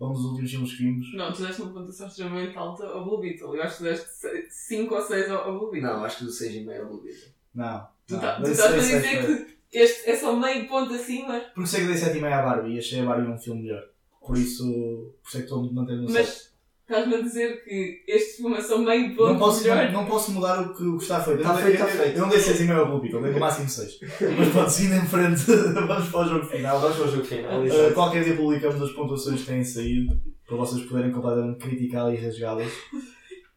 um 0.00 0.12
dos 0.12 0.24
últimos 0.24 0.50
filmes 0.50 0.72
que 0.72 0.82
vimos. 0.82 1.14
Não, 1.14 1.32
tu 1.32 1.42
deste 1.42 1.62
uma 1.62 1.72
pontuação 1.72 2.06
extremamente 2.08 2.56
alta 2.56 2.86
ao 2.86 3.04
Blue 3.04 3.20
Beetle. 3.20 3.54
Eu 3.54 3.62
acho 3.62 3.78
que 3.78 3.78
tu 3.78 3.84
deste 3.84 4.08
5 4.50 4.94
ou 4.94 5.00
6 5.02 5.30
ao 5.30 5.44
ao 5.44 5.58
Blue 5.58 5.70
Beetle. 5.70 5.90
Não, 5.92 6.04
acho 6.04 6.18
que 6.18 6.24
do 6.24 6.30
6,5 6.30 6.70
é 6.70 6.82
o 6.82 6.88
Blue 6.88 7.02
Beetle. 7.02 7.28
Não. 7.54 7.86
Tu 8.06 8.14
não, 8.14 8.20
tá- 8.20 8.36
tu 8.40 8.50
estás 8.50 8.72
a 8.74 8.78
dizer 8.78 9.46
que 9.46 9.56
este 9.72 10.10
é 10.10 10.16
só 10.16 10.34
meio 10.36 10.68
ponto 10.68 10.92
acima, 10.92 11.40
Porque 11.54 11.68
sei 11.68 11.80
que 11.82 11.86
dei 11.92 11.96
7,5 11.96 12.32
à 12.32 12.42
Barbie 12.42 12.74
e 12.74 12.78
achei 12.78 13.00
a 13.00 13.04
Barbie 13.04 13.30
um 13.30 13.38
filme 13.38 13.62
melhor. 13.62 13.82
Por 14.20 14.36
isso, 14.36 14.64
por 15.22 15.28
isso 15.28 15.36
é 15.36 15.40
que 15.40 15.46
estou 15.46 15.60
a 15.68 15.72
manter 15.72 15.96
no 15.96 16.08
7. 16.08 16.51
Estás-me 16.92 17.14
a 17.16 17.20
dizer 17.22 17.64
que 17.64 18.02
este 18.06 18.36
filme 18.42 18.56
é 18.56 18.60
só 18.60 18.78
meio 18.78 19.14
ponto 19.16 19.32
Não 19.32 19.38
posso, 19.38 19.62
melhor. 19.62 19.84
não, 19.86 19.92
não 20.02 20.06
posso 20.06 20.30
mudar 20.32 20.60
o 20.60 20.74
que, 20.74 20.82
o 20.84 20.96
que 20.98 21.02
está 21.04 21.20
feito. 21.22 21.38
Está 21.40 21.50
eu, 21.50 21.54
não 21.54 21.62
feito, 21.62 21.76
dei- 21.76 21.86
está 21.86 21.94
eu- 21.94 22.02
feito. 22.02 22.16
eu 22.16 22.22
não 22.22 22.28
dei 22.28 22.38
7,5 22.38 22.78
ao 22.78 22.86
Blue 22.88 23.00
Beetle, 23.00 23.22
dei 23.22 23.32
no 23.32 23.40
máximo 23.40 23.68
6. 23.68 23.98
Mas 24.38 24.48
pode 24.52 24.72
seguir 24.72 24.94
em 24.94 25.06
frente, 25.06 25.44
vamos 25.72 26.08
para 26.08 26.20
o 26.20 26.28
jogo 26.28 26.46
final. 26.46 26.80
Vamos 26.80 26.96
para 26.96 27.06
o 27.06 27.10
jogo 27.10 27.24
final. 27.24 27.62
Uh, 27.64 27.94
qualquer 27.94 28.24
dia 28.24 28.36
publicamos 28.36 28.80
as 28.82 28.90
pontuações 28.92 29.40
que 29.40 29.46
têm 29.46 29.64
saído 29.64 30.20
para 30.46 30.56
vocês 30.56 30.82
poderem 30.86 31.10
completamente 31.12 31.58
criticá-las 31.58 32.14
e 32.18 32.24
rasgá-las. 32.24 32.72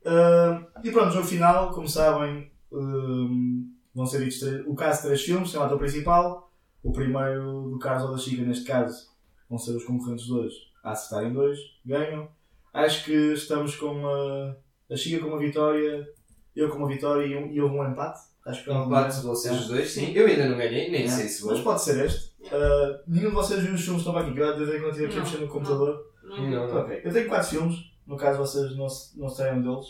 Ah, 0.06 0.62
e 0.84 0.92
pronto, 0.92 1.14
jogo 1.14 1.26
final, 1.28 1.72
como 1.72 1.88
sabem, 1.88 2.50
hum, 2.72 3.72
vão 3.94 4.06
ser 4.06 4.20
ditos 4.20 4.40
três, 4.40 4.64
o 4.68 4.76
caso 4.76 5.02
de 5.02 5.08
três 5.08 5.22
filmes, 5.24 5.52
tem 5.52 5.60
o 5.60 5.64
ator 5.64 5.78
principal. 5.80 6.52
O 6.84 6.92
primeiro 6.92 7.70
do 7.72 7.80
Carlos 7.80 8.06
ou 8.10 8.16
da 8.16 8.22
Chica, 8.22 8.44
neste 8.44 8.64
caso, 8.66 9.08
vão 9.50 9.58
ser 9.58 9.72
os 9.76 9.84
concorrentes 9.84 10.28
dois 10.28 10.54
a 10.84 10.92
acertarem 10.92 11.34
dois, 11.34 11.58
ganham. 11.84 12.28
Acho 12.76 13.06
que 13.06 13.12
estamos 13.34 13.76
com 13.76 14.06
a, 14.08 14.56
a 14.92 14.96
Chica 14.96 15.22
com 15.24 15.30
uma 15.30 15.40
vitória, 15.40 16.08
eu 16.56 16.70
com 16.70 16.78
uma 16.78 16.88
vitória 16.88 17.26
e, 17.26 17.36
um, 17.36 17.52
e 17.52 17.62
houve 17.62 17.76
um 17.76 17.90
empate. 17.90 18.20
Acho 18.46 18.64
que 18.64 18.70
é 18.70 18.74
um 18.74 18.86
Empate 18.86 19.16
de 19.16 19.24
vocês 19.24 19.60
os 19.62 19.68
dois, 19.68 19.90
sim. 19.90 20.12
Eu 20.14 20.28
ainda 20.28 20.48
não 20.50 20.58
ganhei, 20.58 20.92
nem 20.92 21.04
É. 21.06 21.08
sei 21.08 21.28
se 21.28 21.42
vou. 21.42 21.52
Mas 21.54 21.62
pode 21.62 21.82
ser 21.82 22.06
este. 22.06 22.36
Ah, 22.52 23.02
nenhum 23.08 23.30
de 23.30 23.36
vocês 23.36 23.64
viu 23.64 23.74
os 23.74 23.82
filmes 23.82 24.04
que 24.04 24.08
estão 24.10 24.22
aqui, 24.22 24.34
que 24.34 24.40
eu 24.40 24.56
desde 24.58 24.78
que 24.78 24.84
eu 24.84 24.90
estive 24.90 25.06
aqui 25.08 25.16
a 25.16 25.18
Não, 25.18 25.24
mexer 25.26 25.38
no 25.40 25.46
não. 25.46 25.52
computador. 25.54 26.12
Não. 26.24 26.50
Não, 26.50 26.68
não. 26.68 26.82
Ok, 26.82 27.02
eu 27.04 27.12
tenho 27.14 27.28
quatro 27.28 27.50
filmes, 27.50 27.76
no 28.06 28.18
caso 28.18 28.38
vocês 28.38 28.76
não 28.76 28.88
se, 28.90 29.18
não 29.20 29.30
se 29.30 29.38
traiam 29.38 29.62
deles. 29.62 29.86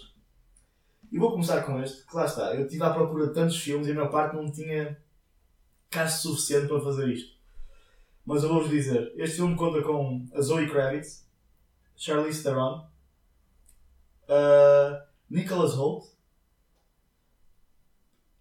E 1.12 1.20
vou 1.20 1.32
começar 1.32 1.62
com 1.64 1.82
este, 1.82 2.06
que 2.08 2.16
lá 2.16 2.26
está. 2.26 2.54
Eu 2.56 2.66
estive 2.66 2.84
à 2.84 2.92
procura 2.92 3.28
de 3.28 3.34
tantos 3.34 3.58
filmes 3.58 3.88
e 3.88 3.92
a 3.92 3.94
minha 3.94 4.08
parte 4.08 4.36
não 4.36 4.50
tinha 4.52 4.98
caso 5.90 6.30
suficiente 6.30 6.68
para 6.68 6.80
fazer 6.82 7.10
isto. 7.10 7.36
Mas 8.26 8.44
eu 8.44 8.50
vou-vos 8.50 8.70
dizer, 8.70 9.12
este 9.18 9.36
filme 9.38 9.56
conta 9.56 9.82
com 9.82 10.26
a 10.34 10.42
Zoe 10.42 10.68
Kravitz, 10.70 11.25
Charlize 11.96 12.44
Theron, 12.44 12.88
uh, 14.30 15.06
Nicholas 15.30 15.74
Holt. 15.76 16.08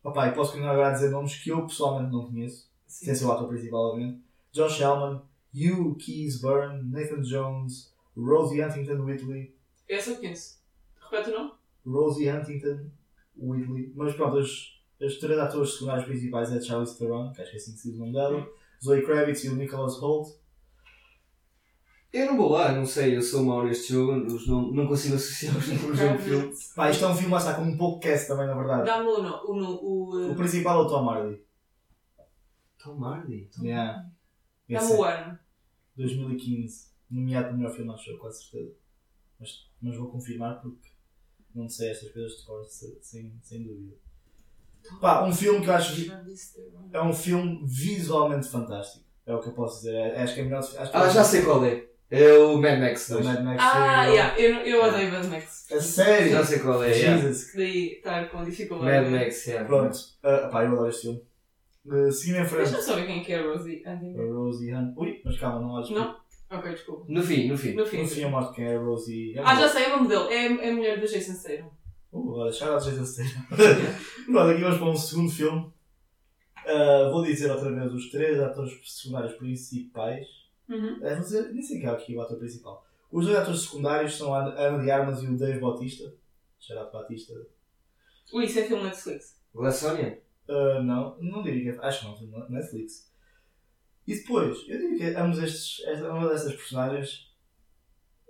Opa, 0.03 0.31
posso 0.33 0.53
continuar 0.53 0.73
agora 0.73 0.89
a 0.89 0.93
dizer 0.93 1.11
nomes 1.11 1.37
que 1.37 1.51
eu 1.51 1.67
pessoalmente 1.67 2.13
não 2.13 2.27
conheço, 2.27 2.69
Sim. 2.87 3.07
sem 3.07 3.15
ser 3.15 3.25
o 3.25 3.33
ator 3.33 3.49
principal, 3.49 3.91
obviamente. 3.91 4.23
Josh 4.53 4.81
Hellman, 4.81 5.23
Hugh 5.55 5.97
Keys 5.97 6.41
Byrne, 6.41 6.83
Nathan 6.91 7.23
Jones, 7.23 7.93
Rosie 8.17 8.63
Huntington 8.63 9.03
Whitley, 9.03 9.55
Essa 9.89 10.11
eu 10.11 10.17
conheço. 10.17 10.59
Repete 11.01 11.31
o 11.31 11.39
nome? 11.39 11.53
Rosie 11.87 12.31
Huntington 12.31 12.91
Whitley. 13.37 13.93
Mas 13.97 14.15
pronto, 14.15 14.37
os, 14.37 14.81
os 15.01 15.19
três 15.19 15.39
atores 15.39 15.73
secundários 15.73 16.07
principais 16.07 16.53
é 16.53 16.61
Charlize 16.61 16.99
Theron, 16.99 17.33
que 17.33 17.41
acho 17.41 17.51
que 17.51 17.57
é 17.57 17.61
assim 17.61 17.73
que 17.73 17.79
se 17.79 17.89
diz 17.89 17.97
o 17.97 18.01
nome 18.01 18.13
dela, 18.13 18.47
Zoe 18.83 19.03
Kravitz 19.05 19.45
e 19.45 19.49
o 19.49 19.57
Nicholas 19.57 19.99
Holt. 19.99 20.35
Eu 22.15 22.27
não 22.27 22.37
vou 22.37 22.53
lá, 22.53 22.71
não 22.71 22.87
sei, 22.87 23.17
eu 23.17 23.21
sou 23.21 23.43
mau 23.43 23.65
neste 23.65 23.93
jogo, 23.93 24.13
não, 24.47 24.71
não 24.71 24.87
consigo 24.87 25.17
associar 25.17 25.57
os 25.59 25.67
números 25.67 26.01
a 26.01 26.13
um 26.13 26.19
filme. 26.19 26.55
Pá, 26.77 26.89
isto 26.89 27.05
é 27.05 27.09
um 27.09 27.15
filme, 27.17 27.33
lá 27.33 27.39
está, 27.39 27.55
com 27.55 27.63
um 27.63 27.77
pouco 27.77 27.99
cast 27.99 28.29
também, 28.29 28.47
na 28.47 28.55
verdade. 28.55 28.85
Dá-me 28.85 29.09
o, 29.09 29.17
o, 29.17 29.53
o, 29.53 30.29
O 30.29 30.33
uh, 30.33 30.37
principal 30.37 30.79
é 30.79 30.87
o 30.87 30.89
Tom 30.89 31.11
Hardy. 31.11 31.43
Tom 32.79 33.05
Hardy. 33.05 33.51
Yeah. 33.61 34.09
Dá-me 34.69 34.93
o 34.93 35.05
é 35.05 35.23
ano. 35.25 35.39
2015. 35.97 36.93
Nomeado 37.11 37.51
no 37.51 37.59
melhor 37.59 37.75
filme, 37.75 37.93
acho 37.93 38.11
eu, 38.11 38.19
quase 38.19 38.45
certeza. 38.45 38.77
Mas, 39.41 39.69
mas 39.83 39.97
vou 39.97 40.09
confirmar 40.09 40.61
porque 40.63 40.91
não 41.53 41.69
sei 41.69 41.91
estas 41.91 42.13
coisas 42.13 42.39
de 42.39 42.47
cor, 42.47 42.65
se- 42.65 42.97
sem, 43.03 43.37
sem 43.43 43.65
dúvida. 43.65 43.97
Pá, 45.01 45.25
um 45.25 45.33
filme 45.33 45.63
que 45.65 45.69
eu 45.69 45.75
acho 45.75 46.13
é 46.93 47.03
um 47.03 47.13
filme 47.13 47.61
visualmente 47.67 48.47
fantástico. 48.49 49.05
É 49.27 49.35
o 49.35 49.41
que 49.41 49.49
eu 49.49 49.53
posso 49.53 49.79
dizer. 49.79 49.95
É- 49.95 50.23
acho 50.23 50.35
que 50.35 50.41
é 50.43 50.45
melhor. 50.45 50.61
Acho 50.61 50.75
que 50.77 50.97
Ah, 50.97 51.09
já 51.09 51.25
sei 51.25 51.43
qual 51.43 51.65
é. 51.65 51.93
É 52.11 52.33
o 52.35 52.59
Mad 52.61 52.79
Max 52.79 53.11
É 53.11 53.15
o 53.15 53.17
2. 53.23 53.27
Mad 53.27 53.45
Max 53.45 53.63
Ah, 53.63 53.71
Fury 54.05 54.17
yeah, 54.17 54.39
eu, 54.41 54.55
eu 54.61 54.85
odeio 54.85 55.11
Mad 55.13 55.25
Max. 55.27 55.73
A 55.73 55.81
sério? 55.81 56.31
Já 56.33 56.45
sei 56.45 56.59
qual 56.61 56.83
é. 56.85 56.93
Jesus. 56.93 57.51
Que 57.51 57.57
daí 57.57 57.87
estar 57.97 58.29
com 58.31 58.45
dificuldade. 58.45 59.11
Mad 59.11 59.21
Max, 59.21 59.47
yeah. 59.47 59.67
Pronto. 59.67 59.99
Ah, 60.23 60.49
pá, 60.51 60.65
eu 60.65 60.73
adoro 60.73 60.89
este 60.89 61.03
filme. 61.03 61.23
Uh, 61.87 62.11
seguindo 62.11 62.39
em 62.39 62.45
frente. 62.47 62.63
Deixa-me 62.71 62.83
saber 62.83 63.07
quem 63.07 63.21
é 63.21 63.25
que 63.25 63.33
é 63.33 63.39
a 63.41 63.43
Rosie 63.43 63.83
A 63.85 63.93
Huntington. 63.93 64.33
Rosie 64.33 64.75
Hunt. 64.75 64.95
Ui, 64.97 65.21
mas 65.25 65.39
calma, 65.39 65.61
não 65.61 65.71
olhes. 65.71 65.91
Não? 65.91 66.17
Ok, 66.51 66.71
desculpa. 66.71 67.05
No 67.09 67.23
fim, 67.23 67.49
no 67.49 67.59
fim. 67.59 67.75
No 67.75 67.85
fim. 67.85 68.03
No 68.03 68.07
fim 68.09 68.21
eu 68.23 68.31
mostro 68.31 68.55
quem 68.55 68.65
é 68.67 68.77
a 68.77 68.81
Rosie. 68.81 69.35
Ah, 69.39 69.55
já 69.55 69.69
sei, 69.69 69.85
é 69.85 69.89
o 69.89 69.97
nome 69.97 70.09
dele. 70.09 70.33
É, 70.33 70.67
é 70.67 70.71
a 70.71 70.75
mulher 70.75 71.01
do 71.01 71.07
Jason 71.07 71.35
Statham. 71.35 71.71
Uh, 72.13 72.31
olha, 72.39 72.53
shout 72.53 72.73
out 72.73 72.85
Jason 72.85 73.05
Statham. 73.05 73.43
Pronto, 74.27 74.51
aqui 74.51 74.61
vamos 74.63 74.79
para 74.79 74.89
um 74.89 74.97
segundo 74.97 75.31
filme. 75.31 75.73
Ah, 76.67 77.09
vou 77.13 77.23
dizer 77.23 77.51
outra 77.51 77.71
vez 77.71 77.93
os 77.93 78.11
três 78.11 78.41
atores 78.41 78.73
secundários 78.85 79.35
principais. 79.35 80.27
Uhum. 80.69 80.99
É, 81.03 81.15
vou 81.15 81.25
dizer, 81.25 81.53
nem 81.53 81.63
sei 81.63 81.79
quem 81.79 81.89
é 81.89 81.93
aqui 81.93 82.17
o 82.17 82.21
ator 82.21 82.39
principal. 82.39 82.87
Os 83.11 83.27
dois 83.27 83.39
atores 83.39 83.63
secundários 83.63 84.17
são 84.17 84.35
a 84.35 84.45
Ana 84.45 84.83
de 84.83 84.91
Armas 84.91 85.23
e 85.23 85.27
o 85.27 85.37
Dave 85.37 85.61
Bautista. 85.61 86.13
Out 86.71 86.93
Batista. 86.93 87.35
Ui, 88.33 88.47
isso 88.47 88.59
é 88.59 88.65
filme 88.65 88.85
Netflix. 88.85 89.39
Glassónia? 89.55 90.23
Ah, 90.49 90.83
não, 90.83 91.17
não 91.21 91.43
diria 91.43 91.73
que 91.73 91.79
é. 91.79 91.87
Acho 91.87 92.17
que 92.17 92.27
não, 92.27 92.49
Netflix. 92.49 93.11
E 94.07 94.15
depois, 94.15 94.59
eu 94.69 94.79
diria 94.79 95.13
que 95.13 95.19
ambos 95.19 95.39
estes, 95.39 95.85
esta, 95.87 96.13
uma 96.13 96.29
dessas 96.29 96.55
personagens. 96.55 97.31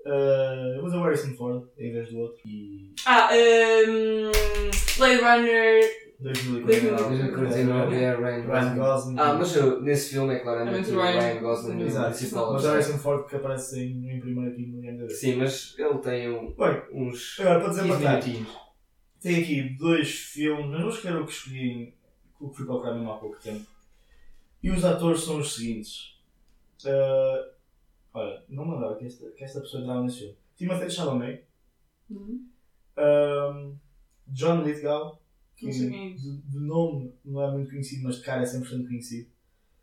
eu 0.04 0.80
vou 0.80 0.84
dizer 0.84 0.96
o 0.96 1.02
Harrison 1.02 1.34
Ford 1.34 1.68
em 1.76 1.92
vez 1.92 2.10
do 2.10 2.18
outro. 2.18 2.40
E. 2.46 2.94
Ah, 3.06 3.30
um, 3.88 4.30
Blade 4.98 5.20
Runner. 5.20 6.03
2049. 6.24 7.16
2049 7.18 7.96
é 7.96 8.14
Ryan 8.16 8.46
Gosling. 8.46 8.78
Gosling. 8.78 9.16
Ah, 9.18 9.34
mas 9.34 9.56
eu, 9.56 9.80
nesse 9.82 10.10
filme 10.14 10.34
é 10.34 10.38
claramente 10.40 10.90
Realmente 10.90 10.90
o 10.92 11.00
Ryan- 11.02 11.20
Ryan 11.32 11.40
Gosling 11.42 11.82
o 11.82 11.86
Exato. 11.86 12.16
principal. 12.16 12.52
Mas 12.54 12.64
o 12.64 12.68
Harrison 12.70 12.98
Ford 12.98 13.26
que 13.28 13.36
aparece 13.36 13.80
em, 13.84 14.10
em 14.10 14.20
primeiro 14.20 14.50
aqui 14.52 14.66
no 14.66 14.82
IMDb. 14.84 15.10
Sim, 15.10 15.36
mas 15.36 15.74
ele 15.78 15.98
tem 15.98 16.30
um- 16.30 16.54
Bem, 16.54 16.82
uns 16.92 17.36
agora 17.40 17.60
para 17.60 17.68
15 17.68 17.82
desempatar, 17.82 18.22
tem 19.20 19.42
aqui 19.42 19.76
dois 19.78 20.10
filmes, 20.10 20.66
mas 20.70 20.80
vou 20.80 20.90
escolher 20.90 21.16
o 21.20 21.26
que 21.26 21.32
escolhi, 21.32 21.94
o 22.40 22.48
que 22.50 22.56
fui 22.56 22.66
procurar 22.66 22.94
mesmo 22.94 23.12
há 23.12 23.16
pouco 23.18 23.38
tempo. 23.40 23.64
E 24.62 24.70
os 24.70 24.84
atores 24.84 25.20
são 25.22 25.38
os 25.38 25.54
seguintes. 25.54 26.14
Ah, 26.86 27.48
olha, 28.14 28.42
não 28.48 28.64
me 28.64 28.72
lembrava 28.72 28.96
que 28.96 29.04
esta, 29.06 29.30
que 29.30 29.44
esta 29.44 29.60
pessoa 29.60 29.82
entrava 29.82 30.02
nesse 30.02 30.18
filme. 30.20 30.36
Timothée 30.56 30.88
Chalamet, 30.90 31.44
Uhum. 32.10 32.46
ah, 32.96 33.70
John 34.28 34.62
Lithgow, 34.62 35.20
que 35.56 35.66
Não 35.66 35.72
sei 35.72 35.90
quem 35.90 36.12
é 36.12 36.14
de, 36.14 36.42
de 36.42 36.58
nome 36.58 37.14
não 37.24 37.42
é 37.42 37.52
muito 37.52 37.70
conhecido, 37.70 38.02
mas 38.04 38.16
de 38.16 38.22
cara 38.22 38.42
é 38.42 38.44
100% 38.44 38.86
conhecido. 38.86 39.30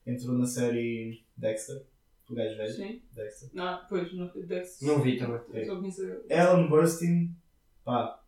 Entrou 0.05 0.37
na 0.37 0.45
série 0.45 1.23
Dexter, 1.37 1.85
o 2.29 2.33
gajo 2.33 2.57
velho, 2.57 2.73
Sim. 2.73 3.01
Dexter. 3.13 3.49
Não, 3.53 3.81
pois, 3.87 4.13
não. 4.13 4.31
Deve 4.33 4.67
Não 4.81 5.01
vi 5.01 5.17
também. 5.17 5.39
Conheço. 5.67 6.01
Ellen 6.29 6.67
Burstyn, 6.67 7.35
pá, 7.83 8.21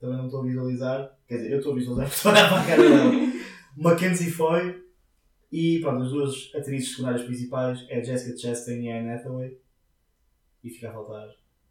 também 0.00 0.16
não 0.16 0.26
estou 0.26 0.40
a 0.40 0.44
visualizar. 0.44 1.18
Quer 1.28 1.36
dizer, 1.36 1.52
eu 1.52 1.58
estou 1.58 1.72
a 1.72 1.76
visualizar 1.76 2.08
porque 2.08 2.16
estou 2.28 2.32
a 2.32 2.34
olhar 2.34 2.48
para 2.48 2.60
a 2.60 2.66
cara 2.66 2.82
dela. 2.82 3.32
Mackenzie 3.76 4.30
Foy 4.30 4.82
e 5.50 5.80
pronto, 5.80 6.02
as 6.02 6.10
duas 6.10 6.50
atrizes 6.54 6.90
secundárias 6.90 7.24
principais 7.24 7.84
é 7.88 8.00
a 8.00 8.02
Jessica 8.02 8.38
Chastain 8.38 8.84
e 8.84 8.90
a 8.90 8.98
Anne 8.98 9.10
Hathaway. 9.10 9.58
E 10.64 10.70
fica 10.70 10.88
a 10.88 10.92
faltar 10.92 11.28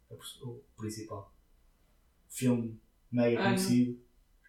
o 0.08 0.60
principal. 0.76 1.34
Filme 2.28 2.80
mega 3.10 3.42
conhecido. 3.42 3.98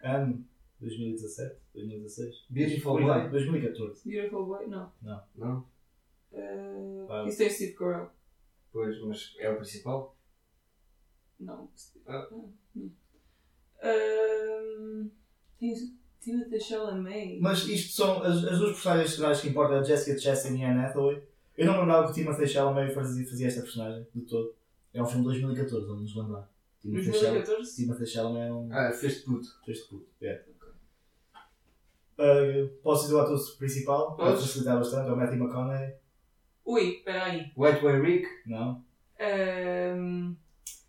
Ano 0.02 0.44
2017, 0.80 1.56
2016. 1.74 2.46
Beautiful 2.50 3.00
Não, 3.00 3.06
Boy? 3.20 3.30
2014. 3.30 4.08
Beautiful 4.08 4.46
Boy? 4.46 4.66
Não. 4.66 4.92
Não? 5.36 5.66
Uh, 6.32 7.06
Ah. 7.10 7.24
Isso 7.28 7.38
tem 7.38 7.50
Steve 7.50 7.72
Carell. 7.74 8.10
Pois, 8.72 9.00
mas 9.02 9.34
é 9.38 9.50
o 9.50 9.56
principal? 9.56 10.16
Não. 11.38 11.68
Ah. 12.06 12.28
não. 12.30 12.52
Um, 13.84 15.10
tem 15.58 15.74
Timothée 16.20 16.60
Chalamet. 16.60 17.38
Mas 17.40 17.66
isto 17.68 17.92
são 17.94 18.22
as, 18.22 18.42
as 18.44 18.58
duas 18.58 18.72
personagens 18.72 19.10
secundárias 19.10 19.40
que 19.42 19.48
importam, 19.48 19.78
a 19.78 19.82
Jessica 19.82 20.18
Chastain 20.18 20.58
e 20.58 20.64
a 20.64 20.70
Anne 20.72 20.80
Hathaway. 20.86 21.22
Eu 21.56 21.66
não 21.66 21.74
me 21.74 21.80
lembrava 21.80 22.06
que 22.06 22.12
o 22.12 22.14
Timothée 22.14 22.46
Chalamet 22.48 22.94
fazia, 22.94 23.26
fazia 23.28 23.46
esta 23.46 23.60
personagem, 23.62 24.06
de 24.14 24.22
todo. 24.22 24.54
É 24.92 25.02
um 25.02 25.06
filme 25.06 25.22
de 25.22 25.40
2014, 25.40 25.86
vamos 25.86 26.02
nos 26.02 26.16
lembrar. 26.16 26.50
Timothée 26.80 27.12
Chalamet, 27.12 27.46
2014? 27.46 27.76
Timothée 27.76 28.06
Chalamet 28.06 28.40
é 28.48 28.52
um 28.52 28.72
Ah, 28.72 28.92
fez 28.92 29.14
de 29.16 29.20
puto. 29.20 29.48
fez 29.64 29.78
de 29.78 29.84
puto. 29.84 30.06
É. 30.22 30.44
Uh, 32.18 32.68
posso 32.82 33.02
dizer 33.04 33.14
o 33.14 33.20
ator 33.20 33.38
principal? 33.58 34.16
Pode 34.16 34.40
facilitar 34.40 34.78
bastante, 34.78 35.08
é 35.08 35.12
o 35.12 35.16
Matthew 35.16 35.38
McConaughey. 35.38 35.94
Ui, 36.64 36.82
espera 36.96 37.24
aí. 37.24 37.52
White 37.56 37.80
Boy 37.80 38.00
Rick? 38.00 38.26
Não? 38.46 38.82
Um, 39.20 40.36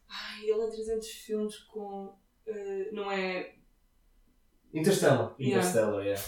ai, 0.10 0.44
ele 0.44 0.62
é 0.62 0.68
300 0.68 1.08
filmes 1.08 1.58
com. 1.60 2.06
uh, 2.48 2.94
não 2.94 3.12
é. 3.12 3.54
Interstellar. 4.74 5.34
Yeah. 5.40 5.58
Interstellar, 5.58 6.04
yeah. 6.04 6.22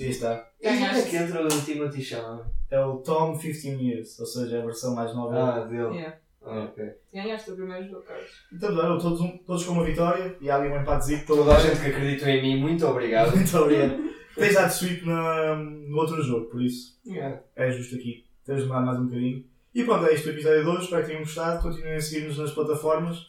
Aí 0.00 0.08
está. 0.10 0.50
E 0.60 0.68
onde 0.68 0.82
é 0.84 1.02
que 1.02 1.16
entra 1.16 1.44
o 1.44 1.48
Timothy 1.48 2.02
Chalamet? 2.02 2.50
É 2.70 2.80
o 2.80 2.96
Tom 2.98 3.38
15 3.38 3.68
Years, 3.80 4.18
ou 4.18 4.26
seja, 4.26 4.60
a 4.60 4.64
versão 4.64 4.94
mais 4.94 5.14
nova. 5.14 5.36
Ah, 5.62 5.64
dele. 5.64 5.96
Yeah. 5.96 6.18
Ah, 6.42 6.64
ok. 6.64 6.84
Ganhaste 7.12 7.52
o 7.52 7.56
primeiro 7.56 7.88
jogo, 7.88 8.02
Carlos. 8.02 8.30
Então, 8.52 8.98
todos, 8.98 9.20
um- 9.20 9.38
todos 9.38 9.64
com 9.64 9.72
uma 9.72 9.84
vitória 9.84 10.36
e 10.40 10.50
há 10.50 10.56
ali 10.56 10.68
um 10.68 10.80
empatezinho. 10.80 11.24
Toda 11.24 11.56
a 11.56 11.60
gente 11.60 11.80
que 11.80 11.86
acreditou 11.86 12.28
em 12.28 12.42
mim, 12.42 12.60
muito 12.60 12.86
obrigado. 12.86 13.34
Muito 13.34 13.56
obrigado. 13.56 13.94
Tens 14.34 14.54
dado 14.54 14.70
sweep 14.72 15.06
na, 15.06 15.54
no 15.56 15.96
outro 15.98 16.22
jogo, 16.22 16.46
por 16.50 16.62
isso 16.62 16.98
Yeah. 17.06 17.40
é 17.56 17.70
justo 17.70 17.96
aqui. 17.96 18.24
Tens 18.44 18.62
de 18.62 18.68
mais 18.68 18.98
um 18.98 19.04
bocadinho. 19.06 19.44
E 19.74 19.84
pronto, 19.84 20.06
é 20.06 20.14
isto 20.14 20.26
o 20.26 20.30
episódio 20.30 20.62
de 20.62 20.68
hoje. 20.68 20.84
Espero 20.84 21.02
que 21.02 21.08
tenham 21.08 21.22
gostado. 21.22 21.62
Continuem 21.62 21.94
a 21.96 22.00
seguir-nos 22.00 22.38
nas 22.38 22.52
plataformas 22.52 23.26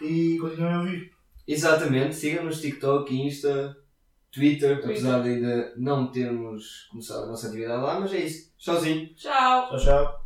e 0.00 0.36
continuem 0.40 0.72
a 0.74 0.78
ouvir. 0.80 1.12
Exatamente, 1.48 2.14
sigam-nos 2.16 2.60
TikTok, 2.60 3.14
Insta, 3.14 3.76
Twitter, 4.32 4.74
Twitter. 4.76 4.90
apesar 4.90 5.22
de 5.22 5.28
ainda 5.30 5.72
não 5.76 6.10
termos 6.10 6.88
começado 6.90 7.24
a 7.24 7.26
nossa 7.28 7.46
atividade 7.48 7.82
lá, 7.82 8.00
mas 8.00 8.12
é 8.12 8.18
isso. 8.18 8.52
Tchauzinho. 8.58 9.14
Tchau! 9.14 9.68
Tchau, 9.68 9.78
tchau. 9.78 10.25